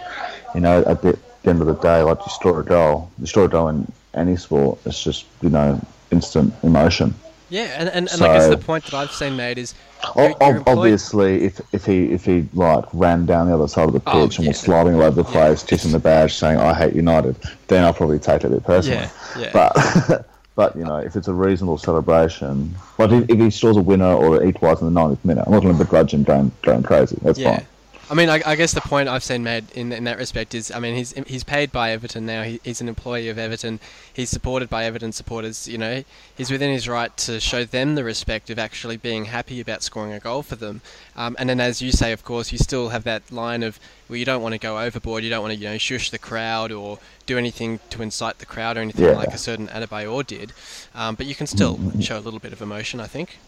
You 0.55 0.61
know, 0.61 0.85
at 0.85 1.01
the, 1.01 1.19
the 1.43 1.51
end 1.51 1.61
of 1.61 1.67
the 1.67 1.75
day, 1.75 2.03
like 2.03 2.19
you 2.19 2.31
score 2.31 2.61
a 2.61 2.65
goal, 2.65 3.11
you 3.19 3.27
score 3.27 3.45
a 3.45 3.49
goal 3.49 3.69
in 3.69 3.91
any 4.15 4.37
sport. 4.37 4.79
It's 4.85 5.03
just 5.03 5.27
you 5.43 5.51
know 5.51 5.81
instant 6.11 6.53
emotion. 6.63 7.15
Yeah, 7.51 7.63
and, 7.77 7.89
and, 7.89 8.09
and 8.09 8.11
so, 8.11 8.31
I 8.31 8.39
guess 8.39 8.49
the 8.49 8.57
point 8.57 8.85
that 8.85 8.95
I've 8.95 9.11
seen 9.11 9.37
made 9.37 9.59
is 9.59 9.75
you're, 10.15 10.35
you're 10.41 10.63
obviously 10.69 11.43
if, 11.45 11.61
if 11.75 11.85
he 11.85 12.13
if 12.13 12.25
he 12.25 12.49
like 12.55 12.85
ran 12.93 13.27
down 13.27 13.49
the 13.49 13.55
other 13.55 13.67
side 13.67 13.89
of 13.89 13.93
the 13.93 14.03
oh, 14.07 14.27
pitch 14.27 14.37
oh, 14.37 14.37
and 14.37 14.45
yeah. 14.45 14.51
was 14.51 14.61
sliding 14.61 14.95
all 14.95 15.03
over 15.03 15.17
the 15.17 15.25
place, 15.25 15.63
yeah. 15.63 15.69
kissing 15.69 15.91
the 15.91 15.99
badge, 15.99 16.35
saying 16.35 16.59
"I 16.59 16.73
hate 16.73 16.95
United," 16.95 17.37
then 17.67 17.85
I'll 17.85 17.93
probably 17.93 18.21
take 18.21 18.45
it 18.45 18.47
a 18.47 18.51
bit 18.51 18.63
personally. 18.63 19.09
Yeah, 19.37 19.43
yeah. 19.43 19.51
But 19.53 20.27
but 20.55 20.77
you 20.77 20.85
know, 20.85 20.99
if 20.99 21.17
it's 21.17 21.27
a 21.27 21.35
reasonable 21.35 21.79
celebration, 21.79 22.75
like 22.99 23.11
if, 23.11 23.29
if 23.29 23.39
he 23.39 23.51
scores 23.51 23.77
a 23.77 23.83
winner 23.83 24.13
or 24.13 24.39
equalises 24.41 24.83
in 24.83 24.95
the 24.95 25.01
90th 25.01 25.25
minute, 25.25 25.45
I'm 25.45 25.53
not 25.53 25.63
going 25.63 25.77
to 25.77 25.85
begrudge 25.85 26.15
him 26.15 26.23
going 26.23 26.53
going 26.63 26.85
crazy. 26.85 27.19
That's 27.23 27.39
yeah. 27.39 27.57
fine. 27.57 27.67
I 28.11 28.15
mean, 28.15 28.29
I, 28.29 28.43
I, 28.45 28.57
guess 28.57 28.73
the 28.73 28.81
point 28.81 29.09
I've 29.09 29.23
seen 29.23 29.45
made 29.45 29.71
in, 29.71 29.93
in 29.93 30.03
that 30.03 30.19
respect 30.19 30.53
is, 30.53 30.73
I 30.73 30.81
mean, 30.81 30.97
he's 30.97 31.13
he's 31.29 31.45
paid 31.45 31.71
by 31.71 31.93
Everton 31.93 32.27
now. 32.27 32.43
He, 32.43 32.61
he's 32.65 32.81
an 32.81 32.89
employee 32.89 33.29
of 33.29 33.39
Everton. 33.39 33.79
He's 34.13 34.31
supported 34.31 34.69
by 34.69 34.85
Everton 34.85 35.13
supporters. 35.13 35.69
You 35.69 35.79
know, 35.79 36.03
he's 36.37 36.51
within 36.51 36.73
his 36.73 36.89
right 36.89 37.17
to 37.19 37.39
show 37.39 37.65
them 37.65 37.95
the 37.95 38.03
respect 38.03 38.51
of 38.51 38.59
actually 38.59 38.97
being 38.97 39.27
happy 39.27 39.61
about 39.61 39.85
scoring 39.85 40.13
a 40.13 40.19
goal 40.19 40.43
for 40.43 40.57
them. 40.57 40.81
Um, 41.15 41.37
and 41.39 41.49
then, 41.49 41.61
as 41.61 41.81
you 41.81 41.93
say, 41.93 42.11
of 42.11 42.25
course, 42.25 42.51
you 42.51 42.59
still 42.59 42.89
have 42.89 43.05
that 43.05 43.31
line 43.31 43.63
of, 43.63 43.79
well, 44.09 44.17
you 44.17 44.25
don't 44.25 44.43
want 44.43 44.55
to 44.55 44.59
go 44.59 44.81
overboard. 44.81 45.23
You 45.23 45.31
don't 45.31 45.43
want 45.43 45.55
to, 45.55 45.61
you 45.61 45.69
know, 45.69 45.79
shush 45.79 46.11
the 46.11 46.19
crowd 46.19 46.73
or 46.73 46.99
do 47.27 47.39
anything 47.39 47.79
to 47.91 48.03
incite 48.03 48.41
the 48.41 48.47
crowd 48.47 48.77
or 48.77 48.81
anything 48.81 49.05
yeah. 49.05 49.13
like 49.13 49.29
a 49.29 49.39
certain 49.39 49.69
Adebayor 49.69 50.27
did. 50.27 50.53
Um, 50.97 51.15
but 51.15 51.27
you 51.27 51.37
can 51.37 51.47
still 51.47 51.77
mm-hmm. 51.77 52.01
show 52.01 52.19
a 52.19 52.21
little 52.21 52.41
bit 52.41 52.53
of 52.53 52.61
emotion, 52.61 52.99
I 52.99 53.07
think. 53.07 53.39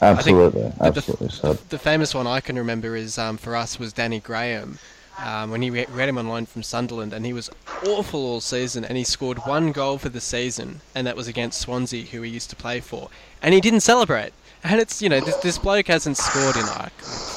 Absolutely, 0.00 0.72
absolutely. 0.80 1.28
The, 1.28 1.58
the, 1.70 1.78
famous 1.78 2.14
one 2.14 2.26
I 2.26 2.40
can 2.40 2.56
remember 2.56 2.94
is 2.94 3.18
um, 3.18 3.36
for 3.36 3.56
us 3.56 3.80
was 3.80 3.92
Danny 3.92 4.20
Graham 4.20 4.78
um, 5.24 5.50
when 5.50 5.62
he 5.62 5.70
we 5.70 5.80
had 5.80 6.08
him 6.08 6.18
on 6.18 6.28
loan 6.28 6.46
from 6.46 6.62
Sunderland, 6.62 7.12
and 7.12 7.26
he 7.26 7.32
was 7.32 7.50
awful 7.84 8.24
all 8.24 8.40
season, 8.40 8.84
and 8.84 8.96
he 8.96 9.04
scored 9.04 9.38
one 9.38 9.72
goal 9.72 9.98
for 9.98 10.08
the 10.08 10.20
season, 10.20 10.80
and 10.94 11.06
that 11.06 11.16
was 11.16 11.26
against 11.26 11.60
Swansea, 11.60 12.04
who 12.06 12.22
he 12.22 12.30
used 12.30 12.50
to 12.50 12.56
play 12.56 12.80
for, 12.80 13.08
and 13.42 13.54
he 13.54 13.60
didn't 13.60 13.80
celebrate. 13.80 14.32
And 14.64 14.80
it's, 14.80 15.00
you 15.00 15.08
know, 15.08 15.20
this, 15.20 15.36
this 15.36 15.58
bloke 15.58 15.86
hasn't 15.86 16.16
scored 16.16 16.56
in 16.56 16.66
like 16.66 16.92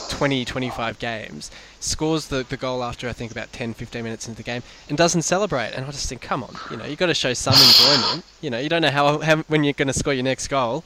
20, 0.09 0.43
25 0.43 0.97
games, 0.97 1.51
scores 1.79 2.27
the, 2.27 2.43
the 2.43 2.57
goal 2.57 2.83
after, 2.83 3.07
I 3.07 3.13
think, 3.13 3.31
about 3.31 3.53
10, 3.53 3.75
15 3.75 4.03
minutes 4.03 4.27
into 4.27 4.37
the 4.37 4.43
game, 4.43 4.63
and 4.89 4.97
doesn't 4.97 5.21
celebrate. 5.21 5.73
And 5.73 5.85
I 5.85 5.91
just 5.91 6.09
think, 6.09 6.21
come 6.21 6.43
on, 6.43 6.55
you 6.71 6.77
know, 6.77 6.85
you've 6.85 6.97
got 6.97 7.07
to 7.07 7.13
show 7.13 7.33
some 7.33 7.53
enjoyment. 7.53 8.25
You 8.41 8.49
know, 8.49 8.57
you 8.57 8.69
don't 8.69 8.81
know 8.81 8.91
how, 8.91 9.19
how 9.19 9.37
when 9.43 9.63
you're 9.63 9.73
going 9.73 9.87
to 9.87 9.93
score 9.93 10.13
your 10.13 10.23
next 10.23 10.47
goal. 10.47 10.83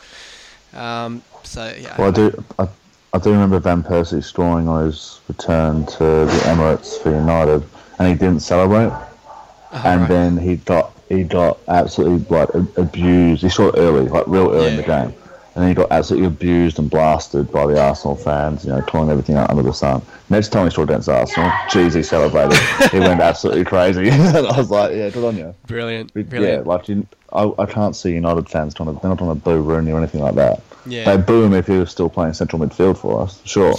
Um, 0.73 1.23
so, 1.45 1.73
yeah. 1.79 1.95
Well, 1.97 2.09
I 2.09 2.11
do, 2.11 2.43
I, 2.59 2.67
I 3.13 3.19
do 3.19 3.31
remember 3.31 3.59
Van 3.59 3.81
Persie 3.81 4.23
scoring 4.23 4.67
on 4.67 4.85
his 4.85 5.19
return 5.27 5.85
to 5.85 5.99
the 5.99 6.41
Emirates 6.45 7.01
for 7.01 7.11
United, 7.11 7.63
and 7.99 8.07
he 8.07 8.13
didn't 8.13 8.41
celebrate. 8.41 8.91
Oh, 8.91 9.81
and 9.85 10.01
right. 10.01 10.09
then 10.09 10.37
he 10.37 10.57
got 10.57 10.91
he 11.09 11.23
got 11.23 11.59
absolutely 11.67 12.25
like 12.35 12.53
abused. 12.77 13.43
He 13.43 13.49
saw 13.49 13.69
it 13.69 13.75
early, 13.77 14.07
like 14.07 14.27
real 14.27 14.51
early 14.51 14.65
yeah, 14.65 14.71
in 14.71 14.77
the 14.77 14.83
game 14.83 15.13
and 15.55 15.63
then 15.63 15.69
he 15.69 15.73
got 15.73 15.89
absolutely 15.89 16.27
abused 16.27 16.79
and 16.79 16.89
blasted 16.89 17.49
by 17.49 17.65
the 17.65 17.81
Arsenal 17.81 18.17
fans, 18.17 18.65
you 18.65 18.71
know, 18.71 18.81
calling 18.81 19.09
everything 19.09 19.37
out 19.37 19.49
under 19.49 19.63
the 19.63 19.71
sun. 19.71 20.01
Next 20.29 20.49
time 20.49 20.65
he 20.65 20.71
scored 20.71 20.89
against 20.89 21.07
Arsenal, 21.07 21.49
jeez, 21.69 21.95
he 21.95 22.03
celebrated. 22.03 22.59
he 22.91 22.99
went 22.99 23.21
absolutely 23.21 23.63
crazy. 23.65 24.09
and 24.09 24.45
I 24.45 24.57
was 24.57 24.69
like, 24.69 24.93
yeah, 24.93 25.09
good 25.09 25.23
on 25.23 25.37
you. 25.37 25.55
Brilliant. 25.65 26.13
Brilliant. 26.13 26.65
Yeah, 26.65 26.69
like, 26.69 26.89
you, 26.89 27.07
I, 27.31 27.49
I 27.57 27.65
can't 27.65 27.95
see 27.95 28.13
United 28.13 28.49
fans 28.49 28.73
trying 28.73 28.93
to, 28.93 29.01
they're 29.01 29.09
not 29.09 29.17
trying 29.17 29.29
to 29.29 29.35
boo 29.35 29.61
Rooney 29.61 29.93
or 29.93 29.97
anything 29.97 30.21
like 30.21 30.35
that. 30.35 30.61
Yeah. 30.85 31.15
They 31.15 31.21
boo 31.21 31.43
him 31.43 31.53
if 31.53 31.67
he 31.67 31.77
was 31.77 31.89
still 31.91 32.09
playing 32.09 32.33
central 32.33 32.61
midfield 32.61 32.97
for 32.97 33.21
us, 33.21 33.41
sure. 33.45 33.75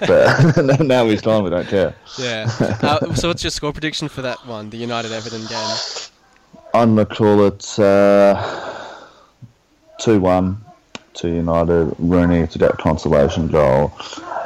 but 0.00 0.80
now 0.80 1.06
he's 1.06 1.20
gone, 1.20 1.44
we 1.44 1.50
don't 1.50 1.68
care. 1.68 1.94
Yeah. 2.18 2.50
Uh, 2.82 3.14
so 3.14 3.28
what's 3.28 3.42
your 3.42 3.50
score 3.50 3.72
prediction 3.72 4.08
for 4.08 4.22
that 4.22 4.46
one, 4.46 4.70
the 4.70 4.76
United 4.76 5.12
Everton 5.12 5.46
game? 5.46 5.76
I'm 6.74 6.94
going 6.94 7.06
to 7.06 7.14
call 7.14 7.46
it 7.46 7.78
uh, 7.78 9.06
2 10.00 10.20
1 10.20 10.64
to 11.14 11.28
United, 11.28 11.94
Rooney 11.98 12.46
to 12.46 12.58
get 12.58 12.78
consolation 12.78 13.48
goal, 13.48 13.92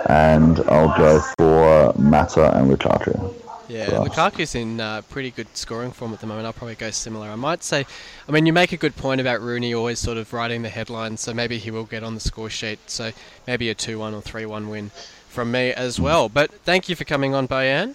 and 0.09 0.61
I'll 0.69 0.97
go 0.97 1.21
for 1.39 1.93
Mata 2.01 2.57
and 2.57 2.71
Lukaku. 2.71 3.35
Yeah, 3.69 3.89
Lukaku's 3.91 4.55
in 4.55 4.81
uh, 4.81 5.03
pretty 5.03 5.31
good 5.31 5.47
scoring 5.57 5.91
form 5.91 6.13
at 6.13 6.21
the 6.21 6.27
moment. 6.27 6.47
I'll 6.47 6.53
probably 6.53 6.75
go 6.75 6.91
similar. 6.91 7.29
I 7.29 7.35
might 7.37 7.63
say, 7.63 7.87
I 8.29 8.33
mean, 8.33 8.47
you 8.47 8.53
make 8.53 8.73
a 8.73 8.77
good 8.77 8.97
point 8.97 9.21
about 9.21 9.41
Rooney 9.41 9.73
always 9.75 9.99
sort 9.99 10.19
of 10.19 10.33
writing 10.33 10.63
the 10.63 10.69
headlines, 10.69 11.21
so 11.21 11.33
maybe 11.33 11.59
he 11.59 11.71
will 11.71 11.85
get 11.85 12.03
on 12.03 12.15
the 12.15 12.21
score 12.21 12.51
sheet. 12.51 12.79
So 12.91 13.13
maybe 13.47 13.71
a 13.71 13.75
2 13.75 13.99
1 13.99 14.15
or 14.15 14.21
3 14.21 14.47
1 14.47 14.69
win 14.69 14.91
from 15.29 15.51
me 15.51 15.73
as 15.73 15.99
well. 15.99 16.29
But 16.29 16.51
thank 16.65 16.89
you 16.89 16.95
for 16.95 17.05
coming 17.05 17.35
on, 17.35 17.49
Bojan. 17.49 17.95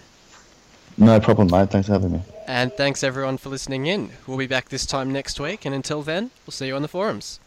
No 0.98 1.18
problem, 1.20 1.48
mate. 1.50 1.70
Thanks 1.70 1.86
for 1.86 1.94
having 1.94 2.12
me. 2.12 2.22
And 2.46 2.72
thanks 2.72 3.04
everyone 3.04 3.38
for 3.38 3.48
listening 3.48 3.86
in. 3.86 4.10
We'll 4.26 4.38
be 4.38 4.46
back 4.46 4.68
this 4.68 4.84
time 4.84 5.12
next 5.12 5.38
week, 5.38 5.64
and 5.64 5.74
until 5.74 6.02
then, 6.02 6.30
we'll 6.46 6.52
see 6.52 6.66
you 6.66 6.76
on 6.76 6.82
the 6.82 6.88
forums. 6.88 7.38